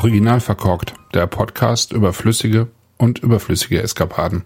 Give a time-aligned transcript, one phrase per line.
[0.00, 4.44] Original verkorkt, der Podcast über flüssige und überflüssige Eskapaden.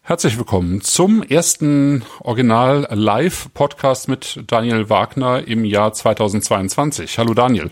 [0.00, 7.18] Herzlich willkommen zum ersten Original Live Podcast mit Daniel Wagner im Jahr 2022.
[7.18, 7.70] Hallo Daniel.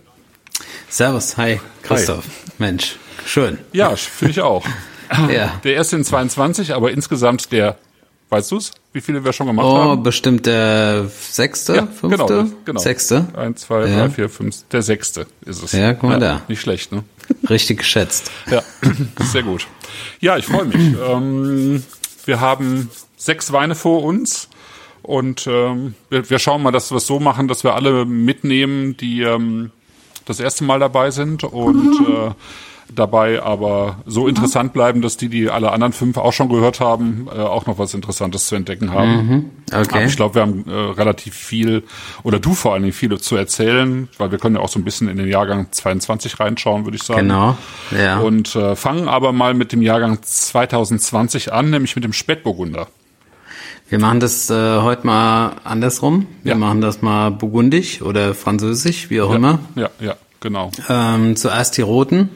[0.91, 2.27] Servus, hi Christoph.
[2.27, 2.53] Hi.
[2.59, 3.57] Mensch, schön.
[3.73, 4.67] Ja, finde ich auch.
[5.35, 5.59] ja.
[5.65, 7.79] Der erste in 22, aber insgesamt der
[8.33, 8.71] Weißt du's?
[8.95, 9.91] Wie viele wir schon gemacht oh, haben?
[9.91, 12.27] Oh, bestimmt der sechste, ja, fünfte?
[12.27, 12.81] Genau, genau.
[12.81, 13.27] Sechste?
[13.37, 13.95] Eins, zwei, ja.
[13.95, 14.67] drei, vier, fünf.
[14.73, 15.73] Der sechste ist es.
[15.73, 16.43] Ja, guck mal ja, da.
[16.49, 17.05] Nicht schlecht, ne?
[17.51, 18.31] Richtig geschätzt.
[18.51, 18.63] Ja,
[19.21, 19.67] sehr gut.
[20.21, 20.77] Ja, ich freue mich.
[21.07, 21.85] ähm,
[22.25, 24.49] wir haben sechs Weine vor uns.
[25.03, 28.97] Und ähm, wir, wir schauen mal, dass wir es so machen, dass wir alle mitnehmen,
[28.97, 29.73] die ähm,
[30.25, 31.45] das erste Mal dabei sind.
[31.45, 32.31] Und äh,
[32.95, 37.29] dabei aber so interessant bleiben, dass die, die alle anderen fünf auch schon gehört haben,
[37.35, 39.27] äh, auch noch was Interessantes zu entdecken haben.
[39.27, 39.51] Mhm.
[39.73, 39.89] Okay.
[39.91, 41.83] Aber ich glaube, wir haben äh, relativ viel,
[42.23, 44.85] oder du vor allen Dingen viel zu erzählen, weil wir können ja auch so ein
[44.85, 47.23] bisschen in den Jahrgang 22 reinschauen, würde ich sagen.
[47.29, 47.57] Genau,
[47.99, 48.19] ja.
[48.21, 52.89] Und äh, fangen aber mal mit dem Jahrgang 2020 an, nämlich mit dem Spätburgunder.
[53.89, 56.27] Wir machen das äh, heute mal andersrum.
[56.43, 56.59] Wir Ja.
[56.59, 59.59] machen das mal burgundisch oder französisch, wie auch immer.
[59.75, 60.71] Ja, ja, genau.
[60.89, 62.31] Ähm, zuerst die roten.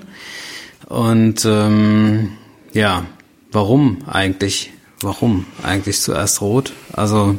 [0.86, 2.30] Und ähm,
[2.72, 3.04] ja,
[3.52, 4.72] warum eigentlich?
[5.00, 6.72] Warum eigentlich zuerst rot?
[6.92, 7.38] Also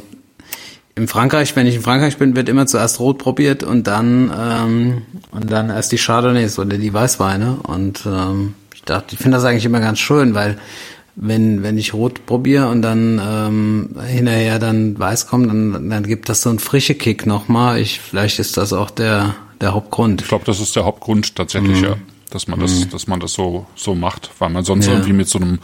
[0.94, 5.02] in Frankreich, wenn ich in Frankreich bin, wird immer zuerst rot probiert und dann ähm,
[5.30, 7.58] und dann erst die Chardonnays oder die Weißweine.
[7.62, 10.58] Und ähm, ich dachte, ich finde das eigentlich immer ganz schön, weil
[11.16, 16.28] wenn wenn ich rot probiere und dann ähm, hinterher dann weiß kommt, dann, dann gibt
[16.28, 17.78] das so einen frische Kick nochmal.
[17.78, 20.22] Ich vielleicht ist das auch der der Hauptgrund.
[20.22, 21.96] Ich glaube, das ist der Hauptgrund tatsächlich, ja.
[22.30, 24.92] Dass man das, dass man das so, so macht, weil man sonst Ja.
[24.92, 25.60] irgendwie mit so einem,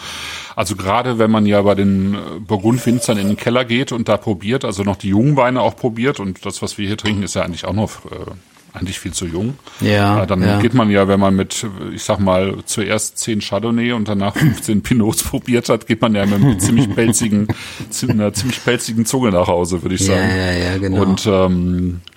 [0.56, 4.64] also gerade wenn man ja bei den Burgundwinzern in den Keller geht und da probiert,
[4.64, 7.42] also noch die jungen Weine auch probiert und das, was wir hier trinken, ist ja
[7.42, 8.30] eigentlich auch noch, äh,
[8.72, 9.54] eigentlich viel zu jung.
[9.80, 10.58] Ja, Äh, dann ja.
[10.58, 14.82] geht man ja, wenn man mit, ich sag mal, zuerst 10 Chardonnay und danach 15
[14.82, 17.46] Pinots probiert hat, geht man ja mit einem ziemlich pelzigen,
[17.90, 20.28] zi- einer ziemlich pelzigen Zunge nach Hause, würde ich Ja, sagen.
[20.30, 21.02] ja, ja, genau.
[21.02, 22.13] Und ähm, äh,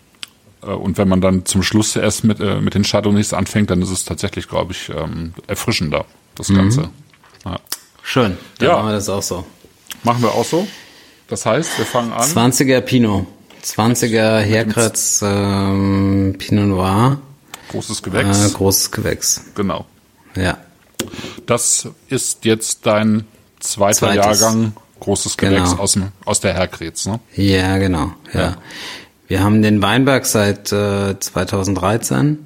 [0.71, 3.89] und wenn man dann zum Schluss erst mit, äh, mit den Chardonnays anfängt, dann ist
[3.89, 6.05] es tatsächlich, glaube ich, ähm, erfrischender,
[6.35, 6.89] das Ganze.
[7.45, 7.59] Ja.
[8.03, 8.75] Schön, dann Ja.
[8.77, 9.45] machen wir das auch so.
[10.03, 10.67] Machen wir auch so.
[11.27, 12.21] Das heißt, wir fangen an.
[12.23, 13.25] 20er Pinot.
[13.63, 17.19] 20er Herkratz ähm, Pinot Noir.
[17.71, 18.53] Großes Äh, Gewächs.
[18.53, 19.41] großes Gewächs.
[19.55, 19.85] genau.
[20.35, 20.57] Ja.
[21.45, 23.25] Das ist jetzt dein
[23.59, 24.15] zweiter Zweites.
[24.41, 25.81] Jahrgang großes Gewächs Genau.
[25.81, 27.19] aus, dem, aus der Herkretz, ne?
[27.35, 28.11] Ja, genau.
[28.33, 28.39] Ja.
[28.39, 28.57] Ja.
[29.27, 32.37] Wir haben den Weinberg seit äh, 2013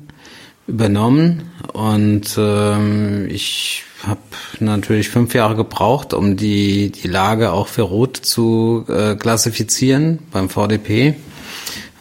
[0.67, 4.19] übernommen und ähm, ich habe
[4.59, 10.49] natürlich fünf Jahre gebraucht, um die die Lage auch für Rot zu äh, klassifizieren beim
[10.49, 11.15] VDP.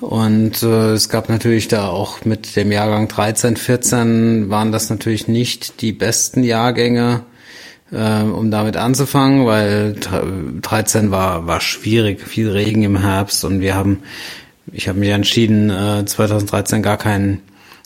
[0.01, 5.29] Und äh, es gab natürlich da auch mit dem Jahrgang 13, 14 waren das natürlich
[5.29, 7.25] nicht die besten Jahrgänge,
[7.93, 13.61] äh, um damit anzufangen, weil dre- 13 war war schwierig, viel Regen im Herbst und
[13.61, 13.99] wir haben,
[14.73, 17.41] ich habe mich entschieden, äh, 2013 gar keinen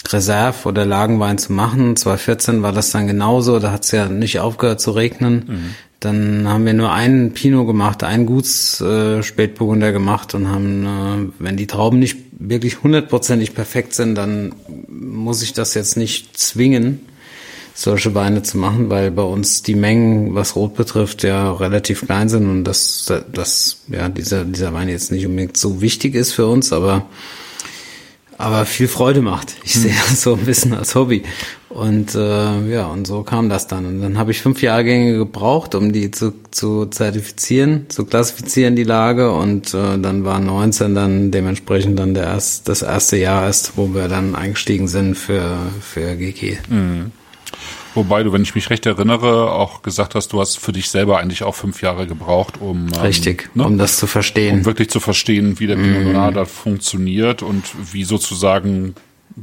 [0.09, 1.97] Reserve- oder Lagenwein zu machen.
[1.97, 5.75] 2014 war das dann genauso, da hat es ja nicht aufgehört zu regnen.
[6.01, 11.33] Dann haben wir nur einen Pinot gemacht, einen Guts äh, Spätburgunder gemacht und haben, äh,
[11.39, 14.55] wenn die Trauben nicht wirklich hundertprozentig perfekt sind, dann
[14.89, 17.01] muss ich das jetzt nicht zwingen,
[17.75, 22.29] solche Weine zu machen, weil bei uns die Mengen, was Rot betrifft, ja relativ klein
[22.29, 26.47] sind und das, das, ja, dieser, dieser Wein jetzt nicht unbedingt so wichtig ist für
[26.47, 27.07] uns, aber
[28.37, 29.55] aber viel Freude macht.
[29.65, 31.23] Ich sehe das so ein bisschen als Hobby.
[31.69, 33.87] Und äh, ja, und so kam das dann.
[33.87, 38.85] Und dann habe ich fünf Jahrgänge gebraucht, um die zu, zu zertifizieren, zu klassifizieren, die
[38.85, 39.33] Lage.
[39.33, 43.95] Und äh, dann war 19 dann dementsprechend dann der erst, das erste Jahr erst, wo
[43.95, 46.59] wir dann eingestiegen sind für, für GG.
[47.95, 51.19] Wobei du, wenn ich mich recht erinnere, auch gesagt hast, du hast für dich selber
[51.19, 53.65] eigentlich auch fünf Jahre gebraucht, um ähm, Richtig, ne?
[53.65, 54.59] um das zu verstehen.
[54.59, 56.13] um wirklich zu verstehen, wie der Pinot.
[56.13, 58.95] Noir da funktioniert und wie sozusagen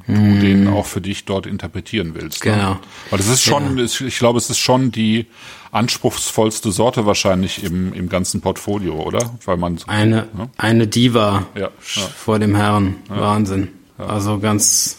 [0.08, 2.46] du den auch für dich dort interpretieren willst.
[2.46, 2.54] Ne?
[2.54, 2.80] Genau.
[3.10, 5.26] Weil das ist schon, ich, ich glaube, es ist schon die
[5.72, 9.32] anspruchsvollste Sorte wahrscheinlich im, im ganzen Portfolio, oder?
[9.46, 10.50] Weil man Eine, ne?
[10.58, 11.62] eine Diva Ja,
[11.96, 12.02] ja.
[12.16, 12.96] vor dem Herrn.
[13.10, 13.70] Wahnsinn.
[13.98, 14.98] Also ganz,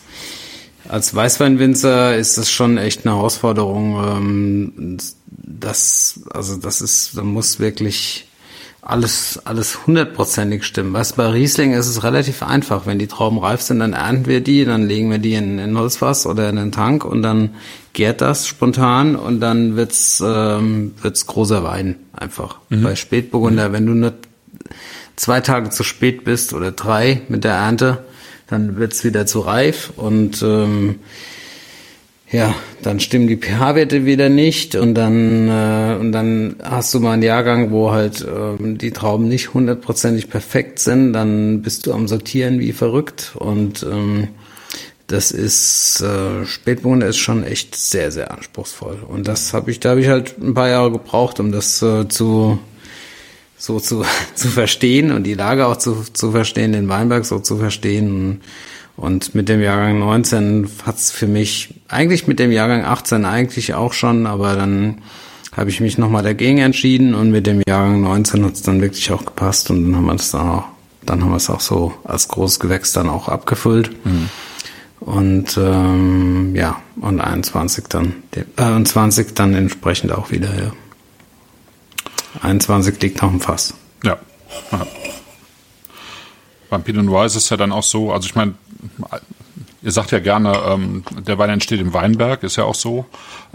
[0.92, 3.96] als Weißweinwinzer ist das schon echt eine Herausforderung.
[4.04, 8.28] Ähm, das, also das ist, da muss wirklich
[8.82, 10.92] alles, alles hundertprozentig stimmen.
[10.92, 12.84] Was bei Riesling ist es relativ einfach.
[12.84, 15.78] Wenn die Trauben reif sind, dann ernten wir die, dann legen wir die in, in
[15.78, 17.54] Holzfass oder in den Tank und dann
[17.94, 22.58] gärt das spontan und dann wird's, ähm, wird's großer Wein einfach.
[22.68, 24.12] Bei Spätburgunder, wenn du nur
[25.16, 28.04] zwei Tage zu spät bist oder drei mit der Ernte,
[28.52, 30.96] dann wird's wieder zu reif und ähm,
[32.30, 37.12] ja, dann stimmen die pH-Werte wieder nicht und dann äh, und dann hast du mal
[37.12, 42.08] einen Jahrgang, wo halt ähm, die Trauben nicht hundertprozentig perfekt sind, dann bist du am
[42.08, 44.28] Sortieren wie verrückt und ähm,
[45.06, 49.90] das ist äh, Spätburgunder ist schon echt sehr sehr anspruchsvoll und das habe ich da
[49.90, 52.58] habe ich halt ein paar Jahre gebraucht, um das äh, zu
[53.62, 54.04] so zu,
[54.34, 58.40] zu verstehen und die Lage auch zu, zu verstehen, den Weinberg so zu verstehen.
[58.96, 63.92] Und mit dem Jahrgang 19 hat's für mich, eigentlich mit dem Jahrgang 18 eigentlich auch
[63.92, 64.98] schon, aber dann
[65.52, 69.24] habe ich mich nochmal dagegen entschieden und mit dem Jahrgang 19 hat's dann wirklich auch
[69.24, 70.64] gepasst und dann haben wir das dann auch,
[71.06, 73.90] dann haben wir es auch so als großes Gewächs dann auch abgefüllt.
[74.04, 74.28] Mhm.
[75.00, 80.72] Und ähm, ja, und 21 dann, äh, und 20 dann entsprechend auch wieder, ja.
[82.42, 83.74] 21 liegt noch im Fass.
[84.04, 84.18] Ja.
[84.72, 84.86] ja.
[86.68, 88.54] Beim Pinot Noir ist es ja dann auch so, also ich meine,
[89.82, 93.06] ihr sagt ja gerne, ähm, der Wein entsteht im Weinberg, ist ja auch so.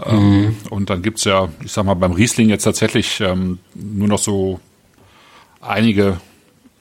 [0.04, 0.56] Ähm, mhm.
[0.70, 4.60] Und dann gibt's ja, ich sag mal, beim Riesling jetzt tatsächlich ähm, nur noch so
[5.60, 6.20] einige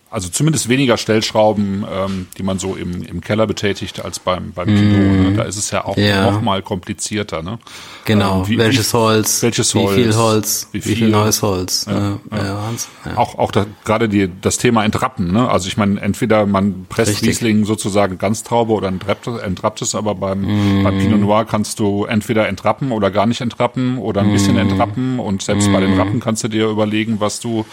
[0.10, 4.68] also zumindest weniger Stellschrauben, ähm, die man so im, im Keller betätigt als beim beim
[4.68, 4.98] Kino.
[4.98, 5.24] Mm.
[5.24, 5.34] Ne?
[5.38, 6.32] Da ist es ja auch ja.
[6.32, 7.42] noch mal komplizierter.
[7.44, 7.60] Ne?
[8.06, 8.42] Genau.
[8.42, 9.44] Ähm, wie, welches Holz?
[9.44, 9.98] Welches Holz?
[9.98, 10.70] Wie viel Holz?
[10.72, 11.86] Wie viel, wie viel neues Holz?
[11.90, 12.72] Ja, ja.
[13.06, 13.18] ja.
[13.18, 15.32] Auch auch da, gerade die das Thema Entrappen.
[15.32, 15.50] Ne?
[15.50, 17.30] Also ich meine, entweder man presst Richtig.
[17.30, 20.84] Riesling sozusagen ganz Traube oder entrappt, entrappt es, aber beim mm.
[20.84, 24.60] beim Pinot Noir kannst du entweder entrappen oder gar nicht entrappen oder ein bisschen mm.
[24.60, 26.00] entrappen und selbst bei den mm.
[26.00, 27.66] Rappen kannst du dir überlegen, was du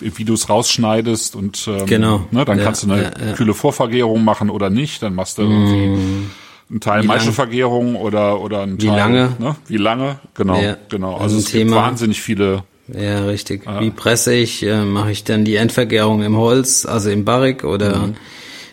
[0.00, 2.26] wie du es rausschneidest und ähm, genau.
[2.30, 3.32] ne, dann ja, kannst du eine ja, ja.
[3.34, 6.30] kühle Vorvergärung machen oder nicht, dann machst du irgendwie mm.
[6.70, 9.36] einen Teil Maischevergärung oder oder ein Teil, wie lange?
[9.38, 9.56] Ne?
[9.66, 10.18] Wie lange?
[10.34, 11.12] Genau, genau.
[11.14, 11.64] Also, also es Thema.
[11.64, 13.64] gibt wahnsinnig viele ja, richtig.
[13.80, 14.62] Wie presse ich?
[14.62, 18.14] Äh, Mache ich dann die Endvergärung im Holz, also im Barrik oder mhm.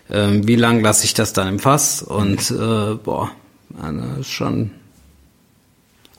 [0.09, 2.01] ähm, wie lang lasse ich das dann im Fass?
[2.01, 3.31] Und äh, boah,
[3.69, 4.71] das ist schon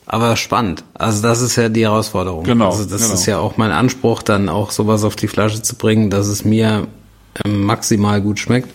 [0.07, 0.83] aber spannend.
[0.93, 2.45] Also das ist ja die Herausforderung.
[2.45, 2.71] Genau.
[2.71, 3.13] Also das genau.
[3.13, 6.45] ist ja auch mein Anspruch, dann auch sowas auf die Flasche zu bringen, dass es
[6.45, 6.87] mir
[7.45, 8.73] ähm, maximal gut schmeckt.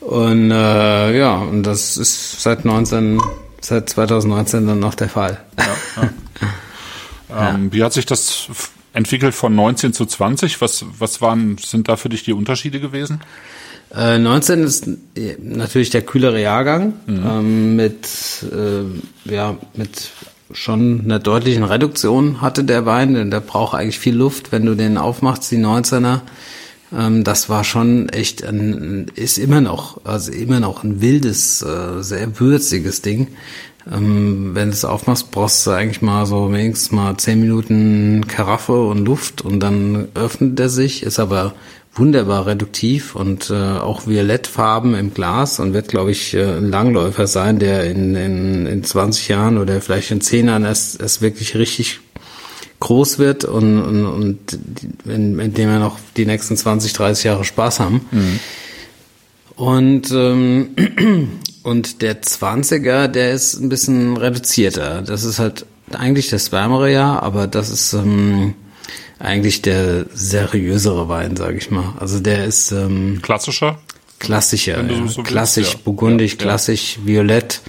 [0.00, 3.20] Und äh, ja, und das ist seit 19,
[3.60, 5.40] seit 2019 dann noch der Fall.
[5.58, 6.02] Ja,
[7.30, 7.50] ja.
[7.54, 8.48] ähm, wie hat sich das
[8.92, 10.60] entwickelt von 19 zu 20?
[10.60, 13.20] Was, was waren, sind da für dich die Unterschiede gewesen?
[13.94, 17.26] 19 äh, ist äh, natürlich der kühlere Jahrgang mhm.
[17.26, 18.08] ähm, mit
[18.52, 20.10] äh, ja mit
[20.52, 24.74] schon einer deutlichen Reduktion hatte der Wein, denn der braucht eigentlich viel Luft, wenn du
[24.74, 26.20] den aufmachst, die 19er.
[26.96, 32.02] Ähm, das war schon echt ein, ist immer noch, also immer noch ein wildes, äh,
[32.02, 33.28] sehr würziges Ding.
[33.90, 38.80] Ähm, wenn du es aufmachst, brauchst du eigentlich mal so wenigstens mal 10 Minuten Karaffe
[38.82, 41.54] und Luft und dann öffnet er sich, ist aber
[41.98, 47.26] wunderbar reduktiv und äh, auch Violettfarben im Glas und wird, glaube ich, äh, ein Langläufer
[47.26, 51.56] sein, der in, in, in 20 Jahren oder vielleicht in 10 Jahren erst, erst wirklich
[51.56, 52.00] richtig
[52.80, 54.58] groß wird und, und, und
[55.04, 58.06] in, in dem wir noch die nächsten 20, 30 Jahre Spaß haben.
[58.10, 58.40] Mhm.
[59.56, 60.68] Und, ähm,
[61.64, 65.02] und der 20er, der ist ein bisschen reduzierter.
[65.02, 67.92] Das ist halt eigentlich das wärmere Jahr, aber das ist...
[67.94, 68.54] Ähm,
[69.18, 71.94] eigentlich der seriösere Wein, sage ich mal.
[71.98, 73.78] Also der ist ähm, klassischer,
[74.18, 75.06] klassischer, ja.
[75.06, 75.78] so klassisch ja.
[75.84, 77.60] burgundisch, ja, klassisch violett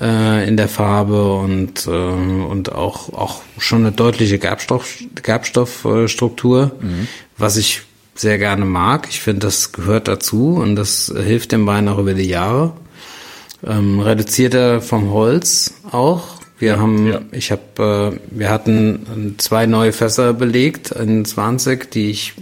[0.00, 7.08] äh, in der Farbe und äh, und auch auch schon eine deutliche Gerbstoff Gerbstoffstruktur, mhm.
[7.38, 7.82] was ich
[8.14, 9.08] sehr gerne mag.
[9.10, 12.74] Ich finde, das gehört dazu und das hilft dem Wein auch über die Jahre.
[13.66, 17.20] Ähm, reduziert er vom Holz auch, wir haben, ja.
[17.32, 22.34] ich habe, äh, wir hatten zwei neue Fässer belegt in 20, die ich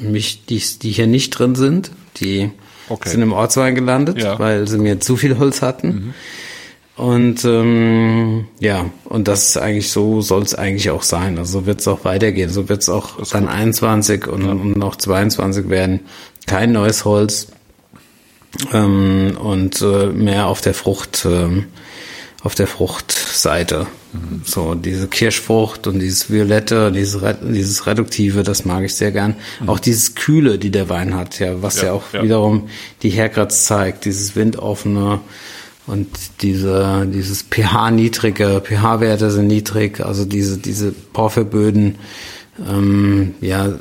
[0.00, 1.90] mich, die, die hier nicht drin sind.
[2.16, 2.50] Die
[2.88, 3.10] okay.
[3.10, 4.38] sind im Ortswein gelandet, ja.
[4.38, 5.88] weil sie mir zu viel Holz hatten.
[5.88, 6.14] Mhm.
[6.96, 11.38] Und ähm, ja, und das ist eigentlich so, soll es eigentlich auch sein.
[11.38, 12.50] Also so wird es auch weitergehen.
[12.50, 13.54] So wird es auch dann gut.
[13.54, 14.50] 21 und, ja.
[14.50, 16.00] und noch 22 werden.
[16.46, 17.48] Kein neues Holz
[18.72, 21.24] ähm, und äh, mehr auf der Frucht.
[21.24, 21.66] Ähm,
[22.42, 23.86] auf der Fruchtseite.
[24.12, 24.42] Mhm.
[24.44, 29.36] So, diese Kirschfrucht und dieses Violette, dieses, dieses Reduktive, das mag ich sehr gern.
[29.60, 29.68] Mhm.
[29.68, 32.22] Auch dieses Kühle, die der Wein hat, ja, was ja, ja auch ja.
[32.22, 32.68] wiederum
[33.02, 35.20] die Herkratz zeigt, dieses windoffene
[35.86, 36.08] und
[36.42, 41.96] diese, dieses pH-niedrige, pH-Werte sind niedrig, also diese, diese Porphyrböden,
[42.68, 43.78] ähm, ja,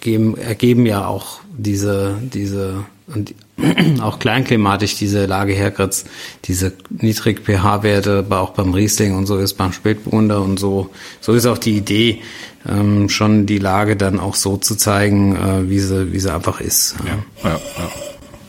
[0.00, 3.34] geben, ergeben ja auch diese, diese, und
[4.02, 6.04] auch kleinklimatisch diese Lage herkriegt,
[6.44, 10.90] diese niedrig pH-Werte, auch beim Riesling und so ist beim Spätburgunder und so.
[11.20, 12.22] So ist auch die Idee,
[12.68, 16.60] ähm, schon die Lage dann auch so zu zeigen, äh, wie sie, wie sie einfach
[16.60, 16.96] ist.
[17.06, 17.90] Ja, ja, ja.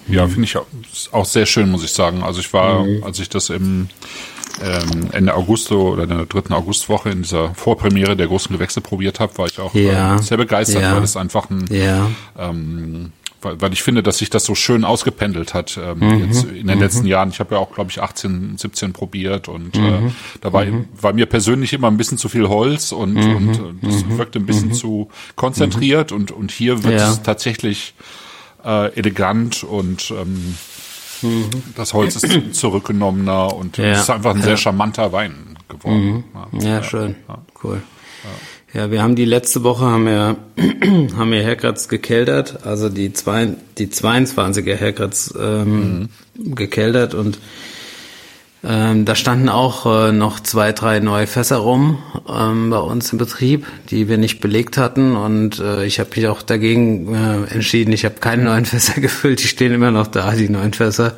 [0.07, 0.55] Ja, finde ich
[1.11, 2.21] auch sehr schön, muss ich sagen.
[2.21, 3.03] Also ich war, mhm.
[3.03, 3.89] als ich das im
[4.61, 9.19] ähm, Ende August oder in der dritten Augustwoche in dieser Vorpremiere der großen Gewächse probiert
[9.19, 10.17] habe, war ich auch ja.
[10.17, 11.65] äh, sehr begeistert, weil es einfach ein
[12.37, 13.11] ähm,
[13.45, 16.67] weil, weil ich finde, dass sich das so schön ausgependelt hat ähm, mhm, jetzt in
[16.67, 16.81] den mhm.
[16.81, 17.29] letzten Jahren.
[17.29, 20.11] Ich habe ja auch, glaube ich, 18, 17 probiert und äh, mhm, äh,
[20.41, 20.89] da war, mhm.
[20.99, 24.39] war mir persönlich immer ein bisschen zu viel Holz und, mhm, und äh, das wirkte
[24.39, 27.11] ein bisschen zu konzentriert und, und hier wird ja.
[27.11, 27.93] es tatsächlich
[28.65, 30.57] äh, elegant und ähm,
[31.21, 31.49] mhm.
[31.75, 36.25] das Holz ist zurückgenommener und es ist einfach ein sehr charmanter Wein geworden.
[36.51, 36.59] Mhm.
[36.59, 37.15] Ja, ja, schön.
[37.27, 37.37] Ja.
[37.63, 37.81] Cool.
[38.75, 40.35] Ja, wir haben die letzte Woche haben wir
[41.17, 46.55] haben wir Herkratz gekeltert, also die zwei die 22er Herkratz ähm, mhm.
[46.55, 47.39] gekeltert und
[48.65, 53.17] ähm, da standen auch äh, noch zwei, drei neue Fässer rum ähm, bei uns im
[53.17, 55.15] Betrieb, die wir nicht belegt hatten.
[55.15, 57.93] Und äh, ich habe mich auch dagegen äh, entschieden.
[57.93, 59.43] Ich habe keine neuen Fässer gefüllt.
[59.43, 61.13] Die stehen immer noch da, die neuen Fässer.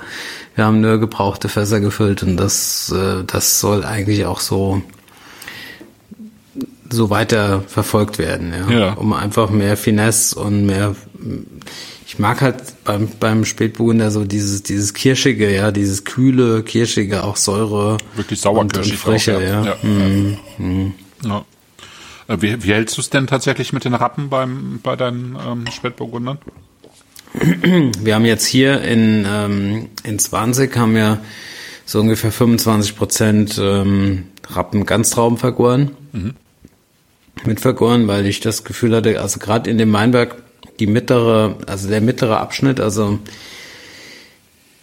[0.56, 4.82] Wir haben nur gebrauchte Fässer gefüllt und das, äh, das soll eigentlich auch so
[6.90, 8.80] so weiter verfolgt werden, ja.
[8.80, 8.94] ja.
[8.94, 10.96] Um einfach mehr Finesse und mehr
[12.08, 17.36] ich mag halt beim, beim Spätburgunder so dieses, dieses Kirschige, ja, dieses kühle, kirschige, auch
[17.36, 17.98] Säure.
[18.16, 18.94] Wirklich sauerkirschig.
[18.94, 19.66] Und, Frische, auch, ja.
[19.66, 19.76] ja.
[19.84, 20.94] Mm, mm.
[21.26, 21.46] ja.
[22.30, 25.66] Äh, wie, wie hältst du es denn tatsächlich mit den Rappen beim, bei deinen ähm,
[25.70, 26.38] Spätburgundern?
[27.34, 31.20] Wir haben jetzt hier in, ähm, in 20 haben wir
[31.86, 35.92] so ungefähr 25 Prozent ähm, Rappen Ganztrauben vergoren.
[36.14, 36.36] Mhm.
[37.46, 40.36] Mit vergoren, weil ich das Gefühl hatte, also gerade in dem Weinberg
[40.80, 43.20] die mittlere, also der mittlere Abschnitt, also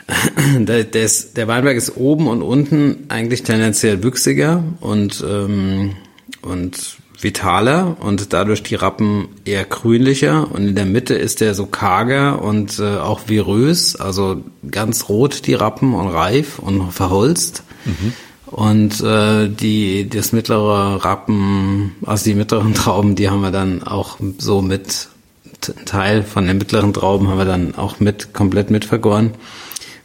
[0.59, 5.97] der, der, ist, der Weinberg ist oben und unten eigentlich tendenziell wüchsiger und, ähm,
[6.43, 11.67] und vitaler und dadurch die Rappen eher grünlicher und in der Mitte ist der so
[11.67, 17.63] karger und äh, auch virös, also ganz rot die Rappen und reif und verholzt.
[17.85, 18.13] Mhm.
[18.55, 24.19] Und äh, die das mittlere Rappen, also die mittleren Trauben, die haben wir dann auch
[24.39, 25.09] so mit
[25.87, 29.33] Teil von den mittleren Trauben haben wir dann auch mit komplett mitvergoren,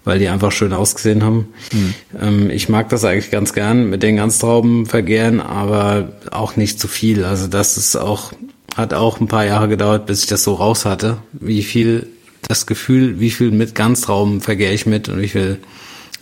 [0.03, 1.49] weil die einfach schön ausgesehen haben.
[1.71, 1.93] Mhm.
[2.19, 6.87] Ähm, ich mag das eigentlich ganz gern mit den Ganztrauben vergären, aber auch nicht zu
[6.87, 7.25] viel.
[7.25, 8.33] Also das ist auch
[8.75, 12.07] hat auch ein paar Jahre gedauert, bis ich das so raus hatte, wie viel
[12.47, 15.59] das Gefühl, wie viel mit Ganztrauben vergehre ich mit und wie viel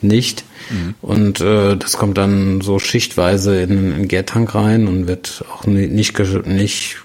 [0.03, 0.43] nicht.
[0.69, 0.95] Mhm.
[1.01, 6.19] Und äh, das kommt dann so schichtweise in, in Gärtank rein und wird auch nicht,
[6.47, 6.97] nicht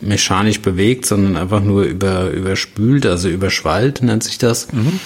[0.00, 4.72] mechanisch bewegt, sondern einfach nur über, überspült, also überschwallt nennt sich das.
[4.72, 5.00] Mhm.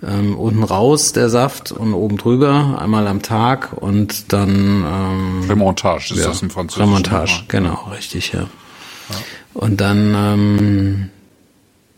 [0.00, 6.14] Ähm, unten raus der Saft und oben drüber einmal am Tag und dann ähm, Remontage
[6.14, 6.88] ist ja, das im Französischen.
[6.88, 8.42] Remontage, genau, richtig, ja.
[8.42, 9.16] ja.
[9.54, 11.10] Und dann ähm,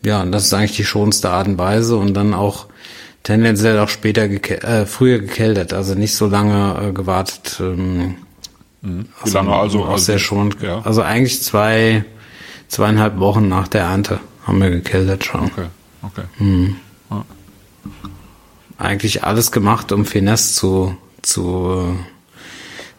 [0.05, 2.67] ja, das ist eigentlich die schonste Art und Weise und dann auch
[3.23, 7.59] tendenziell auch später geke äh, früher gekeltert, also nicht so lange äh, gewartet.
[7.61, 8.17] Ähm,
[8.83, 9.05] mhm.
[9.05, 9.85] Wie also, lange also?
[9.85, 10.63] also sehr schonend.
[10.63, 10.81] Ja.
[10.83, 12.05] Also eigentlich zwei
[12.69, 15.45] zweieinhalb Wochen nach der Ernte haben wir gekeltert schon.
[15.45, 15.67] Okay,
[16.03, 16.23] okay.
[16.39, 16.77] Mhm.
[17.11, 17.25] Ja.
[18.79, 21.99] Eigentlich alles gemacht, um Finesse zu, zu,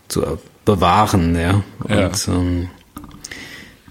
[0.08, 1.64] zu bewahren, ja.
[1.80, 2.70] Und ja, ähm,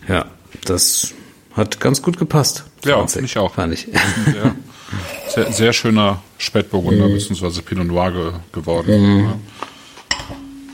[0.07, 0.25] ja
[0.65, 1.13] das
[1.57, 2.65] hat ganz gut gepasst.
[2.85, 3.55] Ja, ich auch.
[3.55, 3.87] Fand ich.
[3.87, 4.55] Ja.
[5.29, 7.15] Sehr, sehr schöner Spätburgunder mhm.
[7.15, 7.63] bzw.
[7.63, 9.19] Pinot Noir ge geworden.
[9.19, 9.25] Mhm.
[9.25, 9.37] Ja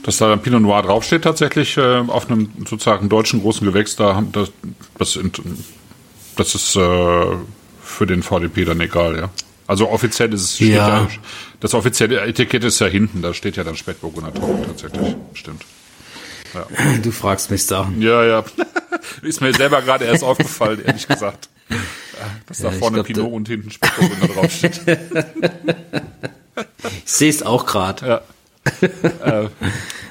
[0.07, 4.23] dass da ein Pinot Noir draufsteht tatsächlich äh, auf einem sozusagen deutschen großen Gewächs, da
[4.31, 4.53] das,
[4.97, 5.19] das,
[6.37, 7.25] das ist äh,
[7.81, 9.29] für den VDP dann egal, ja.
[9.67, 10.87] Also offiziell ist es ja.
[10.87, 11.07] da,
[11.59, 15.63] das offizielle Etikett ist ja hinten, da steht ja dann Spätburgunder drauf tatsächlich, stimmt.
[16.53, 16.65] Ja.
[17.03, 18.01] Du fragst mich Sachen.
[18.01, 18.45] Ja, ja.
[19.23, 21.49] ist mir selber gerade erst aufgefallen, ehrlich gesagt.
[22.47, 24.81] Dass ja, da vorne glaub, Pinot und hinten Spätburgunder draufsteht.
[27.05, 28.07] ich sehe es auch gerade.
[28.07, 28.21] Ja.
[29.43, 29.49] äh,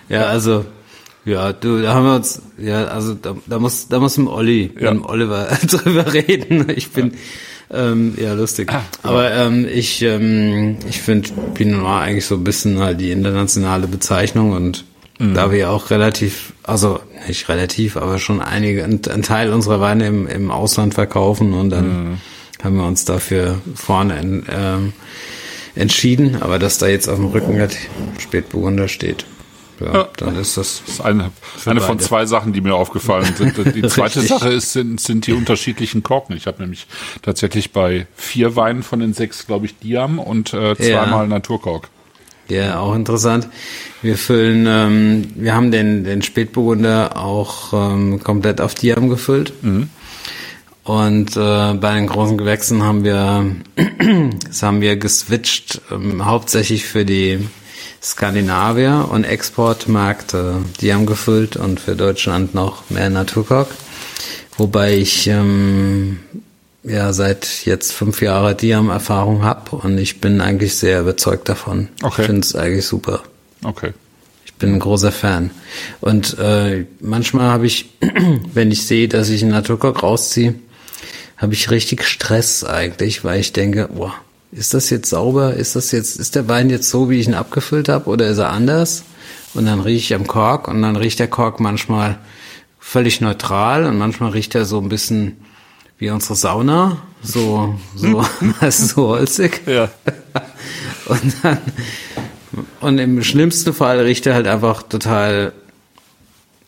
[0.09, 0.65] ja, also,
[1.25, 4.73] ja, du, da haben wir uns, ja, also da, da muss, da muss mit Olli,
[4.79, 4.95] ja.
[4.95, 6.69] mit Oliver drüber reden.
[6.75, 8.73] Ich bin, ja, ähm, ja lustig.
[8.73, 13.11] Ah, Aber ähm, ich, ähm, ich finde Pinot Noir eigentlich so ein bisschen halt die
[13.11, 14.85] internationale Bezeichnung und
[15.19, 15.35] mhm.
[15.35, 20.07] da wir auch relativ, also nicht relativ, aber schon einige, ein, ein Teil unserer Weine
[20.07, 22.19] im, im Ausland verkaufen und dann mhm.
[22.63, 24.93] haben wir uns dafür vorne in, ähm,
[25.75, 27.77] entschieden, aber dass da jetzt auf dem Rücken halt
[28.19, 29.27] Spätburgunder steht.
[29.81, 30.83] Ja, ja, dann ist das.
[30.87, 31.31] Das ist eine,
[31.67, 33.59] eine von zwei Sachen, die mir aufgefallen sind.
[33.75, 36.35] Die zweite Sache ist, sind, sind die unterschiedlichen Korken.
[36.35, 36.87] Ich habe nämlich
[37.21, 41.27] tatsächlich bei vier Weinen von den sechs, glaube ich, Diam und äh, zweimal ja.
[41.27, 41.91] Naturkork.
[42.49, 43.49] Ja, auch interessant.
[44.03, 49.53] Wir füllen, ähm, wir haben den, den Spätburgunder auch ähm, komplett auf Diam gefüllt.
[49.63, 49.91] Mhm.
[50.85, 53.47] Und äh, bei den großen Gewächsen haben wir,
[54.49, 57.41] das haben wir geswitcht, ähm, hauptsächlich für die
[58.01, 63.69] Skandinavier und Exportmärkte, die haben gefüllt und für Deutschland noch mehr Naturkork.
[64.57, 66.21] Wobei ich ähm,
[66.87, 71.89] ja seit jetzt fünf Jahre Diam-Erfahrung habe und ich bin eigentlich sehr überzeugt davon.
[72.03, 72.23] Okay.
[72.23, 73.23] Ich finde es eigentlich super.
[73.65, 73.93] Okay.
[74.45, 75.51] Ich bin ein großer Fan.
[76.01, 77.91] Und äh, manchmal habe ich,
[78.55, 80.55] wenn ich sehe, dass ich einen Naturkork rausziehe,
[81.37, 84.15] habe ich richtig Stress eigentlich, weil ich denke, boah,
[84.53, 85.55] ist das jetzt sauber?
[85.55, 88.39] Ist das jetzt, ist der Wein jetzt so, wie ich ihn abgefüllt habe, oder ist
[88.39, 89.03] er anders?
[89.53, 92.19] Und dann rieche ich am Kork und dann riecht der Kork manchmal
[92.79, 95.37] völlig neutral und manchmal riecht er so ein bisschen
[95.99, 98.25] wie unsere Sauna, so, so,
[98.61, 99.63] also so holzig.
[99.67, 99.91] Ja.
[101.07, 101.59] Und dann,
[102.81, 105.53] und im schlimmsten Fall riecht er halt einfach total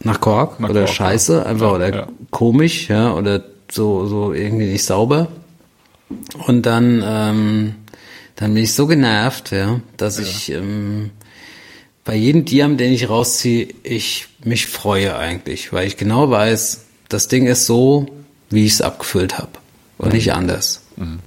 [0.01, 1.43] nach Kork Nach oder Kork, Scheiße, ja.
[1.43, 2.09] einfach Ja, oder ja.
[2.31, 5.29] komisch, ja, oder so, so irgendwie nicht sauber.
[6.47, 7.75] Und dann, ähm,
[8.37, 11.11] dann bin ich so genervt, ja, dass ich ähm,
[12.05, 17.29] bei jedem Diam, den ich rausziehe, ich mich freue eigentlich, weil ich genau weiß, das
[17.29, 18.07] Ding ist so,
[18.51, 19.51] wie ich es abgefüllt habe
[19.99, 20.83] und nicht anders.
[20.97, 21.21] Mhm.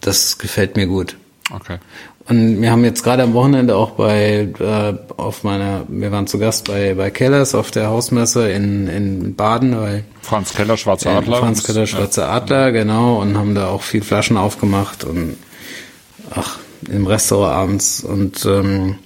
[0.00, 1.16] Das gefällt mir gut.
[1.50, 1.78] Okay.
[2.26, 6.38] Und wir haben jetzt gerade am Wochenende auch bei äh, auf meiner, wir waren zu
[6.38, 11.16] Gast bei bei Kellers auf der Hausmesse in in Baden bei Franz Keller, Schwarzer äh,
[11.16, 11.38] Adler.
[11.38, 15.36] Franz Keller, Schwarze Adler, genau, und haben da auch viel Flaschen aufgemacht und
[16.30, 18.96] ach, im Restaurant abends und ähm,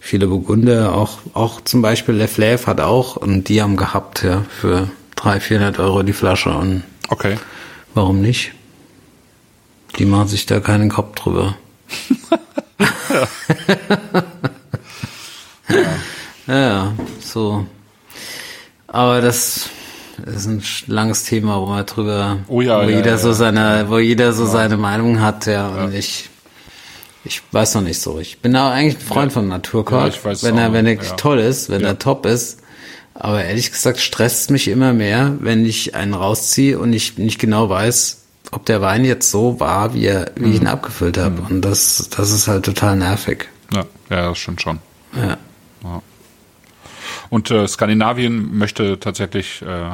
[0.00, 4.44] viele Burgunder, auch, auch zum Beispiel Le Flève hat auch und die haben gehabt, ja,
[4.60, 7.36] für 300, 400 Euro die Flasche und Okay.
[7.94, 8.52] warum nicht?
[9.98, 11.54] Die machen sich da keinen Kopf drüber.
[13.10, 13.28] ja.
[16.54, 17.66] ja, so.
[18.86, 19.68] Aber das
[20.26, 23.86] ist ein langes Thema, wo man drüber, Oh ja, wo ja, jeder ja, so seine,
[23.88, 26.30] wo jeder so seine Meinung hat, ja, und ich,
[27.24, 28.18] ich weiß noch nicht so.
[28.18, 31.70] Ich bin auch eigentlich ein Freund von Naturkork, Ja, wenn er, wenn er toll ist,
[31.70, 32.60] wenn er top ist.
[33.14, 37.68] Aber ehrlich gesagt stresst mich immer mehr, wenn ich einen rausziehe und ich nicht genau
[37.68, 40.62] weiß, ob der Wein jetzt so war, wie er, wie ich Mhm.
[40.62, 41.42] ihn abgefüllt habe.
[41.48, 43.48] Und das, das ist halt total nervig.
[43.72, 44.78] Ja, ja, das stimmt schon.
[45.16, 45.38] Ja.
[47.30, 49.90] Und äh, Skandinavien möchte tatsächlich äh,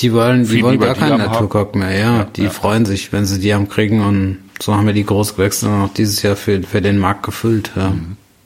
[0.00, 1.18] Die wollen, die wollen gar keinen.
[1.18, 2.24] Naturkork mehr, ja.
[2.24, 2.50] die ja.
[2.50, 5.92] freuen sich, wenn sie die haben kriegen und so haben wir die Großgewächse dann auch
[5.94, 7.92] dieses Jahr für, für den Markt gefüllt, ja.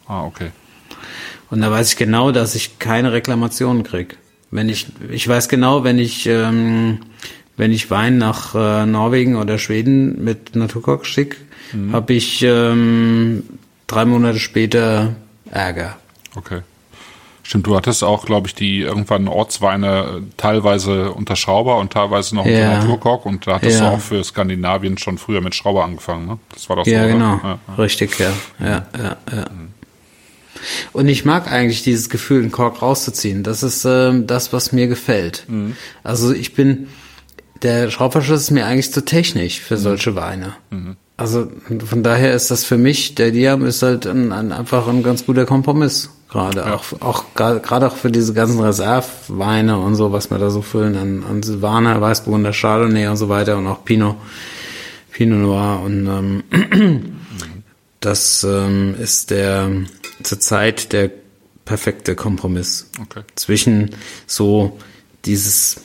[0.06, 0.50] Ah, okay.
[1.50, 4.16] Und da weiß ich genau, dass ich keine Reklamationen krieg.
[4.52, 7.00] Wenn ich, ich weiß genau, wenn ich, ähm,
[7.56, 11.36] wenn ich Wein nach äh, Norwegen oder Schweden mit Naturkork schicke,
[11.72, 11.92] Mhm.
[11.92, 13.44] habe ich ähm,
[13.86, 15.14] drei Monate später
[15.52, 15.96] Ärger.
[16.34, 16.62] Okay.
[17.44, 22.34] Stimmt, du hattest auch, glaube ich, die irgendwann Ortsweine äh, teilweise unter Schrauber und teilweise
[22.34, 22.78] noch unter Ja.
[22.78, 23.90] Naturkork und da hattest Ja.
[23.90, 26.38] du auch für Skandinavien schon früher mit Schrauber angefangen, ne?
[26.52, 27.12] Das war doch so, Ja, oder?
[27.12, 27.40] genau.
[27.42, 27.58] Ja.
[27.78, 28.32] Richtig, ja.
[28.58, 29.44] Ja, ja, ja.
[30.92, 33.42] Und ich mag eigentlich dieses Gefühl, einen Kork rauszuziehen.
[33.42, 35.44] Das ist ähm, das, was mir gefällt.
[36.04, 36.88] Also ich bin,
[37.62, 40.54] der Schraubverschluss ist mir eigentlich zu technisch für solche Weine.
[41.16, 41.50] Also
[41.86, 45.26] von daher ist das für mich, der Diam ist halt ein, ein, einfach ein ganz
[45.26, 46.08] guter Kompromiss.
[46.30, 50.48] Gerade auch, auch gra- gerade auch für diese ganzen Reserveweine und so, was wir da
[50.48, 54.14] so füllen an, an Silvaner, Weißburgunder, Chardonnay und so weiter und auch Pinot,
[55.10, 56.42] Pinot Noir und ähm,
[58.00, 59.68] das ähm, ist der
[60.22, 61.10] zurzeit der
[61.64, 63.22] perfekte Kompromiss Okay.
[63.36, 63.94] zwischen
[64.26, 64.78] so
[65.24, 65.80] dieses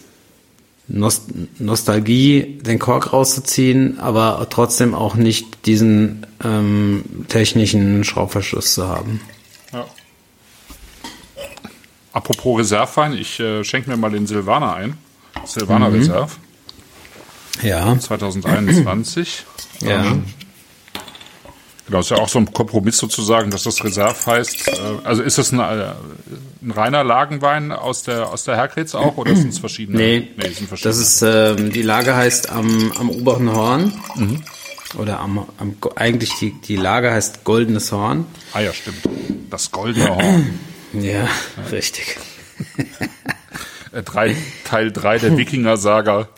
[0.88, 1.24] Nost
[1.60, 9.20] Nostalgie, den Kork rauszuziehen, aber trotzdem auch nicht diesen ähm, technischen Schraubverschluss zu haben.
[9.74, 9.86] Ja.
[12.14, 14.98] Apropos Reservewein, ich äh, schenke mir mal den Silvaner ein.
[15.46, 15.96] Silvaner Mhm.
[15.98, 16.32] Reserve
[17.62, 19.44] Ja, 2021.
[19.82, 20.24] ja, Ähm,
[21.88, 24.68] Genau, ist ja auch so ein Kompromiss sozusagen, dass das Reserve heißt.
[24.68, 24.72] Äh,
[25.04, 25.94] also ist das ein, äh,
[26.64, 29.98] ein reiner Lagenwein aus der aus der Herkretz auch oder sind es verschiedene?
[29.98, 30.96] nee, nee sind verschiedene.
[30.96, 33.94] das ist ähm, die Lage heißt am, am oberen Horn
[34.98, 38.26] oder am, am eigentlich die die Lage heißt goldenes Horn.
[38.54, 38.98] ah ja, stimmt.
[39.50, 40.60] Das goldene Horn.
[40.94, 41.28] Ja,
[41.74, 42.16] richtig.
[43.92, 46.30] Äh, drei, Teil 3 der Wikinger-Saga.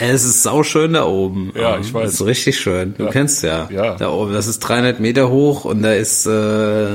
[0.00, 1.52] Es ist sauschön da oben.
[1.54, 2.08] Ja, ich weiß.
[2.08, 2.94] Es ist richtig schön.
[2.96, 3.10] Du Ja.
[3.10, 3.68] kennst ja.
[3.70, 3.96] Ja.
[3.96, 6.86] Da oben, das ist 300 Meter hoch und da ist äh,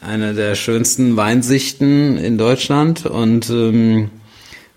[0.00, 4.10] eine der schönsten Weinsichten in Deutschland und ähm,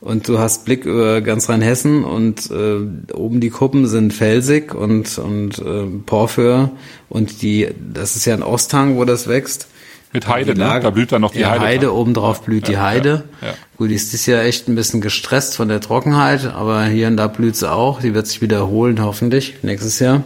[0.01, 5.17] und du hast Blick über ganz Rheinhessen und äh, oben die Kuppen sind felsig und
[5.17, 6.71] und äh, Porphyr
[7.09, 9.67] und die das ist ja ein Osthang, wo das wächst
[10.11, 10.59] Mit Heide, ne?
[10.59, 11.61] Lage, Da blüht dann noch die ja, Heide.
[11.61, 13.25] Heide obendrauf blüht die Heide.
[13.41, 13.53] ja, ja.
[13.77, 17.17] Gut, die ist dieses Jahr echt ein bisschen gestresst von der Trockenheit, aber hier und
[17.17, 18.01] da blüht sie auch.
[18.01, 20.23] Die wird sich wiederholen, hoffentlich, nächstes Jahr.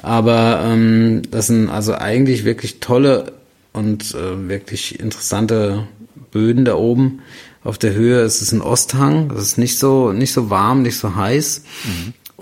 [0.00, 3.32] Aber ähm, das sind also eigentlich wirklich tolle
[3.72, 5.86] und äh, wirklich interessante
[6.30, 7.20] Böden da oben.
[7.64, 9.28] Auf der Höhe ist es ein Osthang.
[9.28, 11.62] Das ist nicht so nicht so warm, nicht so heiß.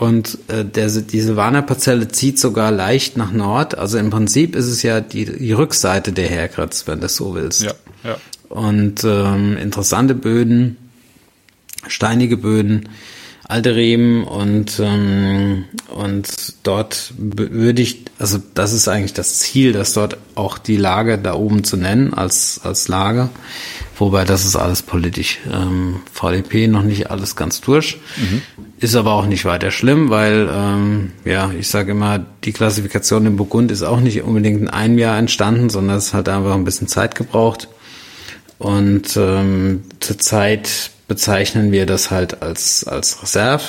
[0.01, 3.77] Und äh, der, diese Warner-Parzelle zieht sogar leicht nach Nord.
[3.77, 7.35] Also im Prinzip ist es ja die, die Rückseite der Herkratz, wenn du das so
[7.35, 7.61] willst.
[7.61, 8.17] Ja, ja.
[8.49, 10.79] Und ähm, interessante Böden,
[11.87, 12.89] steinige Böden,
[13.47, 16.29] alte Reben und ähm, und
[16.63, 21.35] dort würde ich, also das ist eigentlich das Ziel, dass dort auch die Lage da
[21.35, 23.29] oben zu nennen als als Lager,
[24.01, 25.39] wobei das ist alles politisch.
[25.53, 27.99] Ähm, VDP noch nicht alles ganz durch,
[28.81, 33.37] ist aber auch nicht weiter schlimm, weil ähm, ja ich sage immer, die Klassifikation im
[33.37, 36.89] Burgund ist auch nicht unbedingt in einem Jahr entstanden, sondern es hat einfach ein bisschen
[36.89, 37.69] Zeit gebraucht.
[38.59, 43.65] Und ähm, zurzeit bezeichnen wir das halt als, als Reserve,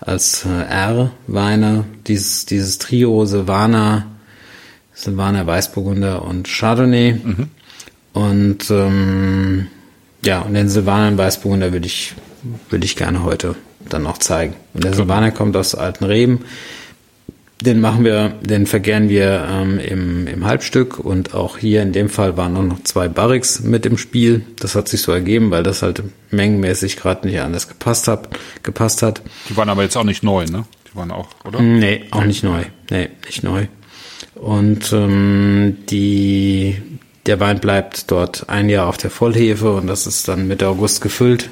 [0.00, 4.06] als äh, R-Weine, dieses, dieses Trio Silvaner,
[4.94, 7.16] Silvaner Weißburgunder und Chardonnay.
[8.14, 9.66] Und ähm,
[10.24, 12.14] ja, und den Silvaner Weißburgunder würde ich,
[12.70, 13.56] würde ich gerne heute
[13.90, 14.54] dann noch zeigen.
[14.72, 16.44] Und der Silvaner kommt aus alten Reben.
[17.60, 22.08] Den machen wir, den vergären wir ähm, im, im Halbstück und auch hier in dem
[22.08, 24.44] Fall waren auch noch zwei Barrix mit im Spiel.
[24.58, 28.28] Das hat sich so ergeben, weil das halt mengenmäßig gerade nicht anders gepasst hat,
[28.62, 29.22] gepasst hat.
[29.48, 30.66] Die waren aber jetzt auch nicht neu, ne?
[30.90, 31.60] Die waren auch, oder?
[31.60, 32.64] Nee, auch nicht neu.
[32.90, 33.66] Nee, nicht neu.
[34.34, 36.82] Und ähm, die,
[37.26, 41.00] der Wein bleibt dort ein Jahr auf der Vollhefe und das ist dann Mitte August
[41.00, 41.48] gefüllt.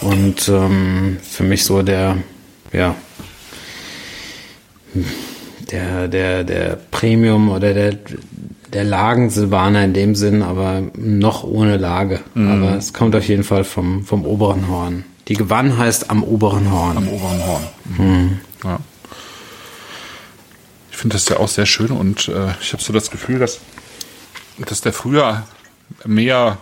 [0.00, 2.18] Und ähm, für mich so der,
[2.72, 2.94] ja,
[5.70, 7.96] der, der, der Premium oder der,
[8.72, 12.20] der Lagen-Silvaner in dem Sinn, aber noch ohne Lage.
[12.34, 15.04] Aber es kommt auf jeden Fall vom, vom oberen Horn.
[15.28, 16.96] Die Gewann heißt am oberen Horn.
[16.96, 17.62] Am oberen Horn.
[17.96, 18.40] Mhm.
[18.64, 18.80] Ja.
[20.90, 23.60] Ich finde das ja auch sehr schön und äh, ich habe so das Gefühl, dass,
[24.58, 25.44] dass der früher
[26.04, 26.58] mehr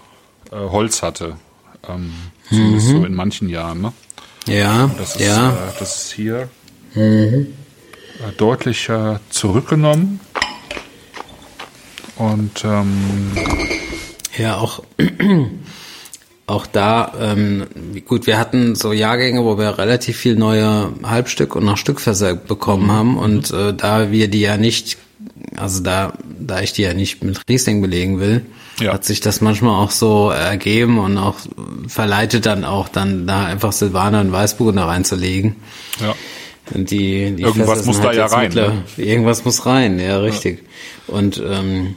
[0.50, 1.36] äh, Holz hatte.
[1.88, 2.12] Ähm,
[2.48, 3.80] zumindest so in manchen Jahren.
[3.82, 3.92] Ne?
[4.46, 5.50] Ja, Das ist, ja.
[5.50, 6.48] äh, das ist hier
[6.94, 7.46] äh,
[8.36, 10.20] deutlich äh, zurückgenommen.
[12.16, 13.32] Und ähm,
[14.36, 14.82] Ja, auch,
[16.46, 17.66] auch da, ähm,
[18.06, 22.90] gut, wir hatten so Jahrgänge, wo wir relativ viel neue Halbstück und noch Stückfässer bekommen
[22.90, 24.98] haben und äh, da wir die ja nicht,
[25.56, 28.42] also da, da ich die ja nicht mit Riesling belegen will,
[28.80, 28.92] Ja.
[28.94, 31.36] hat sich das manchmal auch so ergeben und auch
[31.88, 35.56] verleitet dann auch dann da einfach Silvaner und Weißburgunder reinzulegen.
[36.00, 36.14] ja.
[36.72, 38.84] Und die, die Irgendwas muss sind da ja rein, ne?
[38.96, 40.62] Irgendwas muss rein, ja, richtig.
[41.08, 41.96] Und ähm,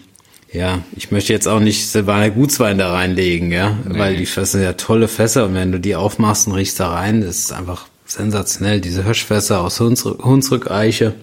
[0.52, 4.64] ja, ich möchte jetzt auch nicht Silvaner Gutswein da reinlegen, ja, weil die Fässer sind
[4.64, 7.86] ja tolle Fässer und wenn du die aufmachst und riechst da rein, das ist einfach
[8.06, 8.82] sensationell.
[8.82, 11.14] Diese Hirschfässer aus Hunsrück, Hunsrück-Eiche,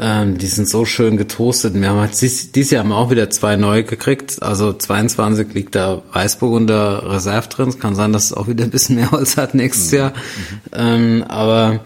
[0.00, 1.74] ähm, die sind so schön getoastet.
[1.74, 4.40] Wir haben halt dies, dieses Jahr haben wir auch wieder zwei neu gekriegt.
[4.42, 7.68] Also 22 liegt da Weißburgunder Reserve drin.
[7.68, 10.12] Es kann sein, dass es auch wieder ein bisschen mehr Holz hat nächstes Jahr.
[10.72, 11.80] Ähm, aber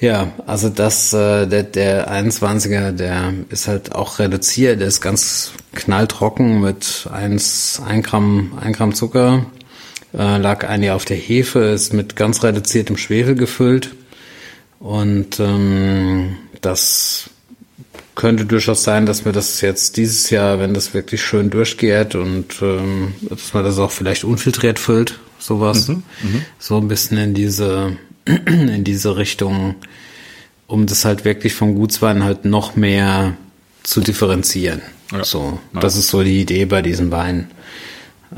[0.00, 4.80] ja, also das, äh, der, der 21er, der ist halt auch reduziert.
[4.80, 9.46] Der ist ganz knalltrocken mit 1, 1 Gramm, 1 Gramm Zucker.
[10.12, 13.94] Äh, lag ein Jahr auf der Hefe, ist mit ganz reduziertem Schwefel gefüllt.
[14.78, 17.30] Und ähm, das
[18.14, 22.46] könnte durchaus sein, dass wir das jetzt dieses Jahr, wenn das wirklich schön durchgeht und
[22.62, 25.90] ähm, dass man das auch vielleicht unfiltriert füllt, sowas,
[26.58, 27.96] so ein bisschen in diese
[28.46, 29.74] in diese Richtung,
[30.66, 33.36] um das halt wirklich vom Gutswein halt noch mehr
[33.82, 34.80] zu differenzieren.
[35.12, 35.24] Ja.
[35.24, 35.80] So, Ja.
[35.80, 37.50] das ist so die Idee bei diesen Weinen.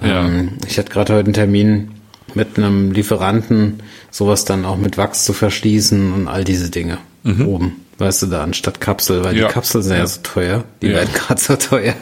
[0.02, 0.26] Ja.
[0.26, 1.90] Ähm, ich hatte gerade heute einen Termin
[2.34, 7.85] mit einem Lieferanten, sowas dann auch mit Wachs zu verschließen und all diese Dinge oben.
[7.98, 9.40] Weißt du, da anstatt Kapsel, weil Mhm.
[9.40, 9.46] Ja.
[9.48, 10.64] die Kapseln sind ja, so teuer.
[10.82, 10.94] Die Ja.
[10.94, 11.94] werden gerade so teuer.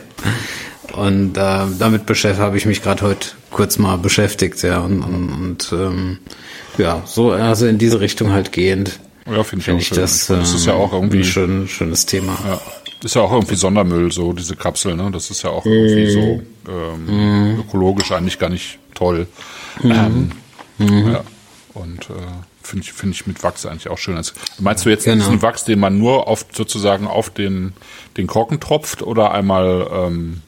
[0.93, 4.79] Und äh, damit beschäftigt habe ich mich gerade heute kurz mal beschäftigt, ja.
[4.81, 6.19] Und, und, und ähm,
[6.79, 8.99] ja, so, also in diese Richtung halt gehend.
[9.31, 9.99] Ja, finde ich auch ich schön.
[9.99, 12.37] das, das ist ja ähm, auch irgendwie ein schön, schönes Thema.
[12.47, 12.61] Ja.
[13.03, 15.11] Ist ja auch irgendwie Sondermüll, so diese Kapsel, ne?
[15.13, 19.27] Das ist ja auch irgendwie so ähm, ökologisch eigentlich gar nicht toll.
[19.83, 20.31] Ähm,
[20.79, 21.23] Ja.
[21.75, 22.15] Und äh,
[22.67, 24.17] finde ich, finde ich mit Wachs eigentlich auch schön.
[24.17, 25.23] Also, meinst du jetzt Genau.
[25.25, 27.73] diesen Wachs, den man nur auf sozusagen auf den,
[28.17, 30.43] den Korken tropft oder einmal ähm,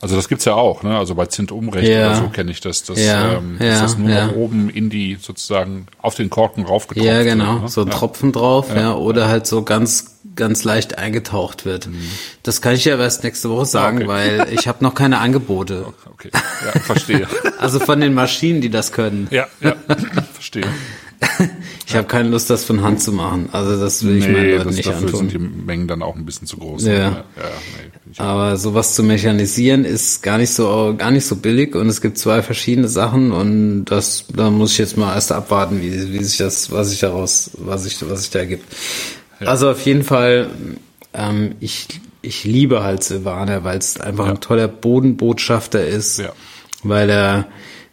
[0.00, 0.96] Also das gibt's ja auch, ne?
[0.96, 2.06] Also bei Zint-Umrecht Ja.
[2.06, 2.84] oder so kenne ich das.
[2.84, 4.30] Das, Ja, ähm, ja, ist das nur ja.
[4.30, 7.04] oben in die sozusagen auf den Korken raufgetropft.
[7.04, 7.58] Ja, wird, genau.
[7.60, 7.68] ne?
[7.68, 7.94] So ein ja.
[7.94, 8.94] Tropfen drauf, ja.
[8.94, 11.88] Oder halt so ganz, ganz leicht eingetaucht wird.
[12.44, 14.10] Das kann ich ja erst nächste Woche sagen, Mhm.
[14.10, 14.38] Ah, okay.
[14.38, 15.86] weil ich habe noch keine Angebote.
[16.18, 17.26] Okay, ja, verstehe.
[17.58, 19.26] Also von den Maschinen, die das können.
[19.32, 19.74] ja, ja,
[20.32, 20.66] verstehe.
[21.86, 23.48] Ich habe keine Lust, das von Hand zu machen.
[23.52, 25.28] Also das will ich meinen Nee, Leuten das, nicht dafür sind antun.
[25.30, 26.84] die Mengen dann auch ein bisschen zu groß.
[26.84, 26.92] Ja.
[26.92, 31.74] ja nee, ich Aber sowas zu mechanisieren ist gar nicht so gar nicht so billig
[31.74, 35.80] und es gibt zwei verschiedene Sachen und das da muss ich jetzt mal erst abwarten,
[35.80, 38.64] wie, wie sich das, was sich daraus, was sich was sich da ergibt.
[39.40, 40.50] Also auf jeden Fall,
[41.14, 41.86] ähm, ich
[42.20, 44.32] ich liebe halt Silvaner, weil es einfach Ja.
[44.32, 46.32] ein toller Bodenbotschafter ist, Ja.
[46.82, 47.46] weil er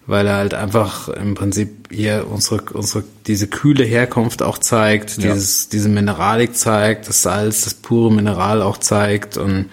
[0.08, 5.34] weil er halt einfach im Prinzip hier unsere unsere diese kühle Herkunft auch zeigt, Ja.
[5.34, 9.66] dieses diese Mineralik zeigt, das Salz, das pure Mineral auch zeigt und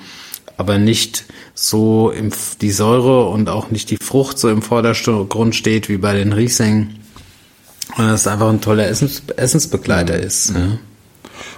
[0.57, 5.89] aber nicht so im, die Säure und auch nicht die Frucht so im Vordergrund steht
[5.89, 6.95] wie bei den Riesling.
[7.97, 10.51] Und das einfach ein toller Essens, Essensbegleiter ist.
[10.51, 10.79] Ja.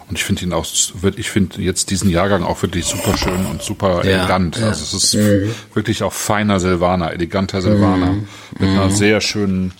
[0.08, 0.66] Und ich finde ihn auch,
[1.16, 4.58] ich finde jetzt diesen Jahrgang auch wirklich super schön und super Ja, elegant.
[4.58, 4.66] ja.
[4.68, 5.14] Also es ist
[5.74, 8.12] wirklich auch feiner Silvaner, eleganter Silvaner.
[8.12, 8.28] Mhm.
[8.58, 9.72] Mit einer sehr schönen,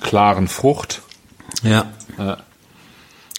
[0.00, 1.02] klaren Frucht.
[1.64, 1.86] ja.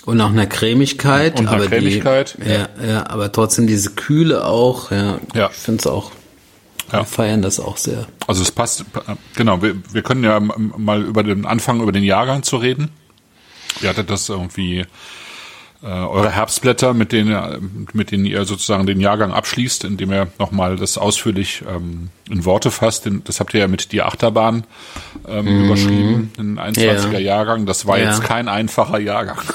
[0.05, 1.39] Und auch einer Cremigkeit.
[1.39, 4.91] Und einer aber Cremigkeit, Die, ja, ja, aber trotzdem diese Kühle auch.
[4.91, 5.49] Ja, Ja.
[5.49, 6.11] ich finde es auch.
[6.91, 6.99] Ja.
[6.99, 8.05] Wir feiern das auch sehr.
[8.27, 8.83] Also es passt,
[9.35, 12.89] genau, wir, wir können ja mal über den Anfang, über den Jahrgang zu reden.
[13.81, 14.85] Ihr hattet das irgendwie,
[15.83, 17.59] äh, eure Herbstblätter, mit denen, ihr-
[17.91, 22.71] mit denen ihr sozusagen den Jahrgang abschließt, indem ihr nochmal das ausführlich ähm, in Worte
[22.71, 23.07] fasst.
[23.25, 24.63] Das habt ihr ja mit die Achterbahn
[25.27, 27.13] ähm, überschrieben, den 21er Mhm.
[27.13, 27.19] Ja.
[27.19, 27.65] Jahrgang.
[27.65, 28.05] Das war Ja.
[28.11, 29.39] jetzt kein einfacher Jahrgang.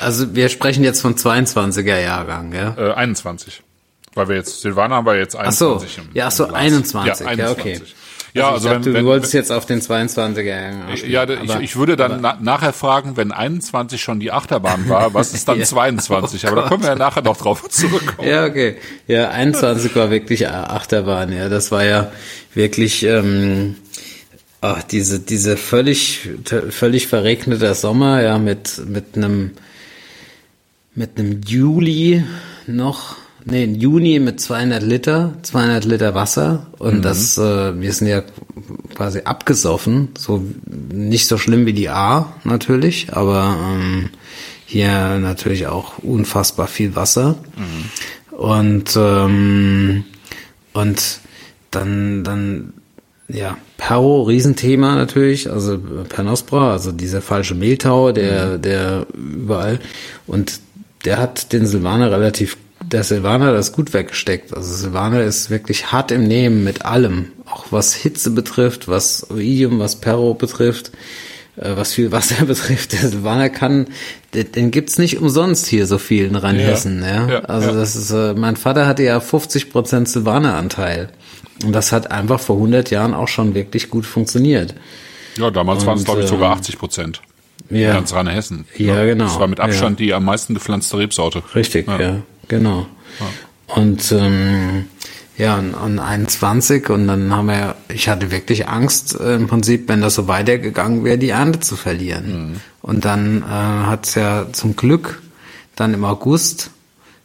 [0.00, 2.74] Also wir sprechen jetzt von 22er Jahrgang, ja.
[2.78, 3.62] äh, 21.
[4.14, 6.50] Weil wir jetzt, Silvana haben wir jetzt Ach so, 21 im, ja, ach so, im
[6.50, 6.60] Glas.
[6.62, 7.80] 21, Ja, ja, okay.
[8.38, 8.40] 21.
[8.40, 11.50] Ja, also, wenn, dachte, wenn, du wolltest jetzt auf den 22er Jahrgang anspielen, Ja, ich,
[11.50, 15.48] aber- ich würde dann na, nachher fragen, wenn 21 schon die Achterbahn war, was ist
[15.48, 15.64] dann Ja.
[15.64, 16.44] 22?
[16.44, 18.28] Oh Aber da können wir ja nachher noch drauf zurückkommen.
[18.28, 18.76] Ja, okay.
[19.06, 21.48] Ja, 21 war wirklich Achterbahn, ja.
[21.48, 22.10] Das war ja
[22.54, 23.76] wirklich ähm,
[24.60, 26.28] ach, diese, diese völlig,
[26.70, 29.52] völlig verregneter Sommer, ja, mit, mit einem
[30.94, 32.24] mit einem Juli
[32.66, 36.66] noch, nee, ein Juni mit 200 Liter, 200 Liter Wasser.
[36.78, 38.22] Und das, äh, wir sind ja
[38.94, 44.10] quasi abgesoffen, so nicht so schlimm wie die A natürlich, aber ähm,
[44.66, 47.36] hier natürlich auch unfassbar viel Wasser.
[48.30, 50.04] Und ähm,
[50.72, 51.20] und
[51.70, 52.72] dann dann
[53.28, 59.80] ja, Perro, Riesenthema natürlich, also Pernospora, also dieser falsche Mehltau, der, der überall,
[60.26, 60.60] und
[61.04, 62.56] der hat den Silvaner relativ,
[62.92, 64.54] der Silvaner das gut weggesteckt.
[64.54, 69.78] Also Silvaner ist wirklich hart im Nehmen mit allem, auch was Hitze betrifft, was Oidium,
[69.78, 70.92] was Perro betrifft,
[71.56, 72.92] äh, was viel Wasser betrifft.
[72.92, 73.86] Der Silvaner kann,
[74.34, 77.28] den, den gibt's nicht umsonst hier so viel in Rheinhessen, ja.
[77.28, 77.74] ja, also ja.
[77.74, 81.10] das ist, äh, mein Vater hatte ja 50% Silvaner-Anteil.
[81.64, 84.74] Und das hat einfach vor 100 Jahren auch schon wirklich gut funktioniert.
[85.36, 87.20] Ja, damals waren es, glaube ich, äh, sogar 80 Prozent.
[87.70, 87.92] Ja.
[87.92, 88.64] Ganz reine Hessen.
[88.76, 89.24] Ja, genau.
[89.24, 91.42] Das war mit Abstand die am meisten gepflanzte Rebsorte.
[91.54, 92.86] Richtig, ja, genau.
[93.66, 94.86] Und ähm,
[95.36, 99.88] ja, an, an 21 und dann haben wir, ich hatte wirklich Angst, äh, im Prinzip,
[99.88, 102.60] wenn das so weitergegangen wäre, die Ernte zu verlieren.
[102.82, 105.22] Und dann äh, hat's ja zum Glück
[105.76, 106.70] dann im August,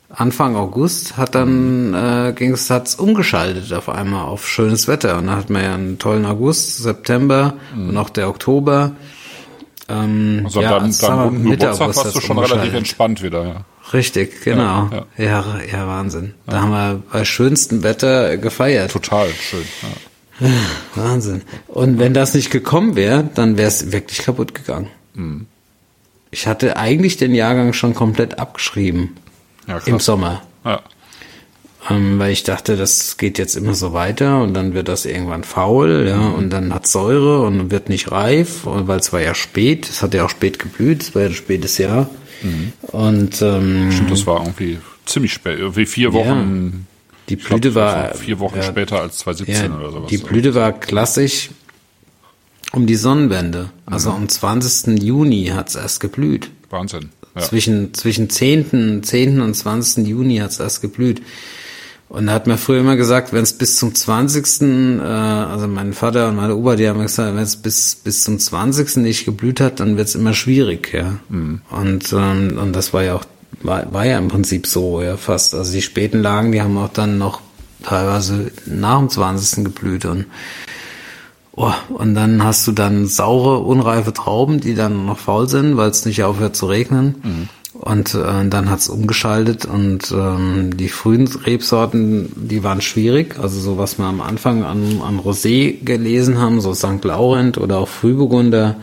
[0.10, 5.18] Anfang August, hat dann äh, ging's, hat's umgeschaltet auf einmal auf schönes Wetter.
[5.18, 8.92] Und dann hatten wir ja einen tollen August, September und auch der Oktober.
[9.90, 13.44] Ähm, Also ja, wir, deinem runden Mitte Geburtstag August warst du schon relativ entspannt wieder.
[13.44, 13.56] Ja.
[13.94, 14.90] Richtig, genau.
[14.92, 16.34] Ja, Ja, ja, Wahnsinn.
[16.48, 18.92] Da haben wir bei schönstem Wetter gefeiert.
[18.92, 19.66] Total schön.
[20.40, 20.50] Ja.
[20.96, 21.44] Wahnsinn.
[21.68, 24.90] Und wenn das nicht gekommen wäre, dann wäre es wirklich kaputt gegangen.
[25.14, 25.46] Mhm.
[26.32, 29.16] Ich hatte eigentlich den Jahrgang schon komplett abgeschrieben
[29.68, 30.42] Ja, im Sommer.
[30.66, 30.82] Ja.
[31.90, 35.44] Ähm, weil ich dachte, das geht jetzt immer so weiter und dann wird das irgendwann
[35.44, 36.34] faul, ja, Mhm.
[36.36, 40.14] und dann hat Säure und wird nicht reif, weil es war ja spät, es hat
[40.14, 42.10] ja auch spät geblüht, es war ja ein spätes Jahr.
[42.42, 42.74] Mhm.
[42.84, 45.60] Und ähm, Stimmt, das war irgendwie ziemlich spät.
[45.60, 46.88] Irgendwie vier Wochen.
[47.30, 50.10] die ich glaub, Blüte das war vier Wochen ja, später als 2017 oder sowas.
[50.10, 51.50] Die Blüte war klassisch
[52.74, 53.70] um die Sonnenwende.
[53.86, 54.16] Also Mhm.
[54.16, 54.98] am 20.
[55.04, 56.50] Juni hat es erst geblüht.
[56.70, 57.10] Wahnsinn.
[57.36, 57.42] Ja.
[57.42, 59.42] Zwischen, zwischen 10., 10.
[59.42, 60.06] und 20.
[60.08, 61.22] Juni hat es erst geblüht.
[62.14, 65.94] Und da hat man früher immer gesagt, wenn es bis zum 20., äh, also mein
[65.94, 68.98] Vater und meine Opa, die haben gesagt, wenn es bis, bis zum 20.
[68.98, 71.16] nicht geblüht hat, dann wird es immer schwierig, ja.
[71.30, 71.62] Mhm.
[71.72, 73.26] Und, ähm, und das war ja auch,
[73.64, 75.56] war, war ja im Prinzip so, ja, fast.
[75.56, 77.42] Also die späten Lagen, die haben auch dann noch
[77.82, 79.66] teilweise nach dem 20.
[79.66, 80.28] geblüht und
[81.56, 85.92] Oh, und dann hast du dann saure, unreife Trauben, die dann noch faul sind, weil
[85.92, 87.16] es nicht aufhört zu regnen.
[87.24, 87.50] Mhm.
[87.74, 93.40] Und äh, dann hat's umgeschaltet und ähm, die frühen Rebsorten, die waren schwierig.
[93.40, 97.04] Also so was wir am Anfang an, an Rosé gelesen haben, so St.
[97.04, 98.76] Laurent oder auch Frühburgunder.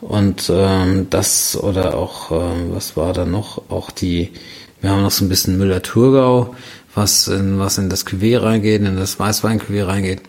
[0.00, 3.62] Und ähm, das oder auch, äh, was war da noch?
[3.70, 4.32] Auch die,
[4.80, 6.54] wir haben noch so ein bisschen Müller-Thurgau,
[6.94, 10.22] was in, was in das Cuvée reingeht, in das Weißwein-Cuvée reingeht.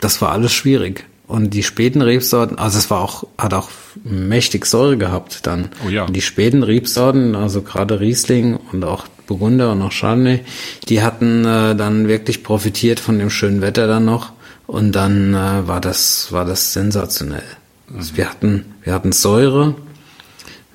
[0.00, 1.06] Das war alles schwierig.
[1.26, 3.68] Und die späten Rebsorten, also es war auch, hat auch
[4.04, 5.70] mächtig Säure gehabt dann.
[5.84, 6.04] Oh ja.
[6.04, 10.40] Und die späten Rebsorten, also gerade Riesling und auch Burgunder und auch Chardonnay,
[10.88, 14.32] die hatten äh, dann wirklich profitiert von dem schönen Wetter dann noch.
[14.68, 17.42] Und dann äh, war das, war das sensationell.
[17.88, 17.96] Mhm.
[17.96, 19.74] Also wir hatten, wir hatten Säure,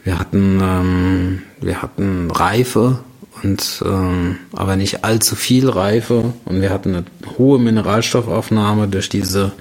[0.03, 2.99] wir hatten, ähm, wir hatten Reife
[3.43, 7.05] und ähm, aber nicht allzu viel Reife und wir hatten eine
[7.37, 9.53] hohe Mineralstoffaufnahme durch diese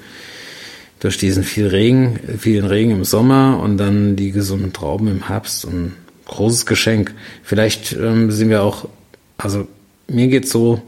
[1.00, 5.64] durch diesen viel Regen, vielen Regen im Sommer und dann die gesunden Trauben im Herbst
[5.64, 5.94] und
[6.26, 7.14] großes Geschenk.
[7.42, 8.86] Vielleicht ähm, sind wir auch,
[9.38, 9.66] also
[10.06, 10.82] mir geht's so,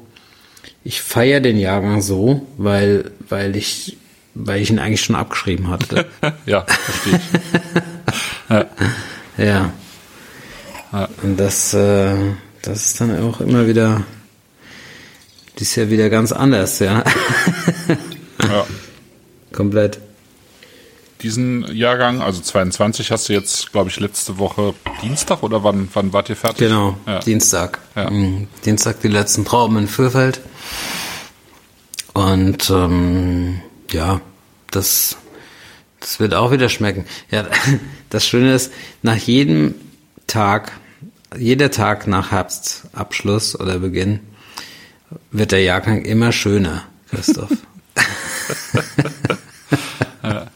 [0.84, 3.96] ich feiere den Jahrgang so, weil, weil ich,
[4.34, 6.06] weil ich ihn eigentlich schon abgeschrieben hatte.
[6.46, 8.50] ja, verstehe ich.
[8.50, 8.66] ja.
[9.38, 9.72] ja.
[10.92, 11.08] ja.
[11.22, 12.14] Und das, äh,
[12.60, 14.02] das ist dann auch immer wieder,
[15.54, 17.02] das ist ja wieder ganz anders, ja.
[18.42, 18.66] ja
[19.52, 20.00] komplett.
[21.22, 26.12] Diesen Jahrgang, also 22, hast du jetzt, glaube ich, letzte Woche Dienstag oder wann, wann
[26.12, 26.58] wart ihr fertig?
[26.58, 27.20] Genau, ja.
[27.20, 27.78] Dienstag.
[27.94, 28.10] Ja.
[28.10, 28.48] Mhm.
[28.64, 30.40] Dienstag die letzten Trauben in Fürfeld.
[32.12, 33.60] Und ähm,
[33.92, 34.20] ja,
[34.72, 35.16] das,
[36.00, 37.04] das wird auch wieder schmecken.
[37.30, 37.46] Ja,
[38.10, 39.76] das Schöne ist, nach jedem
[40.26, 40.72] Tag,
[41.38, 44.18] jeder Tag nach Herbstabschluss oder Beginn,
[45.30, 47.50] wird der Jahrgang immer schöner, Christoph.
[50.22, 50.46] ja.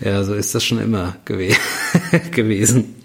[0.00, 1.54] ja, so ist das schon immer gew
[2.30, 2.96] gewesen.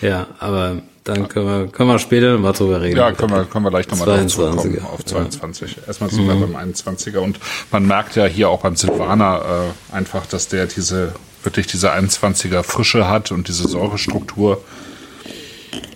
[0.00, 2.96] Ja, aber dann können wir, können wir später nochmal drüber reden.
[2.96, 5.76] Ja, können wir, können wir gleich nochmal drauf zurückkommen auf 22.
[5.76, 5.82] Ja.
[5.88, 6.52] Erstmal sind wir mhm.
[6.52, 11.12] beim 21er und man merkt ja hier auch beim Silvaner äh, einfach, dass der diese,
[11.42, 14.62] wirklich diese 21er Frische hat und diese Säurestruktur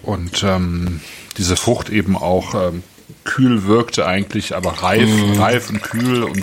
[0.03, 1.01] und ähm,
[1.39, 2.83] diese Frucht eben auch ähm,
[3.25, 5.41] kühl wirkte eigentlich, aber reif, mm.
[5.41, 6.43] reif und kühl und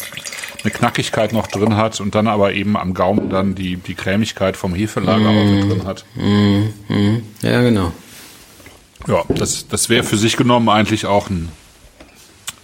[0.64, 4.58] eine Knackigkeit noch drin hat und dann aber eben am Gaumen dann die, die Cremigkeit
[4.58, 5.38] vom Hefelager mm.
[5.38, 6.06] auch mit drin hat.
[6.16, 7.18] Mm.
[7.42, 7.92] Ja, genau.
[9.08, 11.50] Ja, das, das wäre für sich genommen eigentlich auch ein,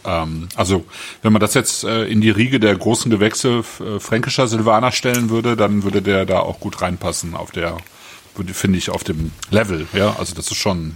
[0.05, 0.85] ähm, also
[1.21, 5.29] wenn man das jetzt äh, in die Riege der großen Gewächse äh, fränkischer Silvaner stellen
[5.29, 7.77] würde, dann würde der da auch gut reinpassen auf der,
[8.53, 9.87] finde ich, auf dem Level.
[9.91, 10.95] Ja, also das ist schon.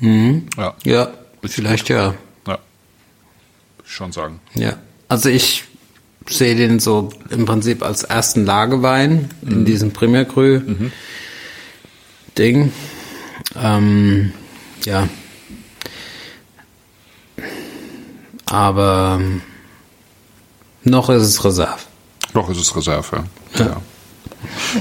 [0.00, 0.46] Mhm.
[0.56, 1.08] Ja, ja
[1.44, 1.96] vielleicht gut.
[1.96, 2.14] ja
[3.92, 4.40] schon sagen.
[4.54, 5.64] Ja, also ich
[6.28, 9.52] sehe den so im Prinzip als ersten Lagewein mhm.
[9.52, 10.92] in diesem Premier Cru mhm.
[12.38, 12.72] Ding.
[13.56, 14.32] Ähm,
[14.84, 15.08] ja.
[18.46, 19.20] Aber
[20.84, 21.80] noch ist es Reserve.
[22.34, 23.24] Noch ist es Reserve,
[23.56, 23.64] ja.
[23.64, 23.80] ja.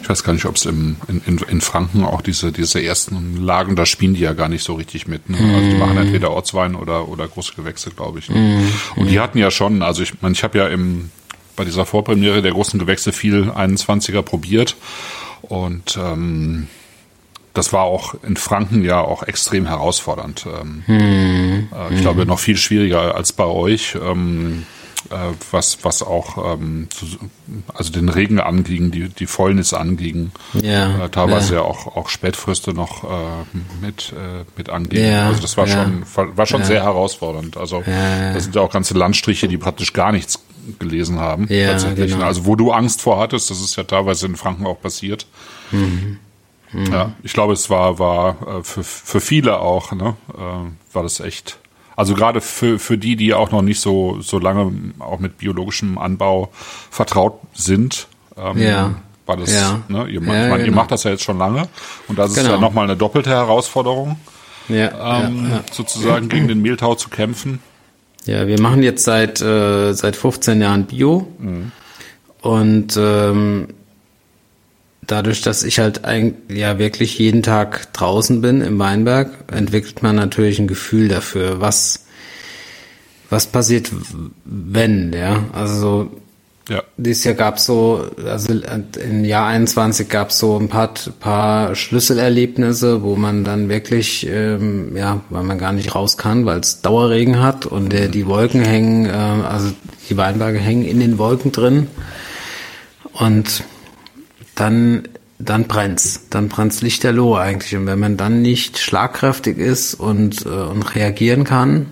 [0.01, 3.75] Ich weiß gar nicht, ob es in, in, in Franken auch diese, diese ersten Lagen,
[3.75, 5.30] da spielen die ja gar nicht so richtig mit.
[5.30, 5.38] Ne?
[5.38, 8.30] Also die machen entweder Ortswein oder, oder große Gewächse, glaube ich.
[8.30, 8.38] Ne?
[8.38, 8.73] Mhm.
[8.95, 11.12] Und die hatten ja schon, also ich meine, ich habe ja im,
[11.62, 14.78] bei dieser Vorpremiere der großen Gewächse viel 21er probiert
[15.43, 16.67] und ähm,
[17.54, 20.47] das war auch in Franken ja auch extrem herausfordernd.
[20.47, 21.67] Ähm, hm.
[21.71, 23.95] äh, ich glaube, noch viel schwieriger als bei euch.
[23.95, 24.65] Ähm,
[25.12, 25.15] äh,
[25.52, 26.88] was, was auch ähm,
[27.74, 31.62] also den Regen anging, die, die Fäulnis anging, ja, äh, teilweise ja.
[31.62, 33.08] ja, auch, auch Spätfröste noch äh,
[33.82, 35.06] mit, äh, mit anging.
[35.06, 35.84] Ja, also das war ja.
[35.84, 37.58] schon, war schon sehr herausfordernd.
[37.58, 40.39] Also das sind ja auch ganze Landstriche, die praktisch gar nichts
[40.80, 41.47] gelesen haben.
[41.50, 42.13] Ja, tatsächlich.
[42.13, 42.26] Genau.
[42.26, 45.28] Also wo du Angst vor hattest, das ist ja teilweise in Franken auch passiert.
[45.71, 46.19] Mhm.
[46.74, 46.91] Mhm.
[46.91, 51.19] Ja, ich glaube, es war, war äh, für, für viele auch, ne, äh, war das
[51.19, 51.58] echt
[51.95, 55.97] also gerade für, für die, die auch noch nicht so, so lange auch mit biologischem
[55.97, 56.50] Anbau
[56.89, 58.95] vertraut sind, ähm, ja.
[59.26, 59.82] war das, ja.
[59.88, 60.65] ne, ihr, ja, meine, genau.
[60.65, 61.67] ihr macht das ja jetzt schon lange
[62.08, 62.41] und das genau.
[62.41, 62.68] ist ja genau.
[62.68, 64.20] nochmal eine doppelte Herausforderung,
[64.68, 67.59] ja, ähm, sozusagen gegen den Mehltau zu kämpfen.
[68.26, 71.72] Ja, wir machen jetzt seit, äh, seit 15 Jahren Bio mhm.
[72.41, 73.67] und ähm,
[75.01, 80.15] dadurch, dass ich halt ein, ja wirklich jeden Tag draußen bin im Weinberg, entwickelt man
[80.15, 82.05] natürlich ein Gefühl dafür, was
[83.32, 83.89] was passiert,
[84.43, 85.45] wenn, ja.
[85.53, 86.11] Also
[86.72, 86.84] Ja.
[86.95, 91.76] Dieses Jahr gab es so, also im Jahr 21 gab es so ein paar, paar
[91.76, 96.82] Schlüsselerlebnisse, wo man dann wirklich, ähm, ja, weil man gar nicht raus kann, weil es
[96.82, 99.74] Dauerregen hat und der, die Wolken hängen, äh, also
[100.09, 101.88] die Weinberge hängen in den Wolken drin.
[103.11, 103.65] Und
[104.55, 105.03] dann
[105.39, 107.76] dann brennt's, dann brennt's lichterloh eigentlich.
[107.76, 111.88] Und wenn man dann nicht schlagkräftig ist und äh, und reagieren kann,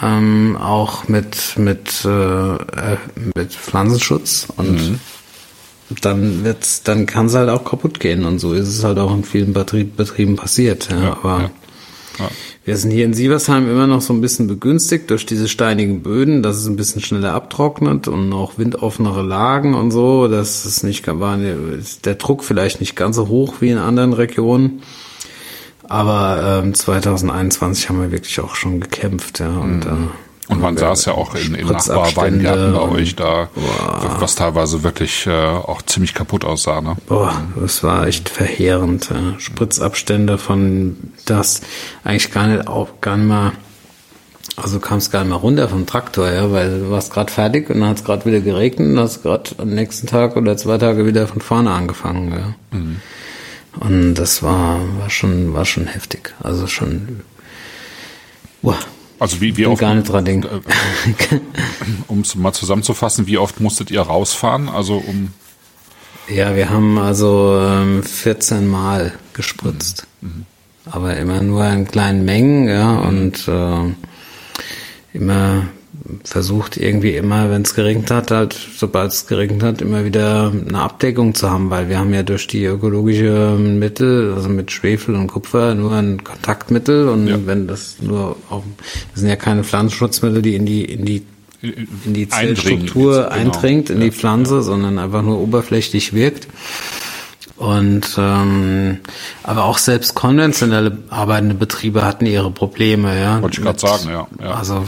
[0.00, 2.96] ähm, auch mit mit äh, äh,
[3.34, 5.00] mit Pflanzenschutz und mhm.
[6.00, 9.12] dann wird's, dann kann es halt auch kaputt gehen und so ist es halt auch
[9.14, 10.88] in vielen Betrieb, Betrieben passiert.
[10.90, 11.50] Ja, ja aber ja.
[12.18, 12.30] Ja.
[12.64, 16.42] wir sind hier in Sieversheim immer noch so ein bisschen begünstigt durch diese steinigen Böden,
[16.42, 21.06] dass es ein bisschen schneller abtrocknet und auch windoffenere Lagen und so, dass es nicht
[21.06, 24.82] war der Druck vielleicht nicht ganz so hoch wie in anderen Regionen.
[25.92, 29.50] Aber ähm, 2021 haben wir wirklich auch schon gekämpft, ja.
[29.50, 30.08] Und, mhm.
[30.48, 34.16] äh, und man saß ja auch in, in Nachbarweingärten bei euch da, boah.
[34.18, 36.80] was teilweise wirklich äh, auch ziemlich kaputt aussah.
[36.80, 36.96] Ne?
[37.08, 39.10] Boah, das war echt verheerend.
[39.10, 39.38] Ja.
[39.38, 41.60] Spritzabstände von das
[42.04, 43.52] eigentlich gar nicht auch gar nicht mal,
[44.56, 47.68] also kam es gar nicht mal runter vom Traktor, ja, weil du warst gerade fertig
[47.68, 50.78] und dann hat es gerade wieder geregnet und hast gerade am nächsten Tag oder zwei
[50.78, 52.32] Tage wieder von vorne angefangen.
[52.32, 52.78] Ja.
[52.78, 52.96] Mhm.
[53.80, 56.34] Und das war, war schon, war schon heftig.
[56.40, 57.20] Also schon,
[58.60, 58.78] boah.
[59.18, 60.48] Also wie, wie oft, gar nicht dran denken.
[61.30, 61.38] Äh,
[62.08, 64.68] um es mal zusammenzufassen, wie oft musstet ihr rausfahren?
[64.68, 65.32] Also um.
[66.28, 70.06] Ja, wir haben also ähm, 14 Mal gespritzt.
[70.20, 70.28] Mhm.
[70.28, 70.46] mhm.
[70.84, 73.94] Aber immer nur in kleinen Mengen, ja, und äh,
[75.16, 75.68] immer
[76.24, 80.80] versucht irgendwie immer, wenn es geregnet hat, halt, sobald es geregnet hat, immer wieder eine
[80.80, 85.28] Abdeckung zu haben, weil wir haben ja durch die ökologische Mittel, also mit Schwefel und
[85.28, 87.38] Kupfer, nur ein Kontaktmittel und ja.
[87.46, 88.64] wenn das nur auch,
[89.12, 91.26] das sind ja keine Pflanzenschutzmittel, die in die, in die
[91.62, 93.28] in die Zellstruktur genau.
[93.28, 94.04] eindringt, in ja.
[94.06, 94.62] die Pflanze, ja.
[94.62, 96.48] sondern einfach nur oberflächlich wirkt.
[97.56, 98.98] Und ähm,
[99.44, 103.40] aber auch selbst konventionelle arbeitende Betriebe hatten ihre Probleme, ja.
[103.40, 104.54] Wollte ich gerade sagen, ja, ja.
[104.54, 104.84] Also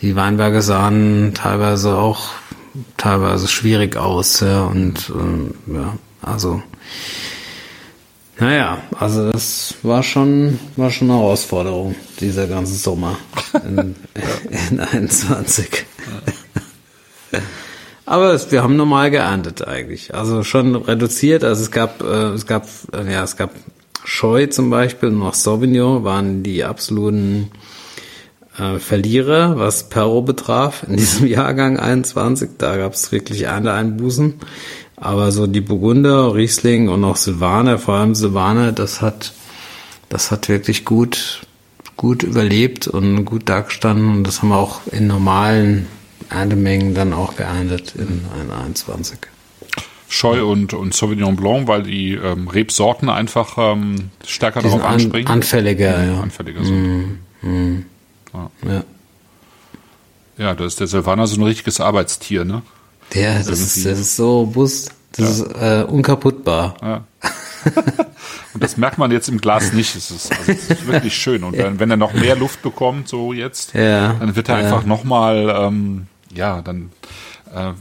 [0.00, 2.30] die Weinberge sahen teilweise auch
[2.96, 6.62] teilweise schwierig aus, ja, und ähm, ja, also
[8.38, 13.16] naja, also das war schon, war schon eine Herausforderung, dieser ganze Sommer
[13.66, 13.96] in,
[14.70, 15.86] in 21.
[18.04, 20.14] Aber es, wir haben normal geerntet eigentlich.
[20.14, 21.44] Also schon reduziert.
[21.44, 23.50] Also es gab, äh, es gab, äh, ja, es gab
[24.04, 27.50] Scheu zum Beispiel und auch Sauvignon waren die absoluten
[28.58, 32.50] äh, Verlierer, was Perro betraf, in diesem Jahrgang 21.
[32.58, 34.34] Da gab es wirklich Ernteeinbußen.
[34.96, 39.34] Aber so die Burgunder, Riesling und auch Silvaner, vor allem Silvaner, das hat,
[40.08, 41.42] das hat wirklich gut,
[41.96, 44.08] gut überlebt und gut dagestanden.
[44.08, 45.86] Und das haben wir auch in normalen
[46.30, 49.18] Erntemengen dann auch geerntet in 21.
[50.08, 55.26] Scheu und, und Sauvignon Blanc, weil die ähm, Rebsorten einfach ähm, stärker die darauf anspringen.
[55.26, 56.20] Anfälliger, ja.
[56.20, 57.20] Anfälliger sind.
[57.42, 57.86] Mm, mm.
[58.64, 58.82] Ja.
[60.38, 60.54] ja.
[60.54, 62.62] Da ist der Silvaner so ein richtiges Arbeitstier, ne?
[63.14, 64.92] Ja, das, ist, das ist so robust.
[65.12, 65.46] Das ja.
[65.46, 66.76] ist äh, unkaputtbar.
[66.82, 67.04] Ja.
[68.54, 69.96] und das merkt man jetzt im Glas nicht.
[69.96, 71.44] Es ist, also es ist wirklich schön.
[71.44, 75.54] Und wenn, wenn er noch mehr Luft bekommt, so jetzt, dann wird er einfach nochmal,
[75.58, 76.90] ähm, ja, dann
[77.54, 77.72] äh,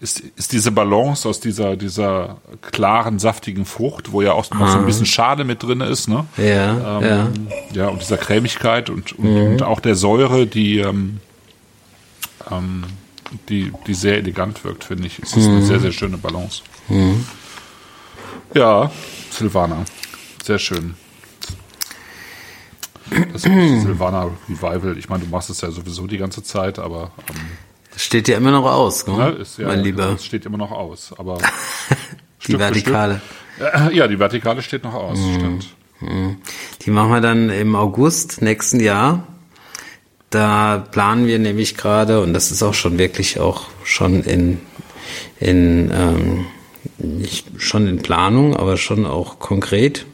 [0.00, 4.78] ist, ist diese Balance aus dieser, dieser klaren, saftigen Frucht, wo ja auch noch so
[4.78, 6.26] ein bisschen Schade mit drin ist, ne?
[6.38, 7.28] Ja, ähm, ja.
[7.72, 9.52] Ja, und dieser Cremigkeit und, und, mhm.
[9.52, 11.20] und auch der Säure, die, ähm,
[12.50, 12.84] ähm,
[13.50, 15.18] die, die sehr elegant wirkt, finde ich.
[15.18, 15.56] Es ist mhm.
[15.56, 16.62] eine sehr, sehr schöne Balance.
[16.88, 17.26] Mhm.
[18.54, 18.90] Ja,
[19.30, 19.84] Silvana.
[20.42, 20.94] Sehr schön.
[23.32, 24.96] Das Silvana Revival.
[24.96, 27.36] Ich meine, du machst es ja sowieso die ganze Zeit, aber ähm,
[28.00, 29.18] Steht ja immer noch aus, ne?
[29.18, 30.14] Ja, ist, ja, mein Lieber.
[30.14, 31.36] Es steht immer noch aus, aber
[32.46, 33.20] die Vertikale.
[33.56, 35.34] Stück, ja, die Vertikale steht noch aus, mhm.
[35.34, 35.66] stimmt.
[36.00, 36.36] Mhm.
[36.80, 39.26] Die machen wir dann im August nächsten Jahr.
[40.30, 44.62] Da planen wir nämlich gerade, und das ist auch schon wirklich auch schon in,
[45.38, 46.46] in ähm,
[46.96, 50.06] nicht schon in Planung, aber schon auch konkret,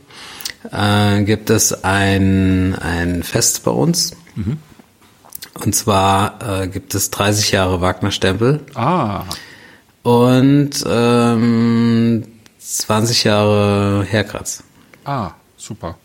[0.72, 4.16] äh, gibt es ein, ein Fest bei uns.
[4.34, 4.58] Mhm.
[5.64, 8.60] Und zwar äh, gibt es 30 Jahre Wagner-Stempel.
[8.74, 9.24] Ah.
[10.02, 12.24] Und ähm,
[12.58, 14.62] 20 Jahre Herkratz.
[15.04, 15.96] Ah, super.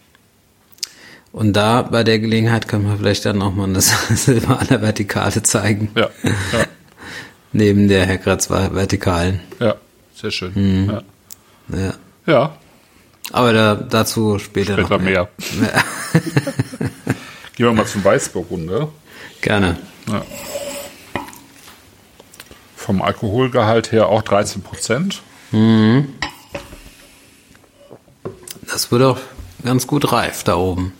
[1.32, 5.91] Und da bei der Gelegenheit können wir vielleicht dann nochmal eine Silvaner Vertikale zeigen.
[5.95, 6.10] Ja.
[6.24, 6.66] ja.
[7.54, 9.41] Neben der Herkratz Vertikalen.
[9.60, 9.76] Ja,
[10.16, 10.54] sehr schön.
[10.56, 10.89] Mhm.
[10.89, 11.04] Ja.
[11.78, 11.93] ja.
[12.26, 12.58] Ja.
[13.32, 15.30] Aber da, dazu später, später noch mehr.
[15.60, 15.84] mehr.
[17.56, 18.89] Gehen wir mal zum Weißburgunder.
[19.42, 19.78] Gerne.
[20.10, 20.22] Ja.
[22.76, 25.22] vom Alkoholgehalt her auch 13 Prozent.
[28.68, 29.18] Das wird auch
[29.64, 30.94] ganz gut reif da oben.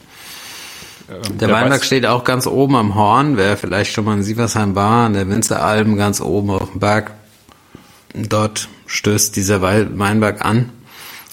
[1.10, 3.36] Ähm, Der Weinberg weiß- steht auch ganz oben am Horn.
[3.38, 7.12] Wer vielleicht schon mal in Sieversheim war, an der Winzeralm ganz oben auf dem Berg.
[8.14, 10.70] Dort stößt dieser Wei- Weinberg an.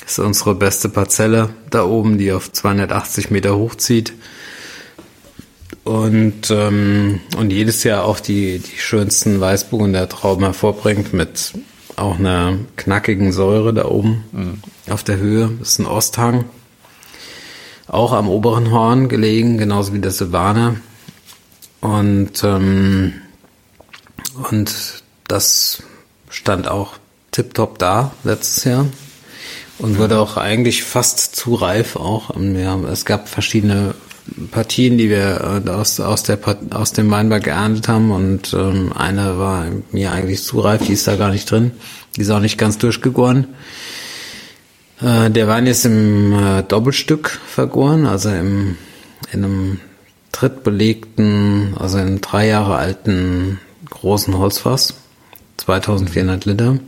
[0.00, 4.14] Das ist unsere beste Parzelle da oben, die auf 280 Meter hochzieht.
[5.88, 11.54] Und, ähm, und jedes Jahr auch die, die schönsten Weißburgunder Trauben hervorbringt mit
[11.96, 15.50] auch einer knackigen Säure da oben auf der Höhe.
[15.58, 16.44] Das ist ein Osthang
[17.88, 20.76] auch am oberen Horn gelegen, genauso wie der Silvaner.
[21.80, 23.14] Und, ähm,
[24.50, 25.82] und das
[26.28, 26.94] stand auch
[27.30, 28.86] tipptopp da letztes Jahr
[29.78, 32.30] und wurde auch eigentlich fast zu reif auch.
[32.30, 33.94] Haben, es gab verschiedene
[34.50, 36.38] Partien, die wir äh, aus, aus, der,
[36.70, 41.06] aus dem Weinberg geerntet haben und ähm, eine war mir eigentlich zu reif, die ist
[41.06, 41.72] da gar nicht drin.
[42.16, 43.46] Die ist auch nicht ganz durchgegoren.
[45.00, 48.76] Äh, Der Wein ist im äh, Doppelstück vergoren, also im,
[49.32, 49.80] in einem
[50.32, 53.60] drittbelegten, also in einem drei Jahre alten
[53.90, 54.94] großen Holzfass,
[55.58, 56.78] 2400 Liter.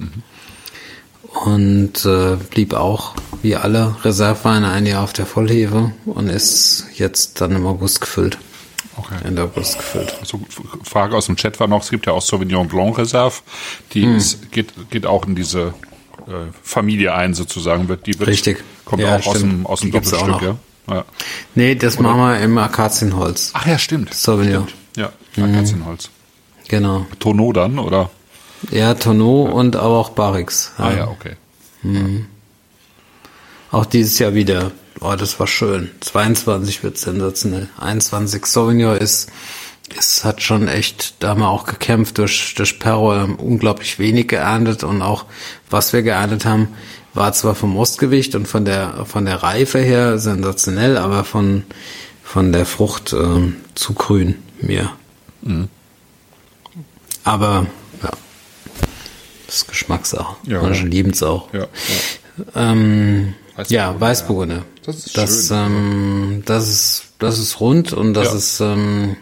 [1.33, 7.41] Und äh, blieb auch wie alle Reserveweine ein Jahr auf der Vollhefe und ist jetzt
[7.41, 8.37] dann im August gefüllt.
[8.97, 9.15] Okay.
[9.25, 10.15] Ende August gefüllt.
[10.21, 10.41] Also
[10.83, 13.37] Frage aus dem Chat war noch, es gibt ja auch Sauvignon Blanc Reserve,
[13.95, 14.17] die Hm.
[14.17, 15.69] ist, geht, geht auch in diese
[16.27, 18.63] äh, Familie ein sozusagen, wird die wird, Richtig.
[18.85, 19.53] kommt Ja, auch aus stimmt.
[19.53, 20.57] dem, aus dem Die gibt's auch Doppelstück,
[20.89, 20.95] ja?
[20.97, 21.05] ja.
[21.55, 23.53] Nee, das machen wir im Akazienholz.
[23.55, 24.13] Ach ja, stimmt.
[24.13, 24.67] Sauvignon.
[24.69, 25.17] Stimmt.
[25.37, 26.11] Ja, Akazienholz.
[26.69, 27.07] Genau.
[27.21, 28.11] Tonneau dann, oder?
[28.71, 30.73] Ja, Tonneau und aber auch Barix.
[30.77, 31.37] Ah ja, okay.
[33.71, 34.73] Auch dieses Jahr wieder.
[35.01, 35.91] Oh, das war schön.
[36.01, 37.69] 22 wird sensationell.
[37.79, 39.31] 21 Sauvignon ist,
[39.99, 44.29] es hat schon echt, da haben wir auch gekämpft durch, durch Perro, haben unglaublich wenig
[44.29, 45.25] geerntet und auch
[45.71, 46.69] was wir geerntet haben,
[47.15, 51.65] war zwar vom Ostgewicht und von der, von der Reife her sensationell, aber von,
[52.23, 54.91] von der Frucht ähm, zu grün mir.
[57.25, 57.67] Aber, ja.
[59.51, 60.37] Das ist Geschmackssache.
[60.47, 60.63] Ja.
[60.63, 61.53] Manche lieben es auch.
[61.53, 61.67] Ja, ja.
[62.55, 63.35] Ähm,
[63.67, 64.63] ja, Weißburgunder.
[64.87, 65.57] Das ist das, schön.
[65.57, 69.17] ähm, das ist, das ist rund und das ist, ähm,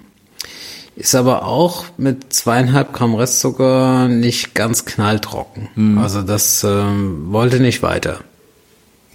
[0.96, 5.70] ist aber auch mit zweieinhalb Gramm Restzucker nicht ganz knalltrocken.
[5.74, 5.96] Hm.
[5.96, 8.20] Also das ähm, wollte nicht weiter.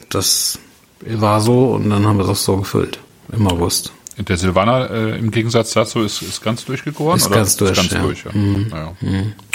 [0.09, 0.57] Das
[0.99, 2.97] war so und dann haben wir das so gefüllt
[3.32, 3.93] im August.
[4.18, 7.18] Der Silvaner äh, im Gegensatz dazu ist, ist ganz durchgegoren?
[7.18, 7.38] Ist oder?
[7.38, 7.99] ganz durch, Ist ganz ja.
[7.99, 8.03] Mhm.
[8.03, 8.32] durch, ja.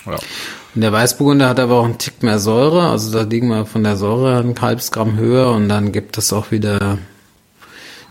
[0.06, 0.12] Ja.
[0.12, 0.18] ja.
[0.74, 3.84] Und der Weißburgunder hat aber auch einen Tick mehr Säure, also da liegen wir von
[3.84, 6.98] der Säure ein halbes Gramm höher und dann gibt es auch wieder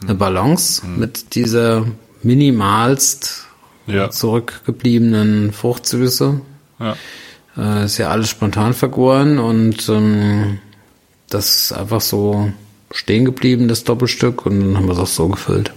[0.01, 1.85] eine Balance mit dieser
[2.23, 3.45] minimalst
[3.87, 4.09] Ja.
[4.09, 6.41] zurückgebliebenen Fruchtsüße.
[6.79, 6.95] Ja.
[7.57, 10.59] Äh, ist ja alles spontan vergoren und ähm,
[11.29, 12.51] das ist einfach so
[12.91, 15.73] stehen geblieben, das Doppelstück, und dann haben wir es auch so gefüllt.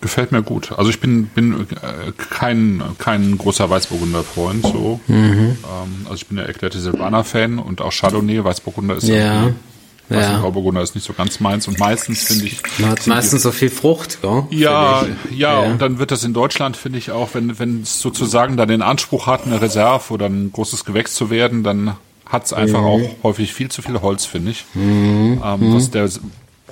[0.00, 0.72] Gefällt mir gut.
[0.76, 4.64] Also ich bin, bin äh, kein, kein großer Weißburgunder-Freund.
[4.64, 5.00] So.
[5.08, 5.58] Mhm.
[5.64, 9.50] Ähm, also ich bin ja erklärte Silvaner-Fan und auch Chardonnay, Weißburgunder ist Ja,
[10.08, 10.40] Weißen ja.
[10.40, 13.68] Grauburgunder ist nicht so ganz meins und meistens finde ich Man hat meistens so viel
[13.68, 14.44] Frucht, gell?
[14.50, 15.36] Ja, ich.
[15.36, 18.68] ja, und dann wird das in Deutschland, finde ich auch, wenn, wenn es sozusagen dann
[18.68, 22.82] den Anspruch hat, eine Reserve oder ein großes Gewächs zu werden, dann hat es einfach
[22.82, 24.64] auch häufig viel zu viel Holz, finde ich.
[24.74, 26.08] Ähm, was der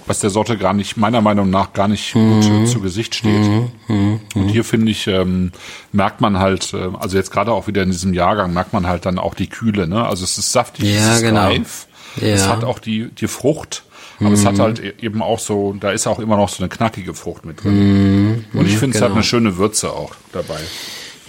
[0.07, 3.49] was der Sorte gar nicht, meiner Meinung nach, gar nicht gut äh, zu Gesicht steht.
[3.89, 5.53] Und hier finde ich, ähm,
[5.93, 9.05] merkt man halt, äh, also jetzt gerade auch wieder in diesem Jahrgang, merkt man halt
[9.07, 10.07] dann auch die Kühle, ne?
[10.07, 11.41] Also es ist saftig, Ja, es ist genau.
[11.43, 11.87] reif,
[12.21, 12.49] es Ja.
[12.49, 13.83] hat auch die, die Frucht,
[14.21, 16.69] aber es hat halt e- eben auch so, da ist auch immer noch so eine
[16.69, 18.45] knackige Frucht mit drin.
[18.55, 19.17] Und ich finde, es hat genau.
[19.17, 20.59] eine schöne Würze auch dabei.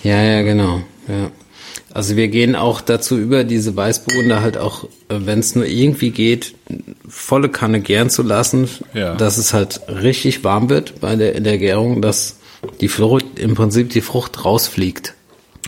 [0.04, 0.82] Ja, ja, genau.
[1.08, 1.32] Ja.
[1.98, 4.88] Also wir gehen auch dazu über, diese Weißburgunder halt auch, äh,
[5.26, 6.54] wenn es nur irgendwie geht,
[7.10, 9.16] volle Kanne gären zu lassen, Ja.
[9.16, 12.38] dass es halt richtig warm wird bei der in der Gärung, dass
[12.82, 15.16] die Frucht im Prinzip die Frucht rausfliegt.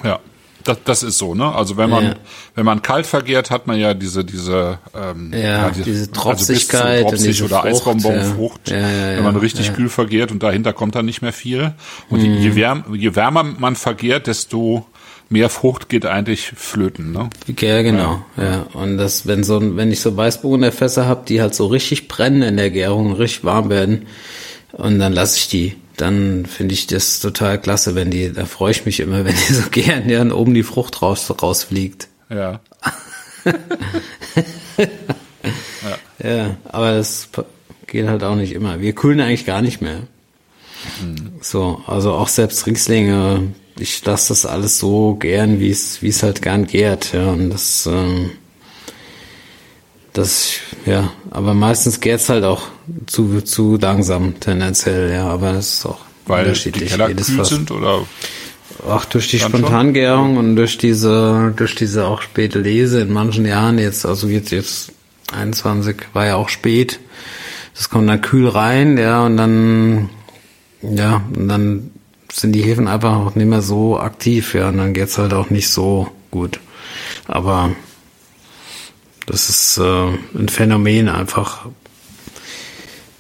[0.03, 0.19] Ja,
[0.65, 1.51] das, das ist so, ne?
[1.51, 2.15] Also wenn man Ja.
[2.53, 6.11] wenn man kalt vergärt, hat man ja diese diese ähm, Ja, die- diese also zu
[6.11, 8.69] Tropfigkeit trotzig diese oder Frucht, Eisbonbonfrucht.
[8.69, 8.77] ja.
[8.77, 9.71] Ja, ja, wenn man ja, richtig ja.
[9.71, 9.75] Mhm.
[9.77, 11.73] kühl vergärt und dahinter kommt dann nicht mehr viel.
[12.11, 14.85] Und je, je, wärm, je wärmer man vergärt, desto
[15.29, 17.29] mehr Frucht geht eigentlich flöten, ne?
[17.59, 18.23] Ja, genau.
[18.35, 18.67] Ja.
[18.73, 22.41] Und das, wenn so, wenn ich so Weißburgunder Fässer habe, die halt so richtig brennen
[22.41, 24.07] in der Gärung, richtig warm werden,
[24.71, 25.75] und dann lasse ich die.
[25.97, 29.53] Dann finde ich das total klasse, wenn die, da freue ich mich immer, wenn die
[29.53, 32.07] so gären, ja, und oben die Frucht raus, rausfliegt.
[32.29, 32.59] Ja.
[36.21, 37.29] Ja, aber das
[37.87, 38.81] geht halt auch nicht immer.
[38.81, 40.01] Wir kühlen eigentlich gar nicht mehr.
[41.41, 46.23] So, also auch selbst Rieslinge ich lasse das alles so gern, wie es wie es
[46.23, 47.31] halt gern gärt, ja.
[47.31, 48.31] Und das, ähm,
[50.13, 50.51] das,
[50.85, 52.63] ja, aber meistens gärt's halt auch
[53.07, 55.27] zu zu langsam tendenziell, ja.
[55.27, 56.89] Aber das ist auch Weil die unterschiedlich.
[56.89, 58.05] Keller jedes kühl sind oder
[58.87, 59.39] Ach, durch die?
[59.39, 64.51] Spontangärung und durch diese, durch diese auch späte Lese in manchen Jahren jetzt, also jetzt,
[64.51, 64.91] jetzt
[65.33, 66.99] 21 war ja auch spät.
[67.75, 70.09] Das kommt dann kühl rein, ja, und dann,
[70.81, 71.91] ja, und dann
[72.31, 75.49] sind die Hefen einfach auch nicht mehr so aktiv, ja, und dann geht's halt auch
[75.49, 76.59] nicht so gut.
[77.27, 77.71] Aber
[79.25, 80.07] das ist äh,
[80.37, 81.67] ein Phänomen einfach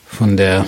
[0.07, 0.65] von der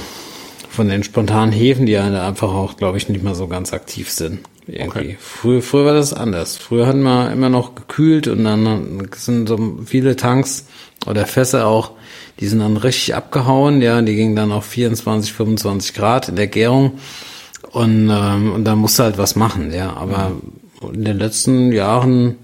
[0.70, 4.10] von den spontanen Hefen, die ja einfach auch, glaube ich, nicht mehr so ganz aktiv
[4.10, 4.39] sind.
[4.68, 5.18] Okay.
[5.20, 6.56] Früher, früher war das anders.
[6.56, 10.68] Früher hatten wir immer noch gekühlt und dann sind so viele Tanks
[11.06, 11.92] oder Fässer auch,
[12.39, 16.48] die sind dann richtig abgehauen, ja, die gingen dann auf 24, 25 Grad in der
[16.48, 17.00] Gärung
[17.72, 19.94] und, ähm, und da musste halt was machen, ja.
[19.94, 20.34] Aber
[20.94, 22.38] in den letzten Jahren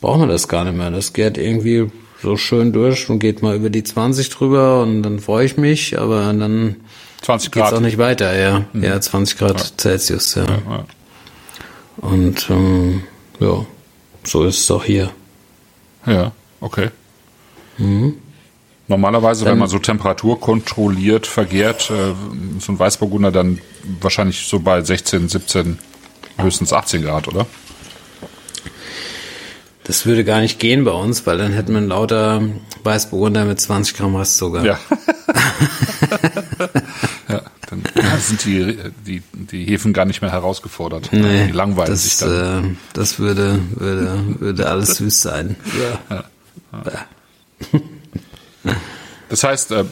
[0.00, 0.90] brauchen wir das gar nicht mehr.
[0.90, 1.90] Das geht irgendwie
[2.22, 5.98] so schön durch und geht mal über die 20 drüber und dann freue ich mich,
[5.98, 6.76] aber dann
[7.22, 7.74] 20 geht's Grad?
[7.74, 8.64] auch nicht weiter, ja.
[8.74, 10.44] Ja, 20 Grad Celsius, ja.
[10.44, 10.84] Ja.
[11.96, 13.02] Und ähm,
[13.40, 13.66] ja,
[14.24, 15.10] so ist es auch hier.
[16.06, 16.90] Ja, okay.
[18.88, 22.14] Normalerweise, wenn man so Temperatur kontrolliert vergärt, äh,
[22.58, 23.58] so ein Weißburgunder dann
[24.00, 25.78] wahrscheinlich so bei 16, 17,
[26.38, 27.46] höchstens 18 Grad, oder?
[29.84, 32.42] Das würde gar nicht gehen bei uns, weil dann hätten wir lauter
[32.84, 34.64] Weißburgunder mit 20 Gramm Restzucker.
[34.64, 34.78] Ja.
[37.28, 37.82] ja, dann
[38.20, 41.08] sind die, die, die Hefen gar nicht mehr herausgefordert.
[41.12, 42.64] Nee, die langweilen das, sich dann.
[42.64, 45.56] Äh, das würde, würde, würde alles süß sein.
[46.10, 46.24] Ja.
[49.32, 49.84] Das heißt, äh,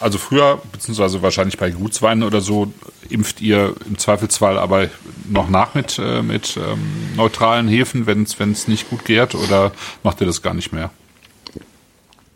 [0.00, 2.72] also früher, beziehungsweise wahrscheinlich bei Gutsweinen oder so,
[3.08, 4.88] impft ihr im Zweifelsfall aber
[5.30, 6.80] noch nach mit, äh, mit ähm,
[7.14, 9.70] neutralen Hefen, wenn es nicht gut gärt, oder
[10.02, 10.90] macht ihr das gar nicht mehr?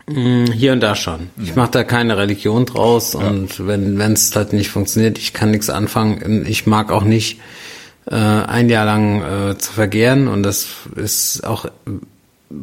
[0.06, 1.30] Hier und da schon.
[1.42, 5.50] Ich mache da keine Religion draus und wenn wenn es halt nicht funktioniert, ich kann
[5.50, 6.46] nichts anfangen.
[6.46, 7.40] Ich mag auch nicht
[8.06, 11.66] äh, ein Jahr lang äh, zu vergären und das ist auch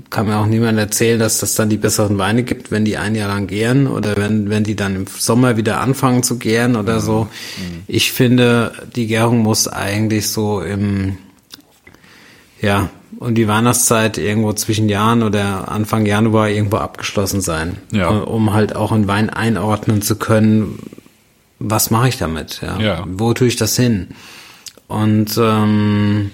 [0.09, 3.15] kann mir auch niemand erzählen, dass das dann die besseren Weine gibt, wenn die ein
[3.15, 6.99] Jahr lang gären oder wenn wenn die dann im Sommer wieder anfangen zu gären oder
[6.99, 7.27] so.
[7.87, 11.17] Ich finde, die Gärung muss eigentlich so im
[12.61, 17.77] ja, und die Weihnachtszeit irgendwo zwischen Jahren oder Anfang Januar irgendwo abgeschlossen sein.
[17.91, 18.09] Ja.
[18.09, 20.79] Um halt auch einen Wein einordnen zu können,
[21.59, 22.61] was mache ich damit?
[22.61, 22.79] Ja?
[22.79, 23.03] Ja.
[23.07, 24.09] Wo tue ich das hin?
[24.87, 26.31] Und, ähm,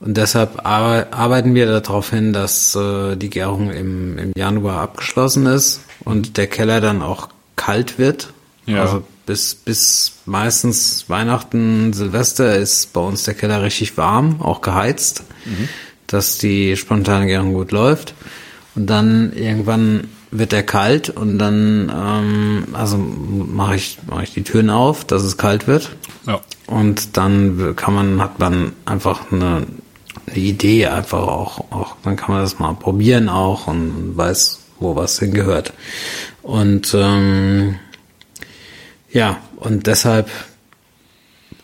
[0.00, 5.46] und deshalb ar arbeiten wir darauf hin, dass äh, die Gärung im, im Januar abgeschlossen
[5.46, 8.32] ist und der Keller dann auch kalt wird.
[8.64, 8.82] Ja.
[8.82, 15.22] Also bis, bis meistens Weihnachten, Silvester ist bei uns der Keller richtig warm, auch geheizt,
[16.06, 18.14] dass die spontane Gärung gut läuft.
[18.74, 24.44] Und dann irgendwann wird er kalt und dann ähm, also mache ich mache ich die
[24.44, 25.90] Türen auf, dass es kalt wird.
[26.26, 26.40] Ja.
[26.66, 29.66] Und dann kann man hat man einfach eine
[30.34, 35.18] Idee einfach auch auch dann kann man das mal probieren auch und weiß wo was
[35.18, 35.72] hingehört.
[36.42, 37.76] Und ähm,
[39.12, 40.30] ja, und deshalb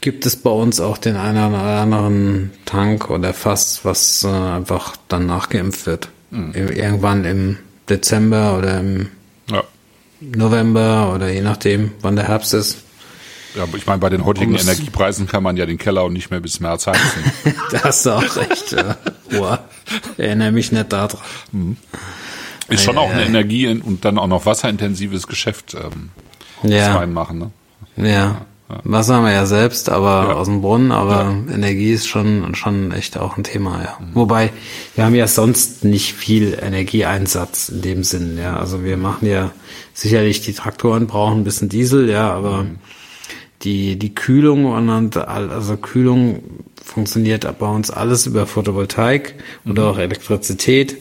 [0.00, 4.96] gibt es bei uns auch den einen oder anderen Tank oder Fass, was äh, einfach
[5.08, 6.10] dann nachgeimpft wird.
[6.30, 7.56] Irgendwann im
[7.88, 9.08] Dezember oder im
[9.50, 9.62] ja.
[10.20, 12.78] November oder je nachdem, wann der Herbst ist.
[13.56, 16.30] Ja, ich meine, bei den heutigen das- Energiepreisen kann man ja den Keller auch nicht
[16.30, 17.24] mehr bis März heizen.
[17.72, 18.72] da hast du auch recht.
[18.72, 18.96] Ja.
[19.30, 19.64] Boah,
[20.18, 21.76] erinnere mich nicht daran.
[22.68, 23.26] Ist schon auch ei, eine ei.
[23.26, 26.10] Energie- und dann auch noch wasserintensives Geschäft, ähm,
[26.62, 27.50] das Ja, reinmachen,
[27.96, 28.08] ne?
[28.08, 28.42] ja.
[28.82, 30.34] Wasser haben wir ja selbst, aber Ja.
[30.34, 33.96] aus dem Brunnen, aber Energie ist schon, schon echt auch ein Thema, ja.
[34.12, 34.50] Wobei,
[34.96, 38.56] wir haben ja sonst nicht viel Energieeinsatz in dem Sinn, ja.
[38.56, 39.52] Also wir machen ja
[39.94, 42.66] sicherlich die Traktoren brauchen ein bisschen Diesel, ja, aber
[43.62, 46.42] die, die Kühlung und also Kühlung
[46.84, 49.34] funktioniert bei uns alles über Photovoltaik
[49.64, 50.96] oder auch Elektrizität.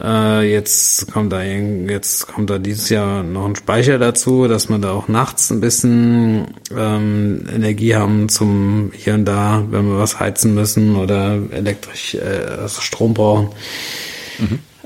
[0.00, 4.82] Äh, jetzt kommt da jetzt kommt da dieses Jahr noch ein Speicher dazu, dass man
[4.82, 10.20] da auch nachts ein bisschen ähm, Energie haben zum hier und da, wenn wir was
[10.20, 13.48] heizen müssen oder elektrisch äh, also Strom brauchen.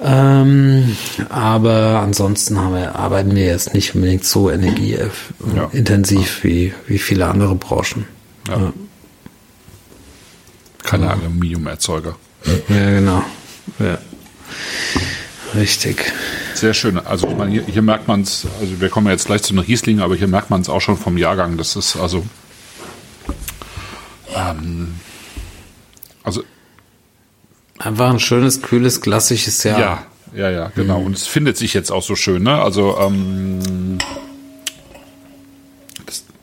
[0.03, 0.97] Ähm,
[1.29, 8.07] aber ansonsten wir, arbeiten wir jetzt nicht unbedingt so energieintensiv wie, wie viele andere Branchen.
[8.49, 8.73] Ja.
[10.83, 12.17] Keine Aluminiumerzeuger.
[12.69, 13.23] Ja, genau.
[13.79, 13.99] Ja.
[15.55, 16.13] Richtig.
[16.55, 16.99] Sehr schön.
[16.99, 19.53] Also ich meine, hier, hier merkt man es, also wir kommen ja jetzt gleich zu
[19.53, 21.59] den Riesling, aber hier merkt man es auch schon vom Jahrgang.
[21.59, 22.25] Das ist also
[24.35, 24.95] ähm,
[26.23, 26.45] Also
[27.81, 29.81] Einfach ein schönes, kühles, klassisches Jahr.
[29.81, 31.01] ja, ja, ja, genau.
[31.01, 32.61] Und es findet sich jetzt auch so schön, ne?
[32.61, 33.97] Also ähm,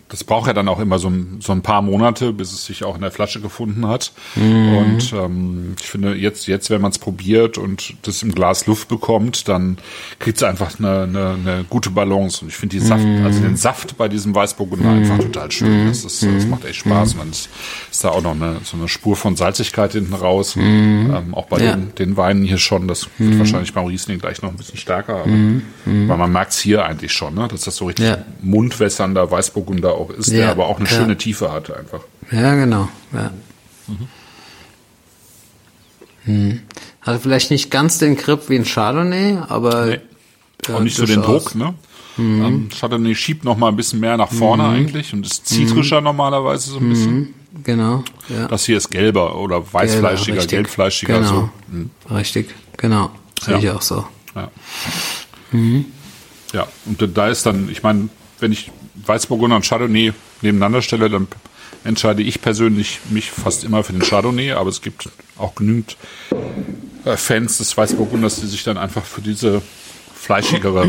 [0.09, 2.83] das, braucht ja dann auch immer so ein, so ein paar Monate, bis es sich
[2.83, 4.11] auch in der Flasche gefunden hat.
[4.35, 8.87] Und ähm, ich finde, jetzt, jetzt, wenn man es probiert und das im Glas Luft
[8.87, 9.77] bekommt, dann
[10.19, 12.41] kriegt es einfach eine, eine, eine gute Balance.
[12.41, 15.87] Und ich finde die Saft, also den Saft bei diesem Weißburgunder einfach total schön.
[15.87, 17.13] Das, ist, das macht echt Spaß.
[17.13, 17.49] Und dann ist,
[17.91, 20.55] ist da auch noch eine, so eine Spur von Salzigkeit hinten raus.
[20.57, 21.75] Ähm, auch bei Ja.
[21.75, 22.87] den, den Weinen hier schon.
[22.87, 25.15] Das wird wahrscheinlich beim Riesling gleich noch ein bisschen stärker.
[25.21, 25.25] Aber,
[25.85, 27.47] Weil man merkt es hier eigentlich schon, ne?
[27.47, 28.17] dass das so richtig Ja.
[28.41, 30.95] mundwässernder Weißburgunder auch ist, der Ja, aber auch eine ja.
[30.95, 32.01] schöne Tiefe hat einfach.
[32.31, 32.87] Ja, genau.
[33.13, 33.31] Ja.
[36.25, 36.61] Hm.
[37.01, 39.99] Hat vielleicht nicht ganz den Grip wie ein Chardonnay, aber Nee.
[40.73, 41.21] auch nicht so den.
[41.21, 41.73] Druck, ne?
[42.19, 46.71] Ähm, Chardonnay schiebt noch mal ein bisschen mehr nach vorne eigentlich und ist zitrischer normalerweise
[46.71, 47.33] so ein bisschen.
[47.63, 48.03] Genau.
[48.29, 48.47] Ja.
[48.47, 50.49] Das hier ist gelber oder weißfleischiger, richtig.
[50.51, 51.19] gelbfleischiger.
[51.19, 51.29] Genau.
[51.29, 51.49] So.
[51.71, 53.11] Hm, Richtig, genau.
[53.41, 53.59] Sehe Ja.
[53.59, 54.05] ich auch so.
[54.35, 54.51] Ja.
[56.53, 58.71] ja, und da ist dann, ich meine, wenn ich
[59.05, 61.27] Weißburgunder und Chardonnay nebeneinander stelle, dann
[61.83, 65.95] entscheide ich persönlich mich fast immer für den Chardonnay, aber es gibt auch genügend
[67.05, 69.61] äh, Fans des Weißburgunders, die sich dann einfach für diese
[70.15, 70.87] fleischigere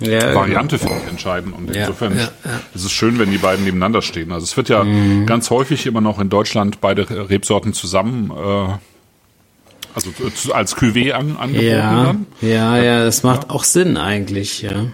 [0.00, 1.52] Ja, Variante ich, entscheiden.
[1.52, 2.30] Und insofern ja, ja.
[2.74, 4.32] ist es schön, wenn die beiden nebeneinander stehen.
[4.32, 5.26] Also es wird ja Mhm.
[5.26, 8.72] ganz häufig immer noch in Deutschland beide Rebsorten zusammen, äh,
[9.94, 10.10] also
[10.52, 12.26] als Cuvée an, angeboten Ja, dann.
[12.40, 14.86] ja, ja, das macht auch Sinn eigentlich, ja.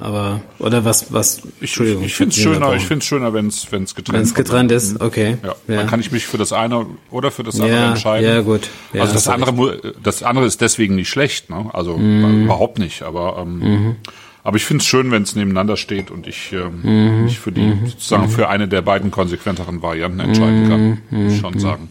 [0.00, 4.12] Aber, oder was, was, Ich, ich finde es schöner, ich find's schöner, wenn es getrennt
[4.12, 5.36] Wenn es getrennt ist, okay.
[5.42, 8.26] Ja, dann kann ich mich für das eine oder für das andere Ja, entscheiden.
[8.28, 8.68] ja, gut.
[8.92, 9.70] Ja, also das andere, mu-
[10.02, 11.66] das andere ist deswegen nicht schlecht, ne?
[11.72, 12.44] Also Mhm.
[12.44, 13.02] überhaupt nicht.
[13.02, 13.96] Aber ähm,
[14.44, 16.80] aber ich finde es schön, wenn es nebeneinander steht und ich ähm,
[17.18, 17.24] Mhm.
[17.24, 21.24] mich für die sozusagen für eine der beiden konsequenteren Varianten entscheiden kann, Mhm.
[21.24, 21.88] muss ich schon sagen.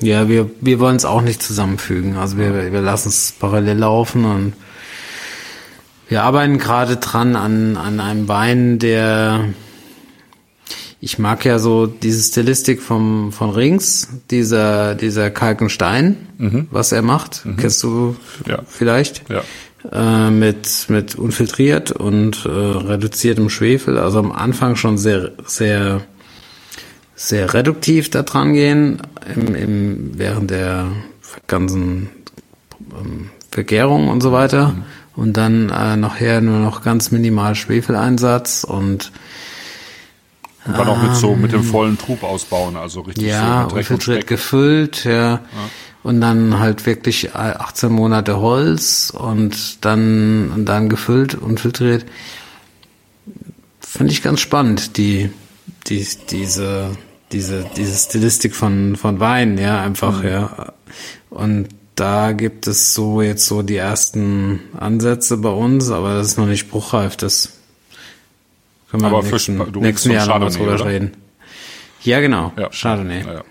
[0.00, 2.16] Ja, wir, wir wollen es auch nicht zusammenfügen.
[2.16, 4.52] Also wir, wir lassen es parallel laufen und
[6.08, 9.48] wir arbeiten gerade dran an, an einem Wein, der
[11.04, 16.16] ich mag ja so diese Stilistik vom, von Rings, dieser, dieser Kalkenstein,
[16.70, 17.42] was er macht.
[17.58, 18.14] Kennst du
[18.46, 18.62] Ja.
[18.66, 19.24] vielleicht?
[19.28, 19.42] Ja.
[19.90, 23.98] Äh, mit, mit unfiltriert und äh, reduziertem Schwefel.
[23.98, 26.02] Also am Anfang schon sehr, sehr,
[27.16, 29.02] sehr reduktiv da dran gehen,
[29.34, 30.86] im, im, während der
[31.48, 32.10] ganzen
[32.96, 34.72] ähm, Vergärung und so weiter.
[35.14, 39.12] Und dann äh, nachher nur noch ganz minimal Schwefeleinsatz und
[40.64, 44.06] Und dann auch mit so mit dem vollen Trub ausbauen, also richtig ja, so mit
[44.06, 45.40] Dreck und gefüllt, ja.
[46.02, 52.04] Und dann halt wirklich 18 Monate Holz und dann, und dann gefüllt und filtriert.
[53.80, 55.30] Finde ich ganz spannend, die,
[55.86, 56.96] die, diese,
[57.30, 60.72] diese, diese Stilistik von, von Wein, ja, einfach, ja.
[61.30, 61.68] Und
[62.02, 66.46] da gibt es so jetzt so die ersten Ansätze bei uns, aber das ist noch
[66.46, 67.52] nicht spruchreif, das
[68.90, 70.86] können wir Aber im für nächsten, du nächsten Jahr noch mal drüber oder?
[70.86, 71.12] reden.
[72.02, 72.52] Ja, genau.
[72.58, 72.70] Ja.
[72.70, 73.24] Chardonnay.
[73.24, 73.44] Ja,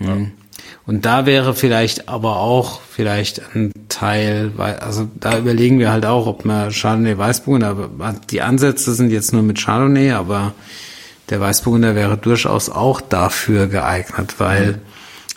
[0.00, 0.16] ja.
[0.86, 6.26] Und da wäre vielleicht aber auch vielleicht ein Teil, also da überlegen wir halt auch,
[6.26, 10.54] ob man Chardonnay Weißburgunder, aber die Ansätze sind jetzt nur mit Chardonnay, aber
[11.28, 14.80] der Weißburgunder wäre durchaus auch dafür geeignet, weil,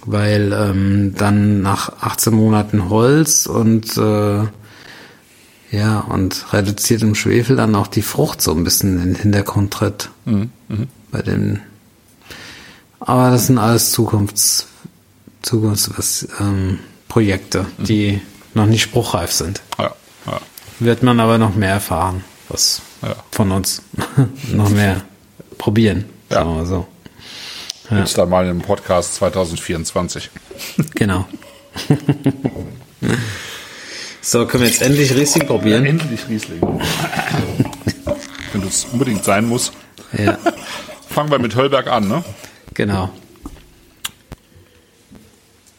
[0.05, 4.43] weil ähm, dann nach 18 Monaten Holz und äh,
[5.71, 10.09] ja, und reduziertem Schwefel dann auch die Frucht so ein bisschen in den Hintergrund tritt.
[11.11, 11.61] Bei den
[12.99, 14.67] aber das sind alles Zukunfts,
[15.43, 18.19] Zukunfts ähm, Projekte, die
[18.53, 19.61] noch nicht spruchreif sind.
[19.77, 19.93] Ja,
[20.25, 20.39] ja.
[20.79, 23.15] Wird man aber noch mehr erfahren, was Ja.
[23.31, 23.81] von uns
[24.53, 25.01] noch mehr
[25.57, 26.05] probieren.
[26.29, 26.37] Ja.
[26.37, 26.87] Sagen wir mal so.
[27.89, 30.31] Gibt's da mal im Podcast 2024.
[30.95, 31.27] Genau.
[34.21, 35.85] so, können wir jetzt endlich Riesling probieren?
[35.85, 36.61] Endlich Riesling.
[38.53, 39.71] Wenn das unbedingt sein muss.
[40.17, 40.37] Ja,
[41.09, 42.23] Fangen wir mit Höllberg an, ne?
[42.73, 43.09] genau.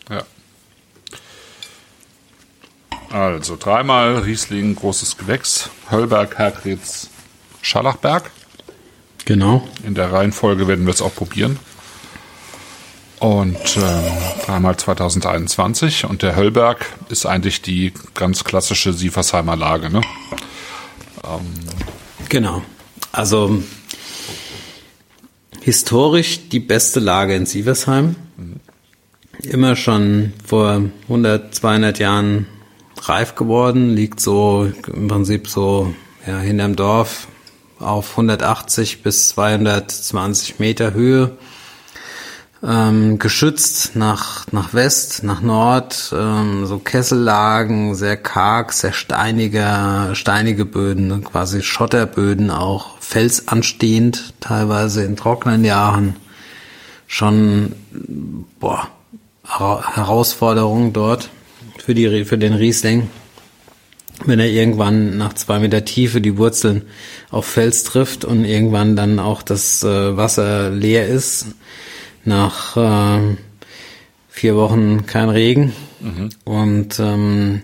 [0.09, 0.22] Ja.
[3.11, 7.11] Also dreimal Riesling, großes Gewächs, Höllberg, Herkritz,
[7.62, 8.30] Scharlachberg.
[9.24, 9.66] Genau.
[9.84, 11.59] In der Reihenfolge werden wir es auch probieren.
[13.19, 16.05] Und äh, dreimal 2021.
[16.05, 19.91] Und der Höllberg ist eigentlich die ganz klassische Sieversheimer Lage.
[19.91, 20.03] Ne?
[22.29, 22.62] Genau.
[23.12, 23.62] Also
[25.62, 28.17] historisch die beste Lage in Sieversheim.
[29.43, 32.47] Immer schon vor 100, 200 Jahren
[33.03, 35.95] reif geworden, liegt so im Prinzip so
[36.27, 37.29] ja, hinterm Dorf
[37.79, 41.37] auf 180 bis 220 Meter Höhe.
[42.67, 50.64] Ähm, geschützt nach, nach West, nach Nord, ähm, so Kessellagen, sehr karg, sehr steiniger, steinige
[50.64, 56.17] Böden, ne, quasi Schotterböden auch, felsanstehend, teilweise in trockenen Jahren.
[57.07, 57.73] Schon,
[58.59, 58.89] boah,
[59.45, 61.31] Herausforderung dort
[61.79, 63.09] für die, für den Riesling.
[64.25, 66.83] Wenn er irgendwann nach zwei Meter Tiefe die Wurzeln
[67.31, 71.47] auf Fels trifft und irgendwann dann auch das äh, Wasser leer ist,
[72.27, 73.37] nach äh,
[74.29, 75.72] vier Wochen kein Regen.
[76.01, 76.29] Mhm.
[76.45, 77.62] Und ähm,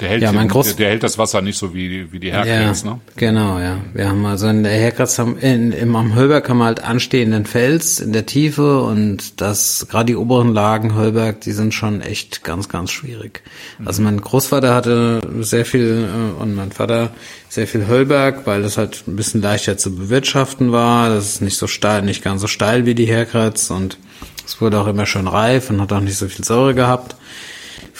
[0.00, 2.32] der hält, ja, mein Groß der, der, hält das Wasser nicht so wie, wie die
[2.32, 3.00] Herkratz, ja, ne?
[3.16, 3.78] Genau, ja.
[3.92, 7.46] Wir haben also in der Herkratz haben, in, im, am Hölberg haben wir halt anstehenden
[7.46, 12.42] Fels in der Tiefe und das, gerade die oberen Lagen Hölberg, die sind schon echt
[12.42, 13.42] ganz, ganz schwierig.
[13.78, 13.86] Mhm.
[13.86, 17.10] Also mein Großvater hatte sehr viel äh, und mein Vater
[17.48, 21.08] sehr viel Hölberg, weil das halt ein bisschen leichter zu bewirtschaften war.
[21.08, 23.98] Das ist nicht so steil, nicht ganz so steil wie die Herkratz und
[24.44, 27.14] es wurde auch immer schön reif und hat auch nicht so viel Säure gehabt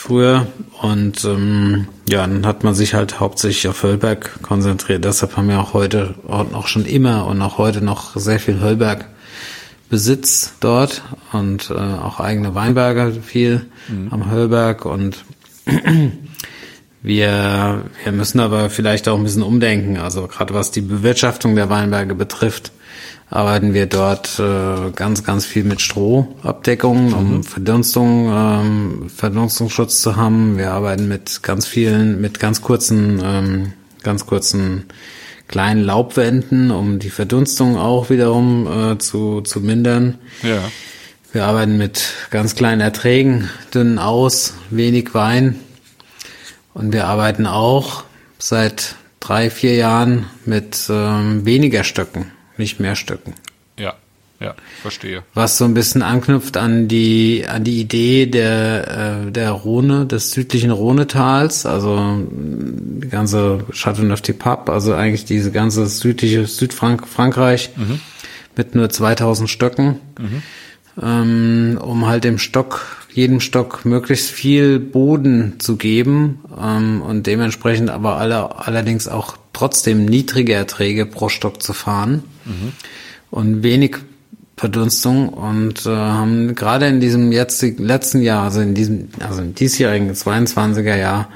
[0.05, 0.47] früher.
[0.81, 5.03] Und ähm, ja, dann hat man sich halt hauptsächlich auf Höllberg konzentriert.
[5.03, 8.59] Deshalb haben wir auch heute und auch schon immer und auch heute noch sehr viel
[8.59, 9.05] Höllberg
[9.89, 14.07] Besitz dort und äh, auch eigene Weinberge viel mhm.
[14.11, 15.23] am Höllberg und
[17.03, 21.69] wir, wir müssen aber vielleicht auch ein bisschen umdenken, also gerade was die Bewirtschaftung der
[21.69, 22.71] Weinberge betrifft
[23.29, 27.43] arbeiten wir dort äh, ganz, ganz viel mit Strohabdeckung, um mhm.
[27.43, 30.57] Verdunstung, ähm, Verdunstungsschutz zu haben.
[30.57, 33.73] Wir arbeiten mit ganz vielen, mit ganz kurzen, ähm,
[34.03, 34.85] ganz kurzen
[35.47, 40.17] kleinen Laubwänden, um die Verdunstung auch wiederum äh, zu, zu mindern.
[40.43, 40.59] Ja.
[41.31, 45.59] Wir arbeiten mit ganz kleinen Erträgen, dünnen Aus, wenig Wein.
[46.73, 48.03] Und wir arbeiten auch
[48.37, 53.33] seit drei, vier Jahren mit ähm, weniger Stöcken nicht mehr Stöcken.
[53.77, 53.95] Ja,
[54.39, 55.23] ja, verstehe.
[55.33, 60.31] Was so ein bisschen anknüpft an die an die Idee der äh, der Rhone, des
[60.31, 68.01] südlichen Rhonetals, also die ganze Châteauneuf-du-Pape, also eigentlich diese ganze südliche Südfrankreich mhm.
[68.57, 70.41] mit nur 2000 Stöcken, mhm.
[71.01, 77.89] ähm, um halt dem Stock jedem Stock möglichst viel Boden zu geben ähm, und dementsprechend
[77.89, 82.71] aber alle, allerdings auch trotzdem niedrige Erträge pro Stock zu fahren mhm.
[83.31, 83.97] und wenig
[84.57, 89.53] Verdunstung und äh, haben gerade in diesem jetzigen letzten Jahr, also in diesem, also im
[89.53, 91.29] diesjährigen 22er Jahr,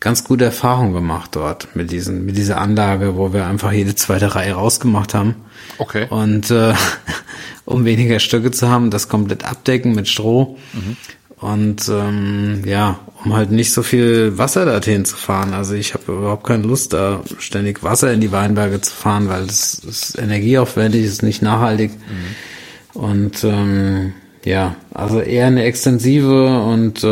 [0.00, 4.34] ganz gute Erfahrung gemacht dort mit diesen, mit dieser Anlage, wo wir einfach jede zweite
[4.34, 5.36] Reihe rausgemacht haben.
[5.78, 6.06] Okay.
[6.08, 6.74] Und äh,
[7.64, 10.58] um weniger Stücke zu haben, das komplett abdecken mit Stroh.
[10.72, 10.96] Mhm.
[11.42, 15.54] Und ähm, ja, um halt nicht so viel Wasser dorthin zu fahren.
[15.54, 19.46] Also ich habe überhaupt keine Lust, da ständig Wasser in die Weinberge zu fahren, weil
[19.46, 21.90] das ist energieaufwendig, ist nicht nachhaltig.
[21.90, 23.00] Mhm.
[23.00, 24.12] Und ähm,
[24.44, 27.02] ja, also eher eine extensive und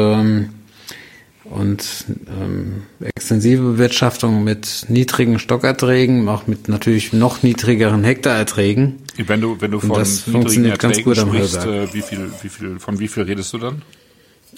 [1.51, 9.01] und ähm, extensive Bewirtschaftung mit niedrigen Stockerträgen, auch mit natürlich noch niedrigeren Hektarerträgen.
[9.16, 12.49] Wenn du wenn du von das funktioniert ganz gut am sprichst, äh, wie viel wie
[12.49, 13.83] viel von wie viel redest du dann?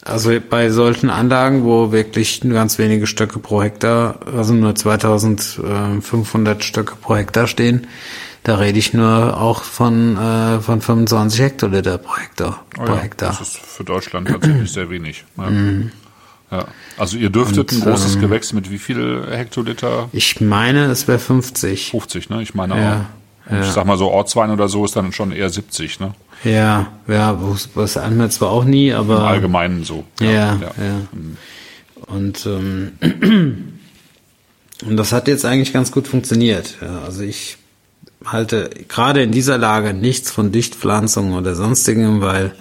[0.04, 6.64] Also bei solchen Anlagen, wo wirklich nur ganz wenige Stöcke pro Hektar, also nur 2500
[6.64, 7.86] Stöcke pro Hektar stehen,
[8.42, 12.64] da rede ich nur auch von, äh, von 25 Hektoliter pro Hektar.
[12.76, 13.28] Oh pro ja, Hektar.
[13.28, 15.24] Das ist für Deutschland tatsächlich sehr wenig.
[15.36, 15.50] Ja.
[15.50, 15.92] Mhm.
[16.50, 16.66] ja.
[16.98, 20.08] Also ihr dürftet Und, ein großes ähm, Gewächs mit wie viel Hektoliter?
[20.12, 21.90] Ich meine, es wäre 50.
[21.92, 22.42] 50, ne?
[22.42, 22.96] Ich meine ja.
[22.96, 23.21] auch.
[23.50, 26.14] Ich sag mal so, Ortswein oder so ist dann schon eher 70, ne?
[26.44, 29.16] Ja, ja, was wir zwar auch nie, aber.
[29.16, 30.04] Im Allgemeinen so.
[30.20, 30.54] Ja, ja.
[30.60, 30.72] ja.
[31.12, 31.36] Mhm.
[32.06, 32.92] Und, ähm,
[34.84, 36.76] und das hat jetzt eigentlich ganz gut funktioniert.
[36.80, 37.58] Ja, also ich
[38.24, 42.54] halte gerade in dieser Lage nichts von Dichtpflanzungen oder sonstigem, weil,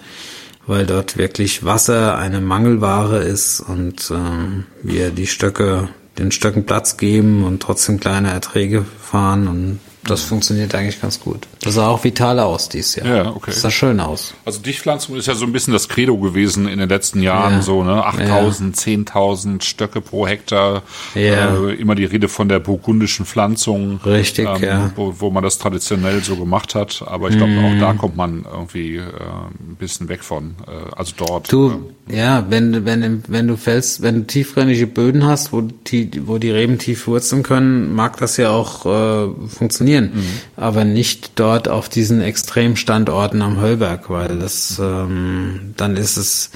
[0.66, 6.96] weil dort wirklich Wasser eine Mangelware ist und ähm, wir die Stöcke, den Stöcken Platz
[6.96, 11.46] geben und trotzdem kleine Erträge fahren und das funktioniert eigentlich ganz gut.
[11.62, 13.06] Das sah auch vital aus dieses Jahr.
[13.06, 13.52] Ja, okay.
[13.52, 14.34] Das sah schön aus.
[14.44, 17.62] Also Dichtpflanzung ist ja so ein bisschen das Credo gewesen in den letzten Jahren, ja.
[17.62, 18.04] so, ne?
[18.04, 18.92] 8000, ja.
[18.94, 20.82] 10.000 Stöcke pro Hektar.
[21.14, 21.54] Ja.
[21.54, 24.00] Äh, immer die Rede von der burgundischen Pflanzung.
[24.04, 24.90] Richtig, ähm, ja.
[24.96, 27.04] Wo, wo man das traditionell so gemacht hat.
[27.06, 27.64] Aber ich glaube, mm.
[27.64, 30.56] auch da kommt man irgendwie äh, ein bisschen weg von.
[30.66, 31.52] Äh, also dort.
[31.52, 31.84] Du, ähm,
[32.14, 36.50] ja, wenn, wenn, wenn du fällst, wenn du tiefgründige Böden hast, wo die, wo die
[36.50, 40.40] Reben tief wurzeln können, mag das ja auch äh, funktionieren funktionieren, mhm.
[40.56, 46.50] aber nicht dort auf diesen Extremstandorten am Höllberg, weil das ähm, dann ist es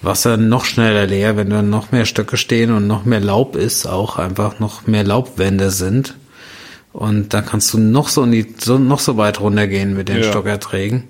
[0.00, 3.86] Wasser noch schneller leer, wenn dann noch mehr Stöcke stehen und noch mehr Laub ist,
[3.86, 6.14] auch einfach noch mehr Laubwände sind.
[6.92, 10.30] Und da kannst du noch so, die, so noch so weit runtergehen mit den ja.
[10.30, 11.04] Stockerträgen.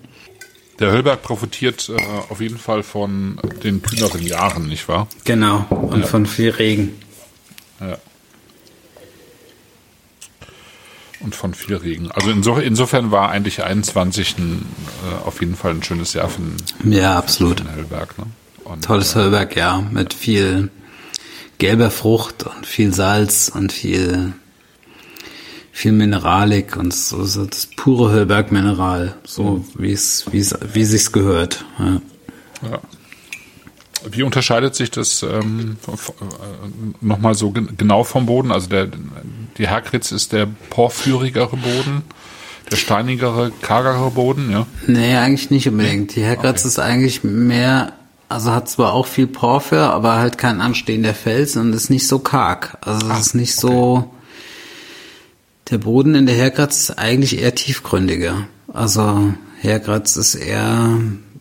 [0.80, 2.00] Der Höllberg profitiert äh,
[2.30, 5.08] auf jeden Fall von den kühneren Jahren, nicht wahr?
[5.24, 6.06] Genau, und ja.
[6.06, 6.92] von viel Regen.
[11.20, 12.10] Und von viel Regen.
[12.12, 14.66] Also inso, insofern war eigentlich 21 ein,
[15.04, 17.58] äh, auf jeden Fall ein schönes Jahr für den, ja, absolut.
[17.60, 18.18] Für den Höllberg.
[18.18, 18.26] Ne?
[18.64, 20.70] Und, Tolles äh, Höllberg, ja, mit viel
[21.58, 24.32] gelber Frucht und viel Salz und viel
[25.72, 31.12] viel Mineralik und so, so das pure Höllberg-Mineral, so wie es wie es wie sich's
[31.12, 31.64] gehört.
[31.78, 32.00] Ja.
[32.68, 32.80] ja.
[34.10, 35.94] Wie unterscheidet sich das ähm, äh,
[37.00, 38.52] nochmal so genau vom Boden?
[38.52, 38.88] Also der
[39.58, 42.02] die Herkritz ist der porphyrigere Boden,
[42.70, 44.66] der steinigere, kargere Boden, ja?
[44.86, 46.14] Nee, eigentlich nicht unbedingt.
[46.14, 46.68] Die Herkritz okay.
[46.68, 47.92] ist eigentlich mehr,
[48.28, 52.20] also hat zwar auch viel Porphyr, aber halt kein anstehender Fels und ist nicht so
[52.20, 52.78] karg.
[52.82, 53.74] Also es ist nicht okay.
[53.74, 54.10] so
[55.70, 58.46] der Boden in der Herkratz ist eigentlich eher tiefgründiger.
[58.72, 60.98] Also Herkratz ist eher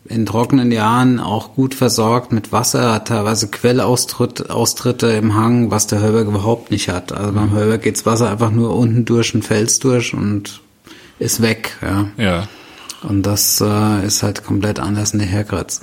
[0.08, 5.86] in trockenen Jahren auch gut versorgt mit Wasser, hat teilweise Quellaustritte Austritte im Hang, was
[5.86, 7.12] der Hörberg überhaupt nicht hat.
[7.12, 10.60] Also beim Hörberg geht's Wasser einfach nur unten durch den Fels durch und
[11.18, 11.76] ist weg.
[11.82, 12.08] Ja.
[12.16, 12.48] ja.
[13.02, 15.80] Und das äh, ist halt komplett anders in der Herkratz.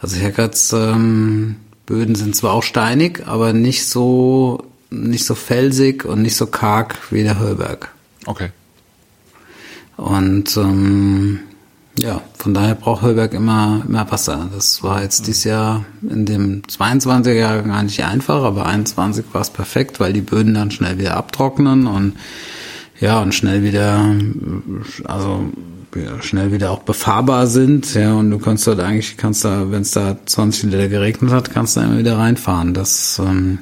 [0.00, 1.56] Also Herkratz ähm,
[1.86, 6.98] Böden sind zwar auch steinig, aber nicht so nicht so felsig und nicht so karg
[7.10, 7.90] wie der Höllberg.
[8.26, 8.50] Okay.
[9.96, 11.40] Und ähm,
[11.98, 14.48] ja, von daher braucht Höllberg immer, immer Wasser.
[14.54, 19.42] Das war jetzt dieses Jahr in dem 22er Jahr gar nicht einfach, aber 21 war
[19.42, 22.14] es perfekt, weil die Böden dann schnell wieder abtrocknen und
[22.98, 24.14] ja, und schnell wieder,
[25.04, 25.50] also
[25.94, 29.82] ja, schnell wieder auch befahrbar sind, ja, und du kannst dort eigentlich, kannst da, wenn
[29.82, 32.74] es da 20 Liter geregnet hat, kannst du immer wieder reinfahren.
[32.74, 33.58] Das ähm,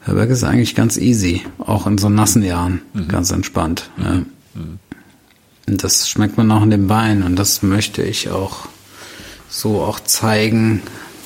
[0.00, 3.08] Herberg ist eigentlich ganz easy, auch in so nassen Jahren, mhm.
[3.08, 3.90] ganz entspannt.
[3.98, 4.04] Mhm.
[4.04, 4.12] Ja.
[4.54, 4.78] Mhm.
[5.76, 8.68] Das schmeckt man auch in dem Wein und das möchte ich auch
[9.48, 10.82] so auch zeigen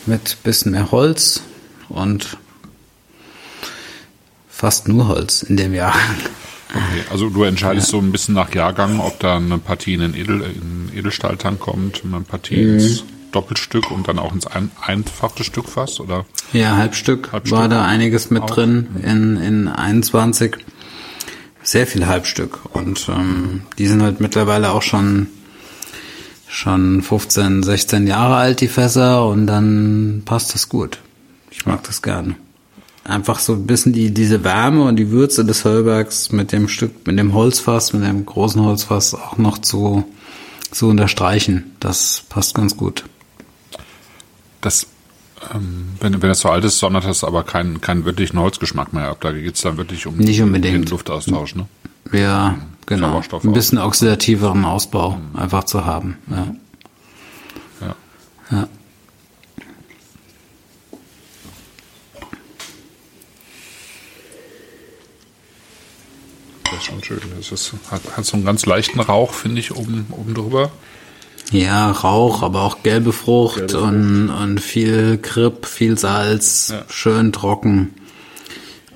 [0.06, 1.42] mit bisschen mehr Holz
[1.88, 2.36] und
[4.48, 5.94] fast nur Holz in dem Jahr.
[6.70, 7.90] Okay, also du entscheidest ja.
[7.92, 12.02] so ein bisschen nach Jahrgang, ob da eine Partie in den Edel, in Edelstahltank kommt,
[12.04, 12.78] eine Partie mhm.
[12.78, 16.24] ins Doppelstück und dann auch ins ein, einfache Stück fast, oder?
[16.52, 18.50] Ja, Halbstück, Halbstück war da einiges mit auch.
[18.50, 20.56] drin in, in 21.
[21.62, 22.60] Sehr viel Halbstück.
[22.74, 25.28] Und ähm, die sind halt mittlerweile auch schon
[26.48, 30.98] schon 15, 16 Jahre alt, die Fässer, und dann passt das gut.
[31.50, 32.36] Ich mag das gerne.
[33.04, 37.06] Einfach so ein bisschen die, diese Wärme und die Würze des Höllbergs mit dem Stück,
[37.06, 40.04] mit dem Holzfass, mit dem großen Holzfass auch noch zu,
[40.70, 41.72] zu unterstreichen.
[41.80, 43.04] Das passt ganz gut
[44.62, 44.86] das,
[45.54, 49.08] ähm, wenn, wenn das so alt ist, sondert das aber keinen keinen wirklichen Holzgeschmack mehr
[49.08, 49.18] ab.
[49.20, 50.86] Da geht es dann wirklich um Nicht unbedingt.
[50.86, 51.66] den Luftaustausch, ne?
[52.12, 53.22] Ja, genau.
[53.42, 55.38] Ein bisschen oxidativeren Ausbau mhm.
[55.38, 56.18] einfach zu haben.
[56.30, 56.54] Ja.
[57.80, 57.96] Ja.
[58.50, 58.68] ja.
[66.64, 67.20] Das ist schon schön.
[67.36, 70.70] Das ist, hat, hat so einen ganz leichten Rauch, finde ich, oben, oben drüber.
[71.52, 73.82] Ja, Rauch, aber auch gelbe Frucht, gelbe Frucht.
[73.82, 76.82] Und, und viel Kripp, viel Salz, ja.
[76.88, 77.94] schön trocken.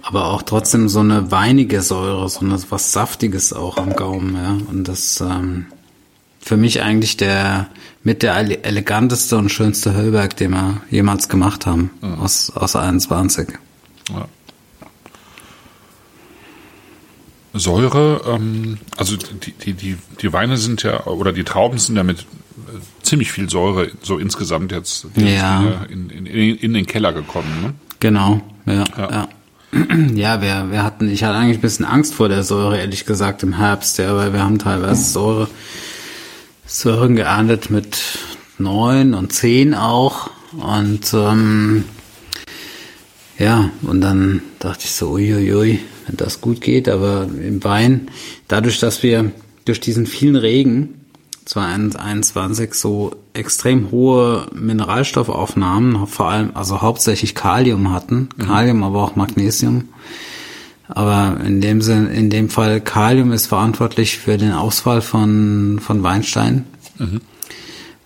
[0.03, 4.57] Aber auch trotzdem so eine weinige Säure, so eine, was Saftiges auch am Gaumen, ja.
[4.71, 5.67] Und das ähm,
[6.41, 7.69] für mich eigentlich der
[8.07, 12.15] mit der eleganteste und schönste Höllberg, den wir jemals gemacht haben, ja.
[12.19, 13.49] aus, aus 21.
[14.11, 14.29] Ja.
[17.53, 22.05] Säure, ähm, also die, die, die, die Weine sind ja, oder die Trauben sind ja
[22.05, 22.27] mit
[23.03, 25.85] ziemlich viel Säure so insgesamt jetzt ja.
[25.89, 27.63] in, in, in, den Keller gekommen.
[27.63, 27.75] Ne?
[28.01, 28.85] Genau, ja.
[28.97, 29.11] ja.
[29.11, 29.29] ja.
[30.15, 33.43] Ja, wir, wir hatten, ich hatte eigentlich ein bisschen Angst vor der Säure, ehrlich gesagt,
[33.43, 35.49] im Herbst, ja, weil wir haben teilweise Säure,
[36.67, 37.99] Säuren geerntet mit
[38.59, 40.31] neun und zehn auch.
[40.53, 41.85] Und ähm,
[43.39, 48.11] ja, und dann dachte ich so, uiuiui, wenn das gut geht, aber im Wein,
[48.49, 49.33] dadurch, dass wir
[49.65, 50.96] durch diesen vielen Regen
[51.47, 58.43] 2021 so extrem hohe Mineralstoffaufnahmen, vor allem, also hauptsächlich Kalium hatten, mhm.
[58.43, 59.89] Kalium, aber auch Magnesium.
[60.89, 66.03] Aber in dem Sinn, in dem Fall Kalium ist verantwortlich für den Ausfall von, von
[66.03, 66.65] Weinstein.
[66.99, 67.21] Mhm.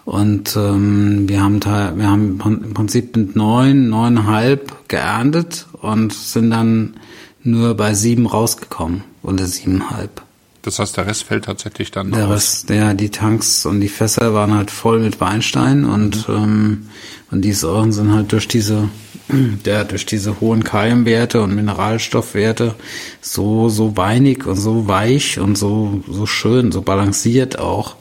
[0.05, 6.95] Und ähm, wir haben wir haben im Prinzip mit neun, neuneinhalb geerntet und sind dann
[7.43, 10.23] nur bei sieben rausgekommen oder siebenhalb.
[10.63, 14.35] Das heißt, der Rest fällt tatsächlich dann Der Rest, ja, die Tanks und die Fässer
[14.35, 16.35] waren halt voll mit Weinstein und mhm.
[16.35, 16.87] ähm,
[17.31, 18.89] und die Säuren sind halt durch diese
[19.65, 22.75] der durch diese hohen Kaliumwerte und Mineralstoffwerte
[23.21, 27.97] so so weinig und so weich und so so schön, so balanciert auch,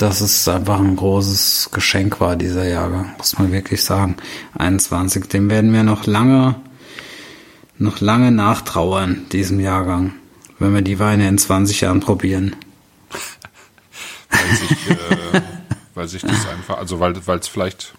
[0.00, 4.16] dass es einfach ein großes Geschenk war, dieser Jahrgang, muss man wirklich sagen.
[4.58, 6.56] 21, dem werden wir noch lange,
[7.76, 10.14] noch lange nachtrauern, diesem Jahrgang,
[10.60, 12.54] wenn wir die Weine in 20 Jahren probieren.
[14.30, 15.40] weil sich, äh,
[15.94, 17.92] weil sich das einfach, also weil es vielleicht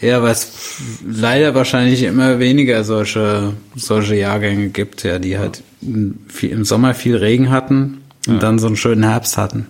[0.00, 0.52] Ja, weil es
[1.06, 5.62] leider wahrscheinlich immer weniger solche, solche Jahrgänge gibt, ja, die halt
[6.28, 8.40] viel, im Sommer viel Regen hatten und Ja.
[8.40, 9.66] dann so einen schönen Herbst hatten.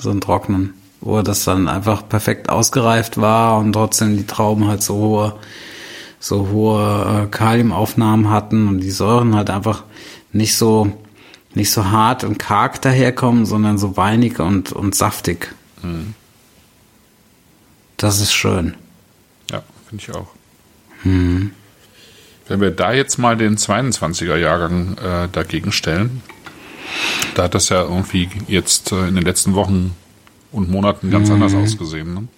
[0.00, 0.74] So einen trockenen.
[1.00, 5.36] Wo das dann einfach perfekt ausgereift war und trotzdem die Trauben halt so hohe,
[6.18, 9.84] so hohe äh, Kaliumaufnahmen hatten und die Säuren halt einfach
[10.32, 10.92] nicht so,
[11.58, 15.54] nicht so hart und karg daherkommen, sondern so weinig und, und saftig.
[17.98, 18.74] Das ist schön.
[19.50, 20.28] Ja, finde ich auch.
[21.02, 26.22] Wenn wir da jetzt mal den 22er Jahrgang äh, dagegen stellen,
[27.34, 29.94] da hat das ja irgendwie jetzt äh, in den letzten Wochen
[30.52, 32.14] und Monaten ganz anders ausgesehen.
[32.14, 32.28] Ne?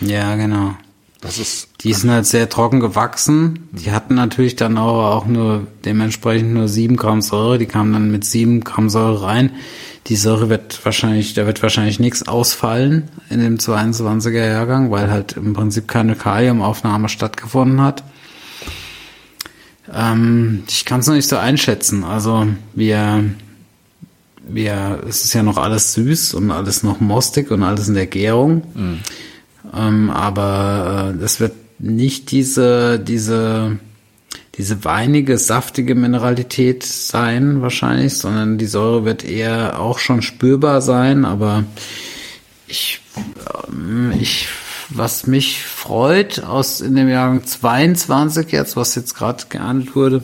[0.00, 0.76] Ja, genau.
[1.20, 3.68] Das ist Die sind halt sehr trocken gewachsen.
[3.72, 7.58] Die hatten natürlich dann auch, auch nur dementsprechend nur sieben Gramm Säure.
[7.58, 9.52] Die kamen dann mit sieben Gramm Säure rein.
[10.08, 15.36] Die Säure wird wahrscheinlich, da wird wahrscheinlich nichts ausfallen in dem 22er Jahrgang, weil halt
[15.36, 18.04] im Prinzip keine Kaliumaufnahme stattgefunden hat.
[19.92, 22.04] Ähm, ich kann es noch nicht so einschätzen.
[22.04, 23.24] Also wir,
[24.48, 28.06] wir, es ist ja noch alles süß und alles noch mostig und alles in der
[28.06, 28.62] Gärung.
[29.74, 33.78] Ähm, aber äh, es wird nicht diese, diese,
[34.56, 41.24] diese weinige, saftige Mineralität sein wahrscheinlich, sondern die Säure wird eher auch schon spürbar sein,
[41.24, 41.64] aber
[42.66, 43.00] ich,
[43.68, 44.48] ähm, ich,
[44.88, 50.22] was mich freut aus in dem Jahrgang 22 jetzt, was jetzt gerade geahndet wurde,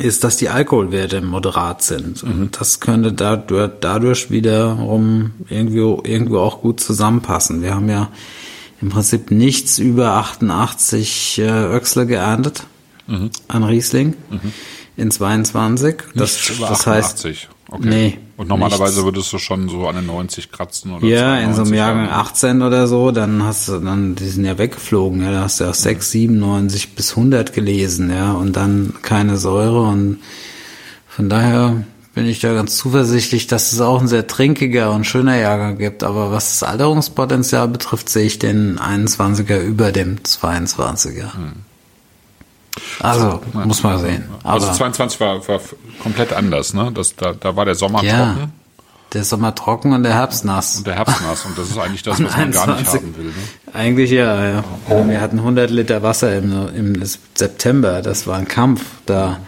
[0.00, 2.22] ist, dass die Alkoholwerte moderat sind.
[2.22, 7.62] Und das könnte dadurch, dadurch wiederum irgendwo, irgendwo auch gut zusammenpassen.
[7.62, 8.10] Wir haben ja
[8.80, 12.64] im Prinzip nichts über 88 äh, Öchsle geerntet
[13.48, 14.14] an Riesling
[14.96, 15.96] in 22.
[16.14, 17.48] Das, nicht über das heißt, 88.
[17.72, 17.88] Okay.
[17.88, 19.04] nee, und normalerweise nichts.
[19.04, 22.10] würdest du schon so an den 90 kratzen oder Ja, in so einem 92 Jahrgang
[22.10, 22.26] haben.
[22.26, 25.70] 18 oder so, dann hast du, dann, die sind ja weggeflogen, ja, da hast du
[25.70, 30.18] auch 6, 97 bis 100 gelesen, ja, und dann keine Säure und
[31.06, 35.36] von daher bin ich da ganz zuversichtlich, dass es auch ein sehr trinkiger und schöner
[35.36, 41.30] Jahrgang gibt, aber was das Alterungspotenzial betrifft, sehe ich den 21er über dem 22er.
[43.00, 44.24] Also, muss man sehen.
[44.42, 45.60] Aber Also 22 war, war
[46.02, 46.90] komplett anders, ne?
[46.92, 48.52] Das, da, da war der Sommer ja, trocken
[49.12, 50.76] der Sommer trocken und der Herbst nass.
[50.76, 53.00] und der Herbst nass und das ist eigentlich das, was man gar nicht 21.
[53.00, 53.24] haben will.
[53.26, 53.32] Ne?
[53.72, 54.64] Eigentlich ja, ja.
[54.88, 57.02] Wir hatten 100 Liter Wasser im, im
[57.34, 58.02] September.
[58.02, 59.40] Das war ein Kampf, da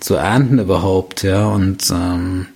[0.00, 1.46] zu ernten überhaupt, ja.
[1.46, 2.46] Und ähm,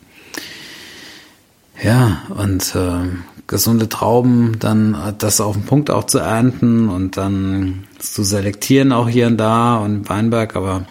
[1.83, 7.85] ja, und ähm, gesunde Trauben, dann das auf den Punkt auch zu ernten und dann
[7.99, 10.87] zu selektieren auch hier und da und im Weinberg, aber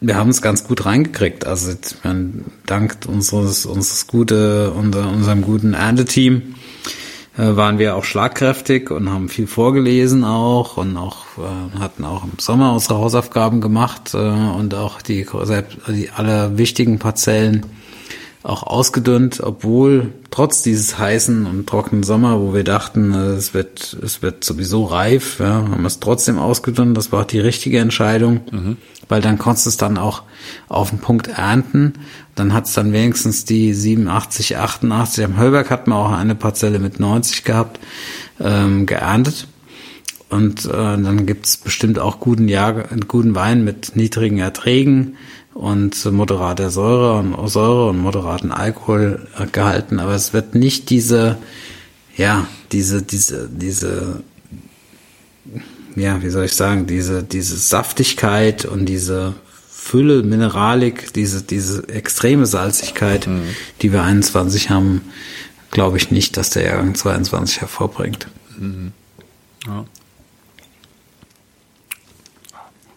[0.00, 1.46] wir haben es ganz gut reingekriegt.
[1.46, 6.54] Also ich meine, dank unseres, unseres gute, unser, unserem guten Ernteteam
[7.38, 12.24] äh, waren wir auch schlagkräftig und haben viel vorgelesen auch und auch äh, hatten auch
[12.24, 15.26] im Sommer unsere Hausaufgaben gemacht äh, und auch die,
[15.88, 17.64] die alle wichtigen Parzellen
[18.42, 23.96] auch ausgedünnt, obwohl trotz dieses heißen und trockenen Sommer, wo wir dachten, äh, es wird,
[24.02, 26.96] es wird sowieso reif, ja, haben wir es trotzdem ausgedünnt.
[26.96, 28.40] Das war auch die richtige Entscheidung,
[29.08, 30.22] weil dann konntest du es dann auch
[30.68, 31.94] auf den Punkt ernten.
[32.34, 35.24] Dann hat es dann wenigstens die 87, 88.
[35.24, 37.78] Am Höllberg hatten wir auch eine Parzelle mit 90 gehabt,
[38.40, 39.46] ähm, geerntet.
[40.30, 45.16] Und äh, dann gibt's bestimmt auch guten, Jahr, guten Wein mit niedrigen Erträgen
[45.54, 50.00] und moderater Säure und Säure und moderaten Alkohol äh, gehalten.
[50.00, 51.38] Aber es wird nicht diese,
[52.16, 54.22] ja, diese, diese, diese,
[55.96, 59.34] ja, wie soll ich sagen, diese, diese Saftigkeit und diese
[59.70, 63.28] Fülle, Mineralik, diese, diese extreme Salzigkeit,
[63.82, 65.02] die wir 21 haben,
[65.70, 68.28] glaube ich nicht, dass der Jahrgang 22 hervorbringt.
[69.66, 69.84] Ja.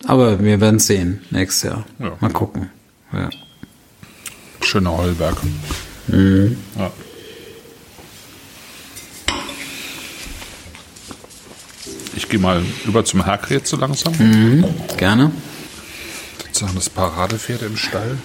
[0.07, 1.85] Aber wir werden sehen nächstes Jahr.
[1.99, 2.17] Ja.
[2.19, 2.69] Mal gucken.
[3.11, 3.29] Ja.
[4.61, 5.37] Schöner Heulberg.
[6.07, 6.91] Ja.
[12.15, 14.13] Ich gehe mal über zum Herkret so langsam.
[14.97, 15.31] Gerne.
[16.45, 18.17] Sozusagen das Paradepferd im Stall.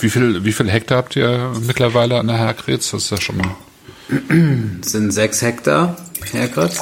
[0.00, 2.92] Wie viel, wie viel Hektar habt ihr mittlerweile an der Herkretz?
[2.92, 3.42] Das ist ja schon
[4.80, 5.96] Das sind sechs Hektar,
[6.30, 6.80] Herkratz.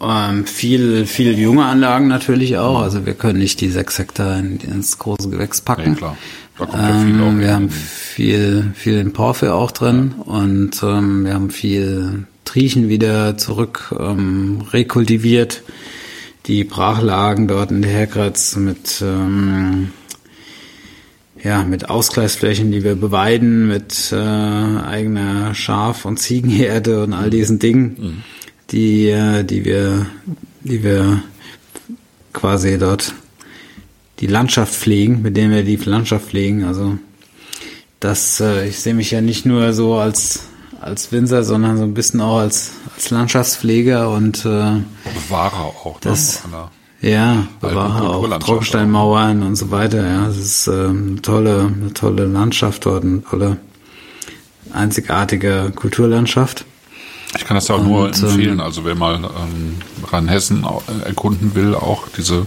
[0.00, 2.82] Ähm, viel, viel junge Anlagen natürlich auch.
[2.82, 5.92] Also wir können nicht die sechs Hektar in, ins große Gewächs packen.
[5.92, 6.16] Nee, klar.
[6.58, 11.24] Da kommt ja viel Ähm, wir haben viel, viel in Porphyr auch drin und ähm,
[11.24, 15.62] wir haben viel Triechen wieder zurück ähm, rekultiviert.
[16.46, 19.90] Die Brachlagen dort in der Herkratz mit ähm,
[21.42, 27.58] ja, mit Ausgleichsflächen, die wir beweiden, mit äh, eigener Schaf- und Ziegenherde und all diesen
[27.58, 28.24] Dingen,
[28.70, 30.06] die, äh, die wir,
[30.62, 31.22] die wir
[32.32, 33.14] quasi dort
[34.20, 36.64] die Landschaft pflegen, mit denen wir die Landschaft pflegen.
[36.64, 36.98] Also
[38.00, 40.40] das, äh, ich sehe mich ja nicht nur so als
[40.80, 44.76] als Winzer, sondern so ein bisschen auch als als Landschaftspfleger und äh,
[45.28, 45.98] Bewahrer auch.
[46.00, 46.68] Das- ne?
[47.00, 50.04] Ja, Bewahrer auch Trockensteinmauern und so weiter.
[50.04, 53.56] Ja, es ist ähm, eine tolle, eine tolle Landschaft dort, eine tolle
[54.72, 56.64] einzigartige Kulturlandschaft.
[57.36, 58.60] Ich kann das ja auch nur Und, ähm, empfehlen.
[58.60, 59.76] Also wer mal ähm,
[60.06, 62.46] Rheinhessen äh, erkunden will, auch diese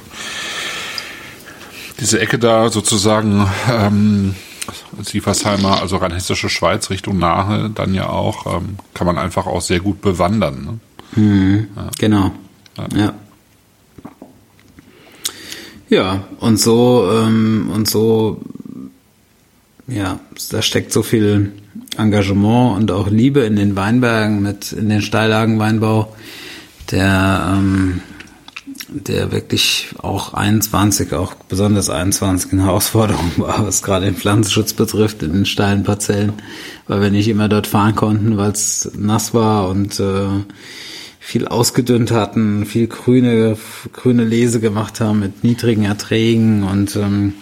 [2.02, 4.36] diese Ecke da sozusagen ähm,
[5.04, 9.80] Siefersheimer, also rheinhessische Schweiz Richtung Nahe, dann ja auch, ähm, kann man einfach auch sehr
[9.80, 10.66] gut bewandern.
[10.66, 10.80] Ne?
[12.00, 12.32] Genau.
[12.96, 13.14] Ja.
[15.90, 18.42] Ja, und so, ähm, und so,
[19.88, 21.52] ja, da steckt so viel
[21.98, 26.16] Engagement und auch Liebe in den Weinbergen mit, in den Steillagenweinbau,
[26.92, 28.02] der, ähm,
[28.90, 35.24] der wirklich auch 21, auch besonders 21 eine Herausforderung war, was gerade den Pflanzenschutz betrifft,
[35.24, 36.34] in den steilen Parzellen,
[36.88, 40.28] weil wir nicht immer dort fahren konnten, weil es nass war und äh,
[41.20, 43.58] viel ausgedünnt hatten, viel grüne,
[43.94, 47.34] grüne Lese gemacht haben mit niedrigen Erträgen und, ähm,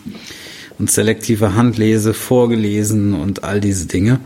[0.80, 4.20] und selektive Handlese vorgelesen und all diese Dinge.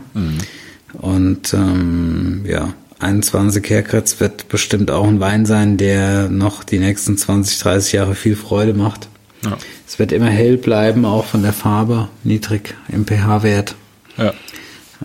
[0.94, 7.18] Und ähm, ja, 21 Herkratz wird bestimmt auch ein Wein sein, der noch die nächsten
[7.18, 9.08] 20, 30 Jahre viel Freude macht.
[9.44, 9.58] Ja.
[9.86, 13.74] Es wird immer hell bleiben, auch von der Farbe, niedrig im pH-Wert.
[14.16, 14.32] Ja.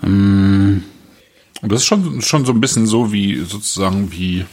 [0.04, 0.84] Ähm,
[1.62, 4.46] Und das ist schon, schon so ein bisschen so wie sozusagen wie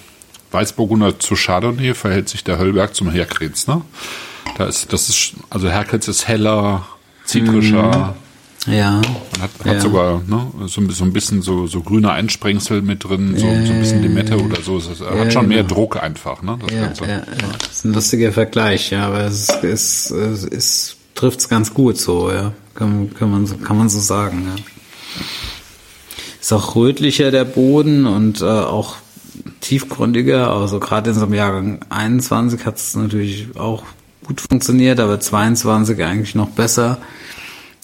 [0.50, 3.82] Weißburgunder zu Chardonnay verhält sich der Höllberg zum Herkretz, ne?
[4.58, 6.86] Da ist, das ist, also Herkretz ist heller,
[7.24, 8.14] zitrischer,
[8.66, 9.80] ja, man hat, hat Ja.
[9.80, 13.46] sogar ne, so, ein- so ein bisschen so, so grüne Einsprengsel mit drin, so, so
[13.72, 14.78] ein bisschen Limette oder so.
[14.78, 15.74] Es hat Ja, schon mehr genau.
[15.74, 16.58] Druck einfach, ne?
[16.60, 17.04] Das Ja, Ganze.
[17.04, 17.22] ja, ja.
[17.58, 22.32] Das ist ein lustiger Vergleich, ja, aber es ist, es ist, trifft's ganz gut so,
[22.32, 22.52] ja.
[22.74, 24.62] Kann, kann man so, kann man so sagen, ja.
[26.40, 28.96] Ist auch rötlicher der Boden und äh, auch
[29.60, 33.82] tiefgründiger, also gerade in so einem Jahrgang 21 hat es natürlich auch
[34.26, 36.98] gut funktioniert, aber 22 eigentlich noch besser,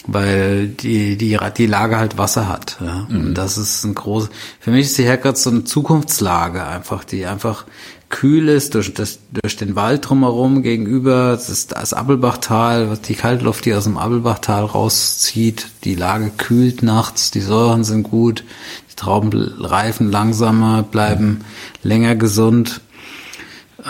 [0.07, 2.79] weil die, die, die Lage halt Wasser hat.
[2.81, 3.07] Ja.
[3.09, 4.29] Und das ist ein groß,
[4.61, 7.65] für mich ist die Herkratz so eine Zukunftslage einfach, die einfach
[8.13, 13.15] kühl ist durch, das, durch den Wald drumherum gegenüber, das ist das Appelbachtal, was die
[13.15, 18.45] Kaltluft, die aus dem Appelbachtal rauszieht, die Lage kühlt nachts, die Säuren sind gut,
[18.91, 21.41] die Trauben reifen langsamer, bleiben
[21.83, 22.83] länger gesund,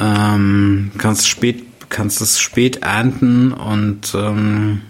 [0.00, 4.81] ähm, kannst spät, kannst es spät ernten und ähm,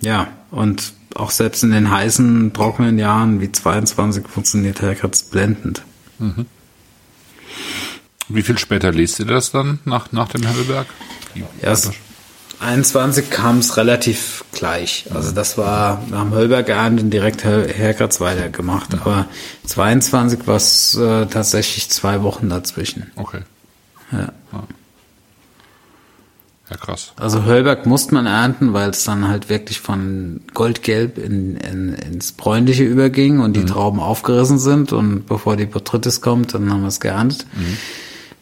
[0.00, 5.82] ja, und auch selbst in den heißen, trockenen Jahren wie 22 funktioniert Herkratz blendend.
[8.28, 10.86] Wie viel später lest ihr das dann nach, nach dem Höllberg?
[11.34, 11.92] Wie- Erst
[12.60, 15.06] 21 kam es relativ gleich.
[15.14, 18.94] Also das war, wir haben Höllberg geerntet direkt Her- Herkratz weitergemacht.
[18.94, 19.26] Aber
[19.66, 23.10] 22 war es äh, tatsächlich zwei Wochen dazwischen.
[23.16, 23.40] Okay.
[24.12, 24.32] Ja.
[24.52, 24.62] Ja,
[26.74, 27.12] krass.
[27.16, 32.32] Also Höllberg musste man ernten, weil es dann halt wirklich von goldgelb in, in, ins
[32.32, 36.88] bräunliche überging und die Trauben aufgerissen sind und bevor die Botrytis kommt, dann haben wir
[36.88, 37.46] es geerntet.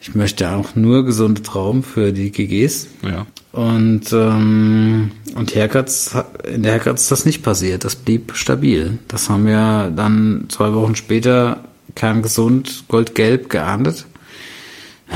[0.01, 2.89] Ich möchte auch nur gesunde Trauben für die GGs.
[3.03, 3.27] Ja.
[3.53, 7.85] Und, ähm, und Herkratz, hat- in der Herkratz ist das nicht passiert.
[7.85, 8.99] Das blieb stabil.
[9.09, 11.65] Das haben wir dann zwei Wochen später
[11.95, 14.07] kerngesund goldgelb geerntet.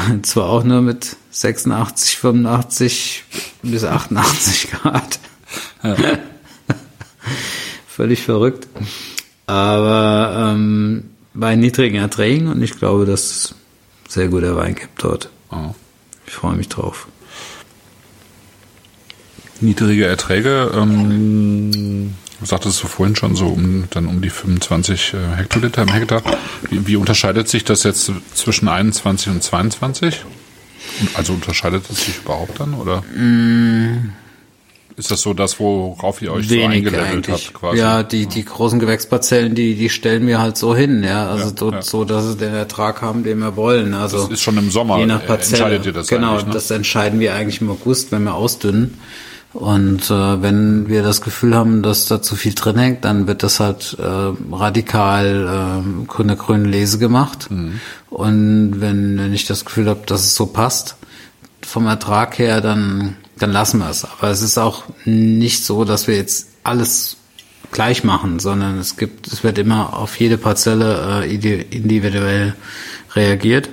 [0.22, 3.24] Zwar auch nur mit 86, 85
[3.62, 5.18] bis 88 Grad.
[7.88, 8.68] Völlig verrückt.
[9.46, 13.54] Aber ähm, bei niedrigen Erträgen und ich glaube, dass
[14.08, 15.30] sehr guter Wein gibt dort.
[15.50, 15.74] Oh.
[16.28, 17.08] Ich freue mich drauf.
[19.60, 22.14] Niedrige Erträge, ähm,
[22.46, 26.22] sagtest du vorhin schon so um, dann um die 25 äh, Hektoliter im Hektar.
[26.70, 30.24] Wie, wie unterscheidet sich das jetzt zwischen 21 und 22?
[31.00, 33.02] Und Also unterscheidet es sich überhaupt dann oder?
[34.96, 37.46] Ist das so das, worauf ihr euch so eingelevelt eigentlich.
[37.46, 37.78] habt quasi?
[37.78, 41.28] Ja, die, die großen Gewächsparzellen, die, die stellen wir halt so hin, ja.
[41.28, 41.82] Also Ja, so, ja.
[41.82, 43.94] so, dass sie den Ertrag haben, den wir wollen.
[43.94, 45.62] Also Das ist schon im Sommer, je nach äh, Parzelle.
[45.62, 46.46] entscheidet ihr das Genau, ne?
[46.52, 48.98] das entscheiden wir eigentlich im August, wenn wir ausdünnen.
[49.58, 53.42] Und äh, wenn wir das Gefühl haben, dass da zu viel drin hängt, dann wird
[53.42, 57.50] das halt äh, radikal äh, eine grüne Lese gemacht.
[57.50, 57.80] Mhm.
[58.08, 60.94] Und wenn, wenn ich das Gefühl habe, dass es so passt,
[61.60, 64.04] vom Ertrag her, dann, dann lassen wir es.
[64.04, 67.16] Aber es ist auch nicht so, dass wir jetzt alles
[67.72, 72.54] gleich machen, sondern es gibt, es wird immer auf jede Parzelle äh, individuell
[73.16, 73.70] reagiert.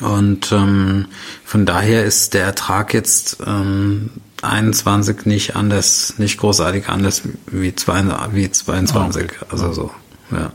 [0.00, 1.06] Und ähm,
[1.44, 4.10] von daher ist der Ertrag jetzt ähm,
[4.42, 9.24] 21 nicht anders, nicht großartig anders wie, zwei, wie 22.
[9.24, 9.34] Okay.
[9.50, 9.90] Also so,
[10.30, 10.52] ja.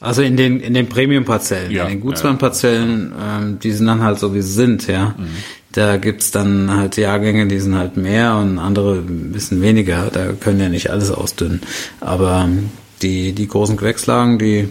[0.00, 4.18] Also in den in den Premium-Parzellen, ja, in den Gutsmann-Parzellen, ähm, die sind dann halt
[4.18, 5.14] so wie sie sind, ja.
[5.16, 5.26] Mhm.
[5.72, 10.10] Da gibt's dann halt Jahrgänge, die sind halt mehr und andere ein bisschen weniger.
[10.10, 11.62] Da können ja nicht alles ausdünnen.
[12.00, 12.48] Aber
[13.02, 14.68] die die großen Gewächslagen, die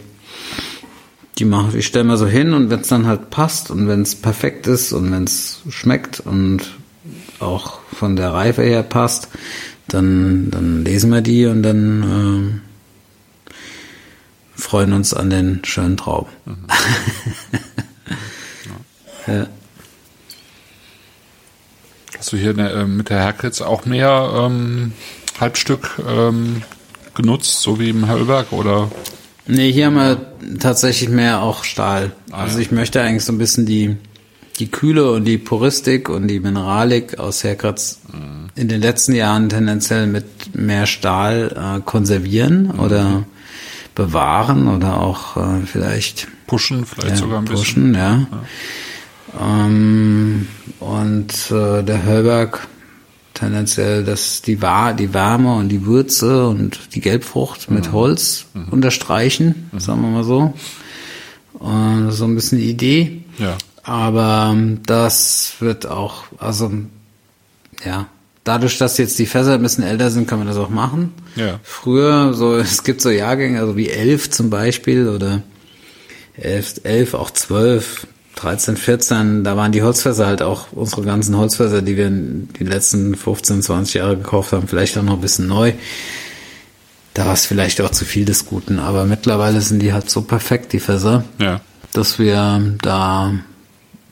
[1.37, 4.03] die mache ich stelle mal so hin und wenn es dann halt passt und wenn
[4.03, 6.61] es perfekt ist und wenn es schmeckt und
[7.39, 9.29] auch von der Reife her passt,
[9.87, 12.61] dann, dann lesen wir die und dann
[13.47, 13.51] äh,
[14.59, 16.29] freuen uns an den schönen Trauben.
[16.45, 16.65] Mhm.
[19.27, 19.33] ja.
[19.33, 19.47] ja.
[22.17, 24.93] Hast du hier äh, mit der Herkritz auch mehr ähm,
[25.39, 26.63] Halbstück ähm,
[27.13, 28.89] genutzt, so wie im Hellberg oder?
[29.47, 32.13] Nee, hier haben wir tatsächlich mehr auch Stahl.
[32.31, 32.63] Ah, also ja.
[32.63, 33.97] ich möchte eigentlich so ein bisschen die,
[34.59, 38.49] die Kühle und die Puristik und die Mineralik aus Herkratz mhm.
[38.55, 42.79] in den letzten Jahren tendenziell mit mehr Stahl äh, konservieren mhm.
[42.79, 43.25] oder
[43.95, 47.93] bewahren oder auch äh, vielleicht pushen, vielleicht ja, sogar ein pushen, bisschen.
[47.93, 48.27] Ja.
[49.39, 49.65] ja.
[49.65, 50.47] Ähm,
[50.79, 52.67] und äh, der Hörberg
[53.33, 57.91] tendenziell dass die, die Wärme und die Würze und die Gelbfrucht mit mhm.
[57.91, 58.69] Holz mhm.
[58.69, 59.79] unterstreichen, mhm.
[59.79, 60.53] sagen wir mal so.
[61.53, 63.23] Und so ein bisschen die Idee.
[63.37, 63.57] Ja.
[63.85, 66.71] Aber ähm, das wird auch, also
[67.85, 68.07] ja,
[68.43, 71.13] dadurch, dass jetzt die Fässer ein bisschen älter sind, kann man das auch machen.
[71.35, 71.59] Ja.
[71.61, 75.43] Früher, so, es gibt so Jahrgänge, also wie elf zum Beispiel oder
[76.35, 78.07] elf, elf auch zwölf,
[78.37, 82.67] 13, 14, da waren die Holzfässer halt auch unsere ganzen Holzfässer, die wir in den
[82.67, 85.73] letzten 15, 20 Jahre gekauft haben, vielleicht auch noch ein bisschen neu.
[87.13, 90.23] Da war es vielleicht auch zu viel des Guten, aber mittlerweile sind die halt so
[90.23, 91.61] perfekt, die Fässer, ja.
[91.93, 93.35] dass wir da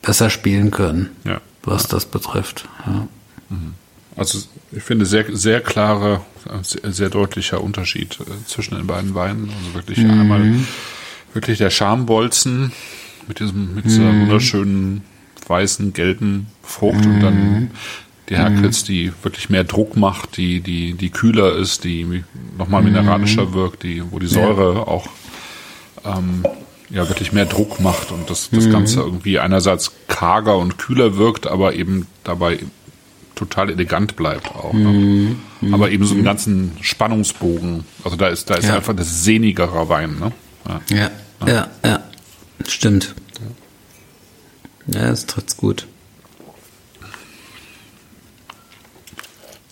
[0.04, 1.40] besser spielen können, ja.
[1.62, 2.68] was das betrifft.
[2.86, 3.08] Ja.
[3.50, 3.74] Mhm.
[4.16, 4.38] Also
[4.70, 6.20] ich finde sehr, sehr klare,
[6.62, 9.50] sehr, sehr deutlicher Unterschied äh, zwischen den beiden Weinen.
[9.50, 10.10] Also wirklich mhm.
[10.10, 10.54] einmal
[11.32, 12.72] wirklich der Schambolzen
[13.26, 14.22] mit diesem, mit dieser mhm.
[14.22, 15.02] wunderschönen
[15.46, 17.14] weißen, gelben Frucht mhm.
[17.14, 17.70] und dann mhm.
[18.28, 18.86] die Herkritz, mhm.
[18.86, 22.24] die wirklich mehr Druck macht, die, die, die kühler ist, die
[22.56, 24.80] nochmal mineralischer wirkt, die, wo die Säure ja.
[24.80, 25.08] auch
[26.04, 26.44] ähm,
[26.90, 31.46] ja wirklich mehr Druck macht und das, das Ganze irgendwie einerseits karger und kühler wirkt,
[31.46, 32.58] aber eben dabei
[33.34, 34.72] total elegant bleibt auch.
[34.72, 35.36] Ne?
[35.72, 37.84] Aber eben so einen ganzen Spannungsbogen.
[38.04, 38.76] Also da ist, da ist ja.
[38.76, 40.32] einfach das sehnigerer Wein, ne?
[40.90, 41.10] Ja, ja,
[41.46, 41.68] ja.
[41.84, 42.00] ja.
[42.66, 43.14] Stimmt.
[44.86, 45.86] Ja, es trifft's gut.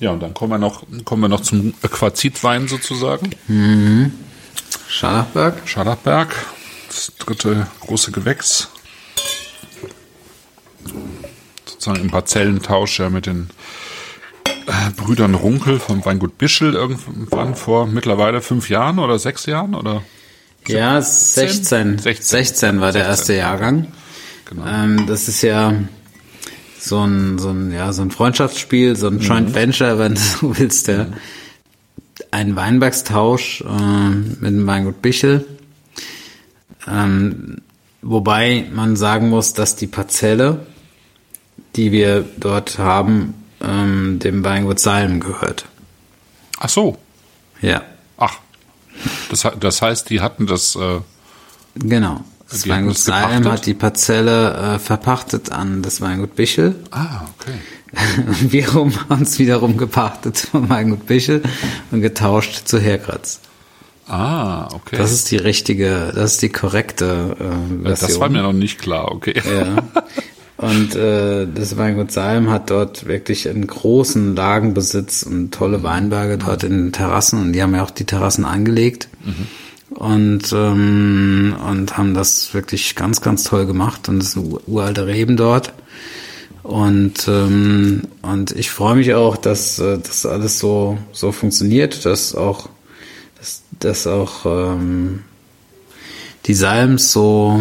[0.01, 3.30] Ja, und dann kommen wir noch, kommen wir noch zum Quarzitwein sozusagen.
[3.47, 4.12] Mhm.
[4.89, 5.62] Scharlachberg.
[5.66, 6.34] Scharlachberg,
[6.93, 8.69] das dritte große Gewächs.
[11.64, 13.48] Sozusagen im Parzellentausch ja mit den
[14.66, 20.02] äh, Brüdern Runkel vom Weingut Bischel irgendwann vor mittlerweile fünf Jahren oder sechs Jahren oder?
[20.69, 21.98] Ja, 16.
[21.98, 23.89] 16, 16 war der erste Jahrgang.
[24.44, 24.66] Genau.
[24.66, 25.74] Ähm, das ist ja
[26.78, 29.20] so ein, so ein, ja, so ein Freundschaftsspiel, so ein mhm.
[29.20, 31.14] Joint Venture, wenn du so willst, der, mhm.
[32.31, 35.44] ein Weinbergstausch äh, mit dem Weingut Bichel.
[36.88, 37.59] Ähm,
[38.00, 40.66] wobei man sagen muss, dass die Parzelle,
[41.76, 45.66] die wir dort haben, ähm, dem Weingut Salm gehört.
[46.59, 46.98] Ach so.
[47.60, 47.82] Ja.
[48.16, 48.38] Ach.
[49.30, 50.76] Das, das heißt, die hatten das.
[50.76, 51.00] Äh,
[51.74, 52.24] genau.
[52.50, 56.74] Das Weingut Salm hat die Parzelle äh, verpachtet an das Weingut Bichel.
[56.90, 57.59] Ah, okay.
[58.40, 61.42] wir haben uns wiederum gepachtet vom Weingut Bichel
[61.90, 63.40] und getauscht zu Herkratz.
[64.12, 64.97] Ah, okay.
[64.98, 68.09] Das ist die richtige, das ist die korrekte äh, Version.
[68.09, 69.40] Das war mir noch nicht klar, okay.
[69.43, 70.05] Ja.
[70.59, 76.62] Und äh, das Weingut Salm hat dort wirklich einen großen Lagenbesitz und tolle Weinberge dort
[76.62, 77.40] in den Terrassen.
[77.40, 79.09] Und die haben ja auch die Terrassen angelegt.
[79.24, 79.97] Mhm.
[79.97, 84.10] Und, ähm, und haben das wirklich ganz, ganz toll gemacht.
[84.10, 85.72] Und es sind uralte Reben dort.
[86.62, 92.34] Und, ähm, und ich freue mich auch, dass äh, das alles so, so funktioniert, dass
[92.34, 92.68] auch,
[93.81, 95.20] dass, auch ähm,
[96.47, 97.61] die Salms so,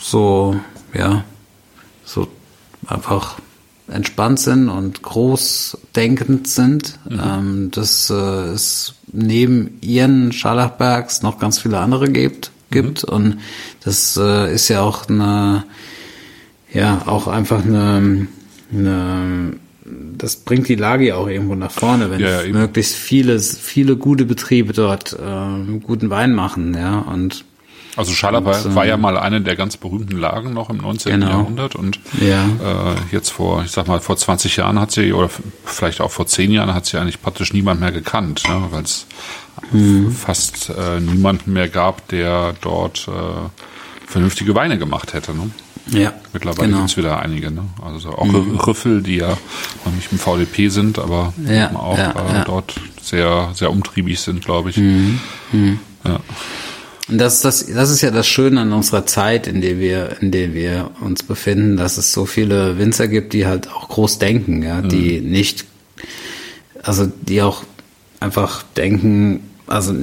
[0.00, 0.56] so,
[0.94, 1.24] ja,
[2.04, 2.28] so
[2.86, 3.36] einfach
[3.88, 6.98] entspannt sind und großdenkend sind.
[7.08, 7.20] Mhm.
[7.22, 12.50] Ähm, dass äh, es neben ihren Scharlachbergs noch ganz viele andere gibt.
[12.70, 13.06] gibt.
[13.06, 13.14] Mhm.
[13.14, 13.38] Und
[13.84, 15.64] das äh, ist ja auch eine,
[16.72, 18.26] ja, auch einfach eine,
[18.72, 19.52] eine
[19.84, 23.96] das bringt die Lage ja auch irgendwo nach vorne, wenn ja, ja, möglichst viele, viele
[23.96, 27.00] gute Betriebe dort äh, guten Wein machen, ja.
[27.00, 27.44] Und
[27.96, 31.12] also Schalapa und, war ja mal eine der ganz berühmten Lagen noch im 19.
[31.12, 31.28] Genau.
[31.28, 32.44] Jahrhundert und ja.
[32.44, 35.28] äh, jetzt vor, ich sag mal, vor 20 Jahren hat sie, oder
[35.64, 39.06] vielleicht auch vor 10 Jahren hat sie eigentlich praktisch niemand mehr gekannt, ne, weil es
[39.72, 40.10] hm.
[40.10, 45.34] fast äh, niemanden mehr gab, der dort äh, vernünftige Weine gemacht hätte.
[45.34, 45.50] Ne?
[45.90, 46.12] Ja.
[46.32, 46.78] Mittlerweile genau.
[46.78, 47.64] gibt es wieder einige, ne?
[47.84, 48.56] Also auch mhm.
[48.56, 49.36] Rüffel, die ja
[49.84, 52.44] noch nicht im VDP sind, aber ja, auch ja, äh, ja.
[52.44, 54.76] dort sehr, sehr umtriebig sind, glaube ich.
[54.76, 55.20] Mhm.
[55.52, 55.78] Mhm.
[56.04, 56.20] Ja.
[57.08, 60.30] Und das, das, das ist ja das Schöne an unserer Zeit, in der wir, in
[60.30, 64.62] der wir uns befinden, dass es so viele Winzer gibt, die halt auch groß denken,
[64.62, 65.30] ja, die mhm.
[65.30, 65.64] nicht,
[66.82, 67.64] also die auch
[68.20, 69.94] einfach denken, also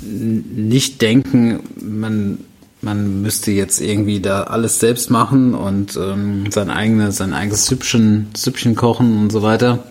[0.00, 2.38] nicht denken, man
[2.80, 8.28] man müsste jetzt irgendwie da alles selbst machen und ähm, sein eigenes sein eigenes Süppchen
[8.36, 9.84] Süppchen kochen und so weiter,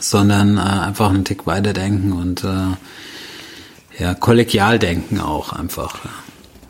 [0.00, 5.96] sondern äh, einfach einen Tick weiter denken und äh, ja kollegial denken auch einfach.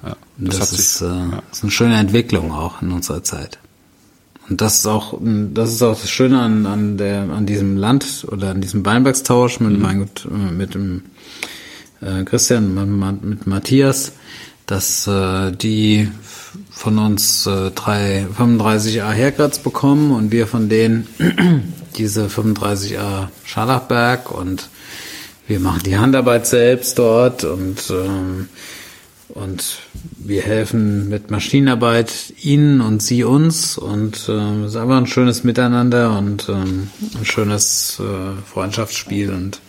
[0.03, 1.43] Ja, das, das ist, sich, äh, ja.
[1.51, 3.59] ist eine schöne Entwicklung auch in unserer Zeit.
[4.49, 8.27] Und das ist auch, das ist auch das Schöne an, an der, an diesem Land
[8.31, 9.83] oder an diesem Weinbergstausch mit, mhm.
[9.83, 10.09] mein,
[10.57, 11.03] mit dem
[12.01, 14.13] äh, Christian, mit Matthias,
[14.69, 16.09] dass äh, die
[16.71, 21.09] von uns äh, drei 35a Herkratz bekommen und wir von denen
[21.97, 24.69] diese 35a Scharlachberg und
[25.49, 28.49] wir machen die Handarbeit selbst dort und ähm,
[29.29, 29.79] und
[30.17, 35.45] wir helfen mit Maschinenarbeit ihnen und sie uns und äh, es ist einfach ein schönes
[35.45, 39.61] Miteinander und ähm, ein schönes äh, Freundschaftsspiel und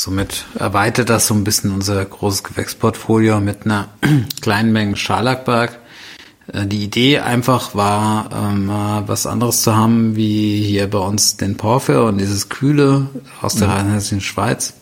[0.00, 3.88] Somit erweitert das so ein bisschen unser großes Gewächsportfolio mit einer
[4.40, 5.78] kleinen Menge Scharlachberg.
[6.54, 8.70] Äh, die Idee einfach war, ähm,
[9.06, 13.08] was anderes zu haben, wie hier bei uns den Porphyr und dieses Kühle
[13.42, 13.74] aus der mhm.
[13.74, 14.72] rheinhessischen Schweiz.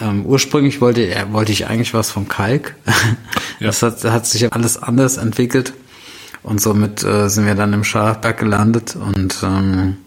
[0.00, 2.74] Ähm, ursprünglich wollte, wollte ich eigentlich was vom Kalk.
[3.60, 3.68] Ja.
[3.68, 5.72] Das hat, hat sich alles anders entwickelt.
[6.42, 9.98] Und somit äh, sind wir dann im Scharlachberg gelandet und ähm,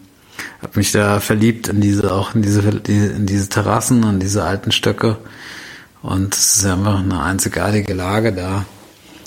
[0.62, 4.72] habe mich da verliebt in diese auch in diese in diese Terrassen und diese alten
[4.72, 5.18] Stöcke
[6.04, 8.66] und es ist einfach eine einzigartige Lage da,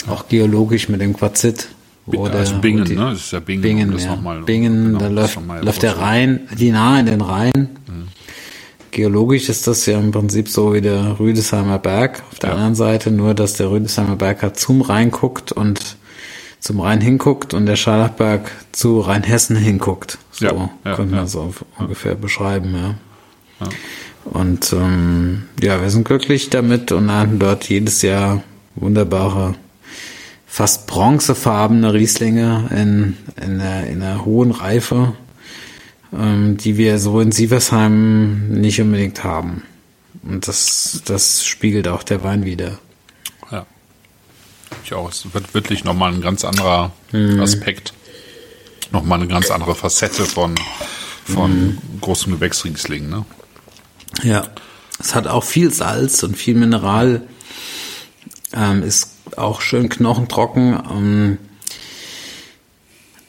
[0.07, 1.69] auch geologisch mit dem Quarzit.
[2.05, 3.09] Oder also Bingen, die, ne?
[3.09, 3.63] Das ist ja Bingen.
[3.63, 4.15] Bingen, ja.
[4.15, 7.51] Mal, Bingen genau, da läuft, läuft der Rhein, die nahe in den Rhein.
[7.87, 8.07] Mhm.
[8.91, 12.55] Geologisch ist das ja im Prinzip so wie der Rüdesheimer Berg auf der ja.
[12.55, 15.97] anderen Seite, nur dass der Rüdesheimer Berg halt zum Rhein guckt und
[16.59, 20.19] zum Rhein hinguckt und der Scharlachberg zu Rheinhessen hinguckt.
[20.37, 21.27] So ja, ja, könnte man ja.
[21.27, 22.95] so ungefähr beschreiben, ja.
[23.65, 23.71] ja.
[24.25, 28.43] Und ähm, ja, wir sind glücklich damit und ernten dort jedes Jahr
[28.75, 29.55] wunderbare,
[30.45, 35.13] fast bronzefarbene Rieslinge in, in, der, in einer hohen Reife,
[36.13, 39.63] ähm, die wir so in Sieversheim nicht unbedingt haben.
[40.23, 42.79] Und das, das spiegelt auch der Wein wieder
[44.87, 45.09] ich auch.
[45.09, 47.39] Es wird wirklich nochmal ein ganz anderer mhm.
[47.39, 47.93] Aspekt,
[48.91, 50.55] nochmal eine ganz andere Facette von,
[51.25, 51.77] von mhm.
[52.01, 53.09] großem Gewächsriesling.
[53.09, 53.25] Ne?
[54.23, 54.43] Ja,
[54.99, 57.23] es hat auch viel Salz und viel Mineral,
[58.53, 61.37] ähm, ist auch schön knochentrocken, ähm,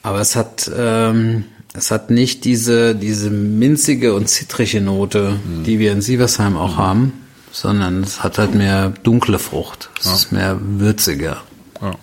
[0.02, 1.44] aber es hat, ähm,
[1.74, 5.64] es hat nicht diese, diese minzige und zitrige Note, mhm.
[5.64, 6.78] die wir in Sieversheim auch mhm.
[6.78, 7.12] haben
[7.52, 9.90] sondern es hat halt mehr dunkle Frucht.
[9.98, 10.14] Es ja.
[10.14, 11.42] ist mehr würziger.
[11.80, 11.94] Ja.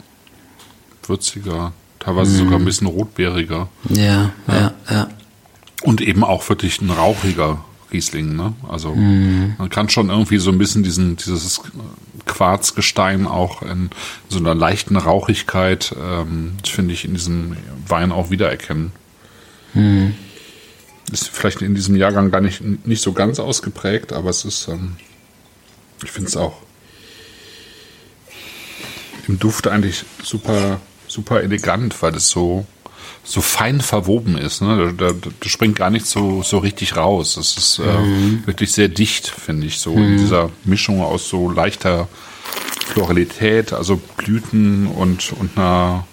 [1.08, 1.74] Würziger,
[2.06, 2.46] teilweise mm.
[2.46, 3.68] sogar ein bisschen rotbeeriger.
[3.90, 5.10] Ja, ja, ja, ja.
[5.82, 8.54] Und eben auch wirklich ein rauchiger Riesling, ne?
[8.68, 9.56] Also mm.
[9.58, 11.62] man kann schon irgendwie so ein bisschen diesen, dieses
[12.26, 13.90] Quarzgestein auch in
[14.30, 17.58] so einer leichten Rauchigkeit, ähm, finde ich, in diesem
[17.88, 18.92] Wein auch wiedererkennen.
[19.74, 20.08] Mm.
[21.12, 24.96] Ist vielleicht in diesem Jahrgang gar nicht, nicht so ganz ausgeprägt, aber es ist, ähm,
[26.04, 26.62] ich finde es auch
[29.28, 30.80] im Duft eigentlich super,
[31.16, 32.66] super elegant, weil es so,
[33.24, 34.62] so fein verwoben ist.
[34.62, 34.94] Ne?
[34.98, 37.38] Da, da, da springt gar nicht so, so richtig raus.
[37.38, 38.44] Es ist äh, mhm.
[38.46, 40.04] wirklich sehr dicht, finde ich, so mhm.
[40.04, 42.08] in dieser Mischung aus so leichter
[42.86, 46.06] Floralität, also Blüten und, und einer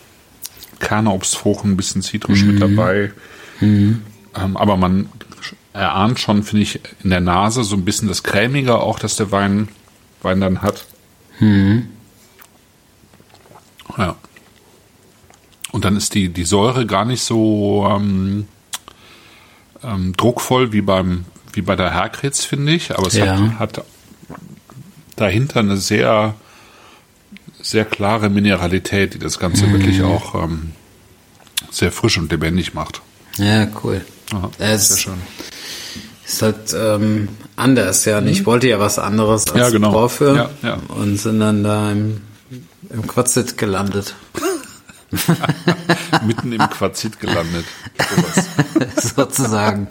[0.81, 2.53] Kernobstfrucht, ein bisschen Zitrus mhm.
[2.53, 3.13] mit dabei.
[3.61, 4.03] Mhm.
[4.35, 5.09] Ähm, aber man
[5.73, 9.31] erahnt schon, finde ich, in der Nase so ein bisschen das Cremige auch, dass der
[9.33, 9.69] Wein,
[10.23, 10.87] Wein dann hat.
[11.41, 11.89] Mhm.
[13.99, 14.17] Ja.
[15.73, 18.47] Und dann ist die, die Säure gar nicht so ähm,
[19.83, 21.25] ähm, druckvoll wie beim
[21.55, 22.97] wie bei der Herkritz, finde ich.
[22.97, 23.37] Aber es Ja.
[23.59, 23.85] hat, hat
[25.17, 26.35] dahinter eine sehr
[27.61, 29.73] sehr klare Mineralität, die das Ganze Mhm.
[29.75, 30.73] wirklich auch ähm,
[31.71, 33.01] sehr frisch und lebendig macht.
[33.39, 34.01] Ja, cool.
[34.35, 35.15] Aha, es sehr schön.
[36.27, 38.19] ist halt ähm, anders, ja.
[38.19, 39.61] Und Ich wollte ja was anderes als Mhm.
[39.61, 39.93] Ja, genau.
[39.93, 40.79] Braufe Ja, ja.
[40.89, 42.21] und sind dann da im,
[42.91, 44.15] im Quarzit gelandet.
[46.27, 47.65] Mitten im Quarzit gelandet.
[48.97, 49.89] Sozusagen.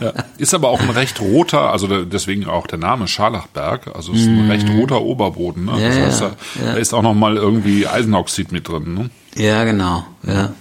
[0.00, 0.12] Ja.
[0.38, 4.28] Ist aber auch ein recht roter, also deswegen auch der Name Scharlachberg, also es ist
[4.28, 5.66] ein recht roter Oberboden.
[5.66, 5.80] Ne?
[5.80, 6.26] Ja, das heißt, da,
[6.64, 6.72] ja.
[6.72, 8.94] da ist auch noch mal irgendwie Eisenoxid mit drin.
[8.94, 9.10] Ne?
[9.34, 10.52] Ja, genau, ja.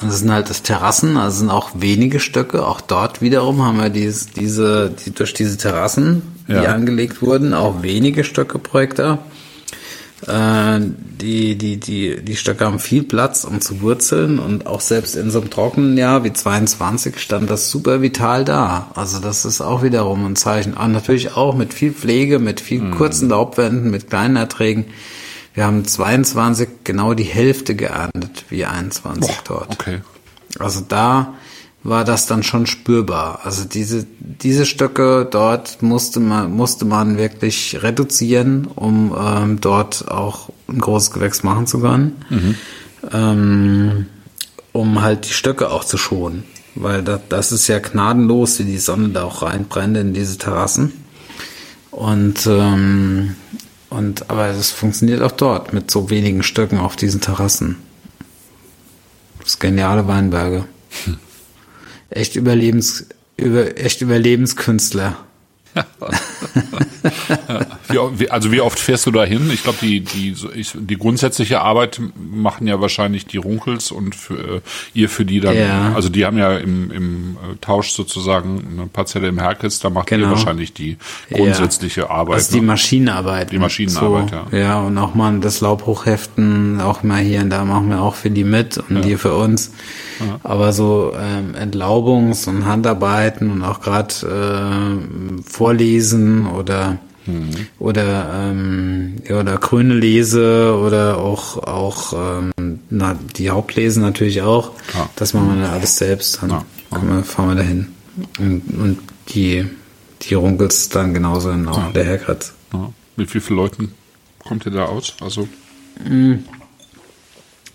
[0.00, 2.66] Und das sind halt das Terrassen, also sind auch wenige Stöcke.
[2.66, 7.82] Auch dort wiederum haben wir dies, diese, die, durch diese Terrassen, die angelegt wurden, auch
[7.82, 9.18] wenige Stöcke pro Hektar.
[10.26, 10.80] Äh,
[11.20, 15.30] die, die, die, die Stöcke haben viel Platz, um zu wurzeln und auch selbst in
[15.30, 18.90] so einem trockenen Jahr wie 22 stand das super vital da.
[18.94, 20.76] Also das ist auch wiederum ein Zeichen.
[20.76, 22.90] Ah, natürlich auch mit viel Pflege, mit viel Mhm.
[22.92, 24.86] kurzen Laubwänden, mit kleinen Erträgen.
[25.54, 29.70] Wir haben 22 genau die Hälfte geerntet wie 21 dort.
[29.72, 30.00] Okay.
[30.58, 31.34] Also da
[31.84, 33.40] war das dann schon spürbar.
[33.44, 40.48] Also diese, diese Stöcke dort musste man, musste man wirklich reduzieren, um ähm, dort auch
[40.66, 42.24] ein großes Gewächs machen zu können.
[43.12, 44.06] Ähm,
[44.72, 46.44] um halt die Stöcke auch zu schonen.
[46.74, 50.92] Weil das, das ist ja gnadenlos, wie die Sonne da auch reinbrennt in diese Terrassen.
[51.90, 53.36] Und, ähm,
[53.90, 57.76] und aber das funktioniert auch dort mit so wenigen Stöcken auf diesen Terrassen.
[59.38, 60.64] Das ist geniale Weinberge.
[62.14, 65.16] Echt Überlebens, über, echt Überlebenskünstler.
[68.16, 69.50] Wie, also wie oft fährst du da hin?
[69.52, 70.34] Ich glaube, die, die,
[70.74, 74.60] die grundsätzliche Arbeit machen ja wahrscheinlich die Runkels und für, äh,
[74.94, 75.92] ihr für die dann, Ja.
[75.94, 80.10] also die haben ja im, im äh, Tausch sozusagen eine Parzelle im Herkes, da macht
[80.10, 80.30] ihr Genau.
[80.30, 80.96] wahrscheinlich die
[81.32, 82.36] grundsätzliche Arbeit.
[82.36, 82.66] Also die ne?
[82.68, 83.52] Maschinenarbeit.
[83.52, 84.80] Die Maschinenarbeit, so, ja.
[84.80, 88.30] und auch mal das Laub hochheften, auch mal hier und da machen wir auch für
[88.30, 89.72] die mit und die für uns.
[90.42, 96.93] Aber so ähm, Entlaubungs- und Handarbeiten und auch gerade ähm, Vorlesen oder
[97.78, 104.72] oder ähm, ja, oder grüne Lese oder auch auch ähm, na, die Hauptlesen natürlich auch.
[104.94, 105.08] Ja.
[105.16, 106.42] Das machen wir dann alles selbst.
[106.42, 106.64] Dann Ja.
[106.90, 107.88] kommen wir, fahren wir dahin.
[108.38, 108.98] Und, und
[109.30, 109.64] die
[110.22, 111.90] die Runkels dann genauso in Ja.
[111.94, 112.52] der Herkratz.
[112.72, 112.90] Ja.
[113.16, 113.92] Mit wie vielen Leuten
[114.38, 115.14] kommt ihr da aus?
[115.20, 115.48] Also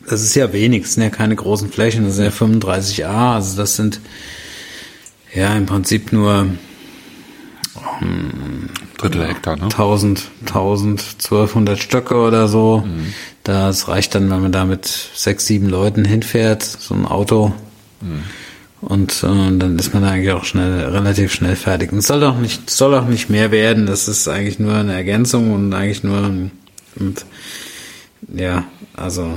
[0.08, 3.58] Das ist ja wenig, das sind ja keine großen Flächen, das sind ja 35a, also
[3.58, 4.00] das sind
[5.34, 6.48] ja im Prinzip nur
[8.98, 9.64] Drittel Hektar, ne?
[9.64, 12.84] 1000, 1000, 1200 Stöcke oder so.
[13.44, 17.54] Das reicht dann, wenn man da mit sechs, sieben Leuten hinfährt, so ein Auto.
[18.82, 21.92] Und äh, dann ist man eigentlich auch schnell, relativ schnell fertig.
[21.92, 23.86] Und es soll auch nicht, soll auch nicht mehr werden.
[23.86, 26.52] Das ist eigentlich nur eine Ergänzung und eigentlich nur ein,
[26.96, 27.26] und,
[28.34, 28.64] ja,
[28.96, 29.34] also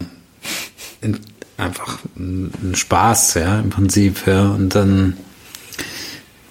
[1.01, 1.19] in,
[1.56, 4.51] einfach ein, ein Spaß, ja, im Prinzip, ja.
[4.51, 5.16] Und dann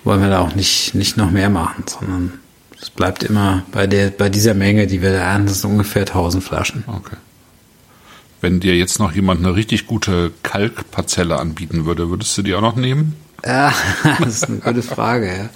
[0.03, 2.34] wollen wir da auch nicht, nicht noch mehr machen, sondern
[2.82, 6.02] es bleibt immer bei der, bei dieser Menge, die wir da ernten, das sind ungefähr
[6.02, 6.84] 1000 Flaschen.
[6.88, 7.18] Okay.
[8.41, 12.61] Wenn dir jetzt noch jemand eine richtig gute Kalkparzelle anbieten würde, würdest du die auch
[12.61, 13.15] noch nehmen?
[13.45, 13.73] Ja,
[14.19, 15.49] das ist eine gute Frage,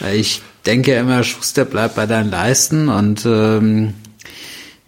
[0.00, 0.08] ja.
[0.12, 3.94] Ich denke immer, Schuster bleibt bei deinen Leisten und ähm,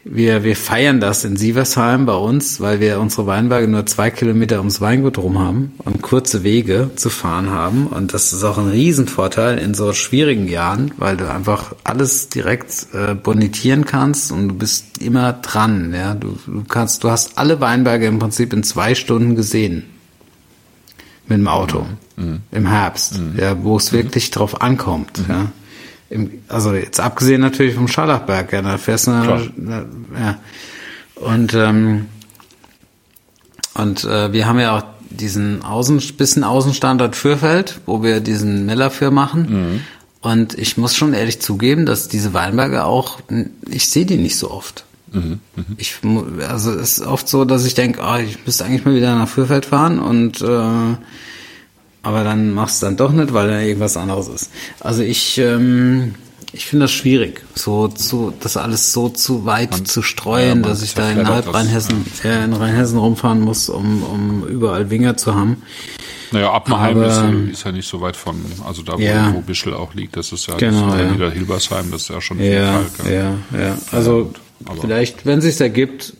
[0.05, 4.59] wir, wir feiern das in Sieversheim bei uns, weil wir unsere Weinberge nur zwei Kilometer
[4.59, 7.87] ums Weingut rum haben und kurze Wege zu fahren haben.
[7.87, 12.89] Und das ist auch ein Riesenvorteil in so schwierigen Jahren, weil du einfach alles direkt
[12.93, 15.95] äh, bonitieren kannst und du bist immer dran.
[15.95, 19.85] Ja, du, du kannst, du hast alle Weinberge im Prinzip in zwei Stunden gesehen
[21.29, 21.87] mit dem Auto
[22.51, 25.23] im Herbst, ja, wo es wirklich drauf ankommt.
[25.29, 25.51] Ja.
[26.13, 30.39] Im, also jetzt abgesehen natürlich vom Scharlachberg, ja, da fährst du, ja.
[31.17, 32.07] Und ähm,
[33.75, 38.91] und äh, wir haben ja auch diesen Außen, bisschen Außenstandort Fürfeld, wo wir diesen Miller
[38.91, 39.81] für machen.
[40.21, 43.19] Und ich muss schon ehrlich zugeben, dass diese Weinberge auch,
[43.69, 44.85] ich sehe die nicht so oft.
[45.77, 48.95] Ich, mu- also es ist oft so, dass ich denke, ah, ich müsste eigentlich mal
[48.95, 50.97] wieder nach Fürfeld fahren und äh,
[52.03, 54.51] aber dann machst du dann doch nicht, weil da irgendwas anderes ist.
[54.81, 56.15] Also ich, ähm,
[56.53, 60.63] ich finde das schwierig, so zu, das alles so zu weit zu streuen, ja, man
[60.65, 62.45] dass ich da in Rheinhessen, ja.
[62.45, 65.63] in Rheinhessen rumfahren muss, um, um überall Winger zu haben.
[66.33, 69.33] Naja, Appenheim Aber- ist, ja- ist ja nicht so weit von, also da, wo, Ja.
[69.35, 71.15] wo Bischel auch liegt, das ist ja, Genau, ja ja.
[71.15, 73.11] wieder Hilbersheim, das ist ja schon viel Ja, Kalk.
[73.13, 73.79] ja, ja.
[73.91, 76.15] Also gut, aber- vielleicht, wenn sich's ergibt,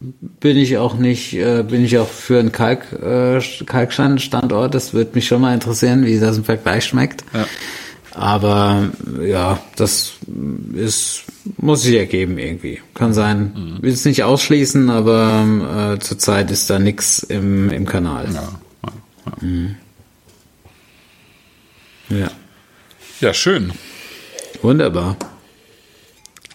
[0.00, 4.74] bin ich auch nicht, äh, bin ich auch für einen Kalk, äh, Kalksteinstandort.
[4.74, 7.24] Das würde mich schon mal interessieren, wie das im Vergleich schmeckt.
[7.34, 7.46] Ja.
[8.12, 8.88] Aber
[9.22, 10.14] ja, das
[10.74, 11.22] ist,
[11.58, 12.80] muss sich ergeben irgendwie.
[12.94, 13.78] Kann sein.
[13.80, 18.26] Will es nicht ausschließen, aber äh, zurzeit ist da nichts im, im Kanal.
[18.32, 18.48] Ja,
[18.82, 18.92] ja,
[22.08, 22.18] ja.
[22.18, 22.30] Ja.
[23.20, 23.72] ja, schön.
[24.62, 25.16] Wunderbar.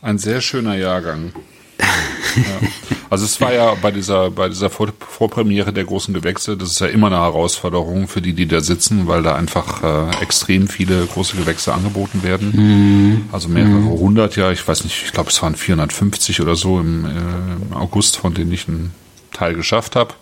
[0.01, 1.31] Ein sehr schöner Jahrgang.
[1.79, 2.67] Ja.
[3.09, 6.79] Also es war ja bei dieser bei dieser Vor Vorpremiere der großen Gewächse, das ist
[6.79, 11.05] ja immer eine Herausforderung für die, die da sitzen, weil da einfach äh, extrem viele
[11.05, 12.51] große Gewächse angeboten werden.
[12.55, 13.29] Mhm.
[13.31, 17.05] Also mehrere hundert, ja, ich weiß nicht, ich glaube es waren 450 oder so im,
[17.05, 18.93] äh, im August, von denen ich einen
[19.35, 20.13] Teil geschafft habe.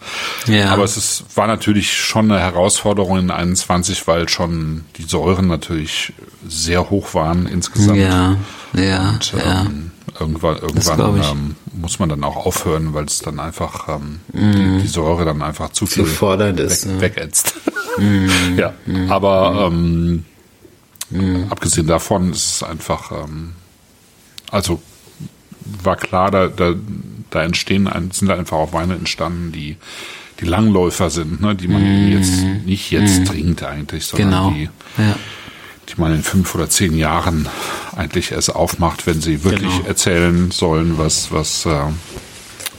[0.47, 0.71] Ja.
[0.71, 6.13] Aber es ist, war natürlich schon eine Herausforderung in 21, weil schon die Säuren natürlich
[6.47, 7.99] sehr hoch waren insgesamt.
[7.99, 8.35] Ja,
[8.73, 9.65] ja, Und, ja.
[10.19, 14.87] Irgendwann irgendwann ähm, muss man dann auch aufhören, weil es dann einfach ähm, die, die
[14.87, 16.07] Säure dann einfach zu viel Mhm.
[16.07, 17.01] fordernd ist, weg, ne?
[17.01, 17.55] wegätzt.
[17.97, 18.29] Mhm.
[18.57, 18.73] ja,
[19.09, 20.25] aber ähm,
[21.49, 23.53] abgesehen davon ist es einfach, ähm,
[24.51, 24.81] also
[25.83, 26.73] war klar, da, da,
[27.29, 29.77] da entstehen ein, sind da einfach auch Weine entstanden, die
[30.39, 34.33] die Langläufer sind, ne, die man jetzt nicht jetzt trinkt eigentlich, sondern Mhm.
[34.33, 34.49] Genau.
[34.97, 35.15] die Ja.
[35.95, 37.47] Die man in fünf oder zehn Jahren
[37.95, 39.87] eigentlich erst aufmacht, wenn sie wirklich Genau.
[39.87, 41.81] erzählen sollen, was, was, äh,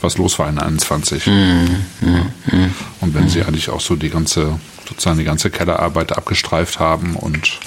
[0.01, 1.25] was los war in 21.
[1.27, 1.67] Mhm.
[2.01, 2.69] Ja.
[3.01, 7.59] Und wenn sie eigentlich auch so die ganze, sozusagen die ganze Kellerarbeit abgestreift haben und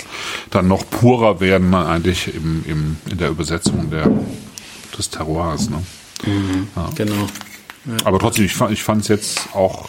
[0.51, 4.11] dann noch purer werden, eigentlich im, im, in der Übersetzung der,
[4.97, 5.71] des Terroirs.
[5.71, 5.83] Ne?
[6.95, 7.27] Genau.
[8.05, 9.89] Aber trotzdem, ich fand ich fand es jetzt auch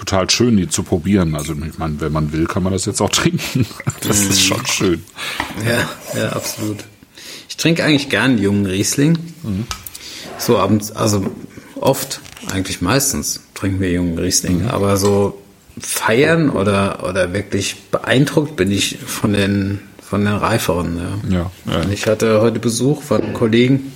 [0.00, 1.34] total schön, die zu probieren.
[1.34, 3.66] Also ich meine, wenn man will, kann man das jetzt auch trinken.
[4.06, 5.04] Das ist schon schön.
[5.66, 6.78] Ja, ja, absolut.
[7.48, 9.18] Ich trinke eigentlich gern jungen Riesling.
[10.38, 11.30] So abends, also
[11.78, 12.20] oft,
[12.50, 14.68] eigentlich meistens trinken wir jungen Riesling.
[14.68, 15.38] Aber so
[15.78, 20.98] feiern oder, oder wirklich beeindruckt bin ich von den, von den reiferen.
[21.30, 21.50] Ja.
[21.66, 21.90] Ja, ja.
[21.90, 23.92] Ich hatte heute Besuch von einem Kollegen.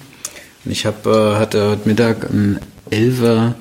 [0.64, 2.59] Und ich hab, äh, hatte heute Mittag einen
[2.90, 3.55] Elfer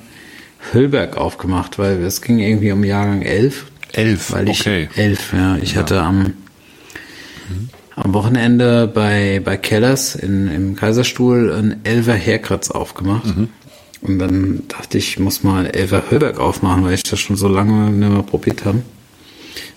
[0.72, 3.66] Höllberg aufgemacht, weil es ging irgendwie um Jahrgang 11.
[3.92, 4.88] Elf, Weil ich, okay.
[4.96, 5.56] Elf, ja.
[5.56, 6.32] Ich hatte am,
[7.94, 13.26] am Wochenende bei, bei Kellers in, im Kaiserstuhl einen Elfer Herkratz aufgemacht.
[14.00, 17.46] Und dann dachte ich, ich muss mal Elfer Höllberg aufmachen, weil ich das schon so
[17.46, 18.82] lange nicht mehr probiert habe.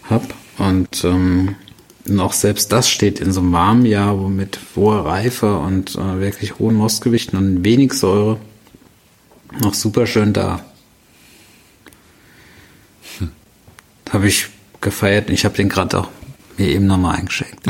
[0.10, 0.34] Hab.
[0.58, 1.56] Und ähm,
[2.06, 6.20] noch selbst das steht in so einem warmen Jahr, wo mit hoher Reife und äh,
[6.20, 8.40] wirklich hohen Mostgewichten und wenig Säure
[9.62, 10.66] noch super schön da.
[14.12, 14.48] Habe ich
[14.82, 15.30] gefeiert.
[15.30, 16.08] Ich habe den gerade auch
[16.58, 17.60] mir eben nochmal eingeschenkt.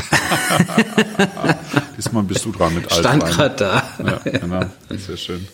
[1.98, 3.32] Diesmal bist du dran mit Stand Altwein.
[3.34, 3.84] gerade da.
[4.06, 4.62] Ja, genau.
[4.98, 5.48] Sehr schön.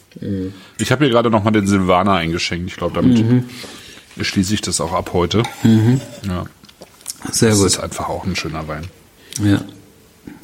[0.78, 2.70] Ich habe hier gerade noch mal den Silvaner eingeschenkt.
[2.70, 3.44] Ich glaube, damit
[4.22, 5.42] schließe ich das auch ab heute.
[5.64, 6.46] Ja,
[7.32, 7.68] Sehr das gut.
[7.68, 8.84] ist einfach auch ein schöner Wein.
[9.42, 9.62] Ja.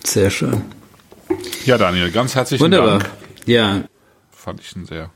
[0.03, 0.63] Sehr schön.
[1.65, 2.99] Ja, Daniel, ganz herzlichen Wunderbar.
[2.99, 3.09] Dank.
[3.45, 3.83] Ja,
[4.31, 5.11] Fand ich ein sehr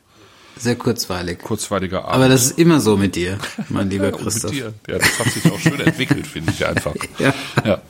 [0.57, 1.39] sehr kurzweilig.
[1.39, 2.13] kurzweiliger Abend.
[2.15, 3.37] Aber das ist immer so mit dir,
[3.69, 4.51] mein lieber Und Christoph.
[4.51, 4.73] mit dir.
[4.87, 6.95] Ja, das hat sich auch schön entwickelt, finde ich einfach.
[7.19, 7.33] Ja.
[7.65, 7.81] ja,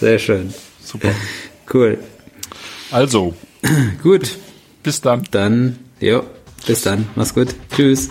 [0.00, 0.52] Sehr schön.
[0.84, 1.10] super.
[1.72, 1.98] Cool.
[2.90, 3.34] Also,
[4.02, 4.36] Gut.
[4.82, 5.24] bis dann.
[5.32, 6.22] Dann, jo,
[6.66, 7.08] bis dann.
[7.16, 7.54] Mach's gut.
[7.74, 8.08] Tschüss.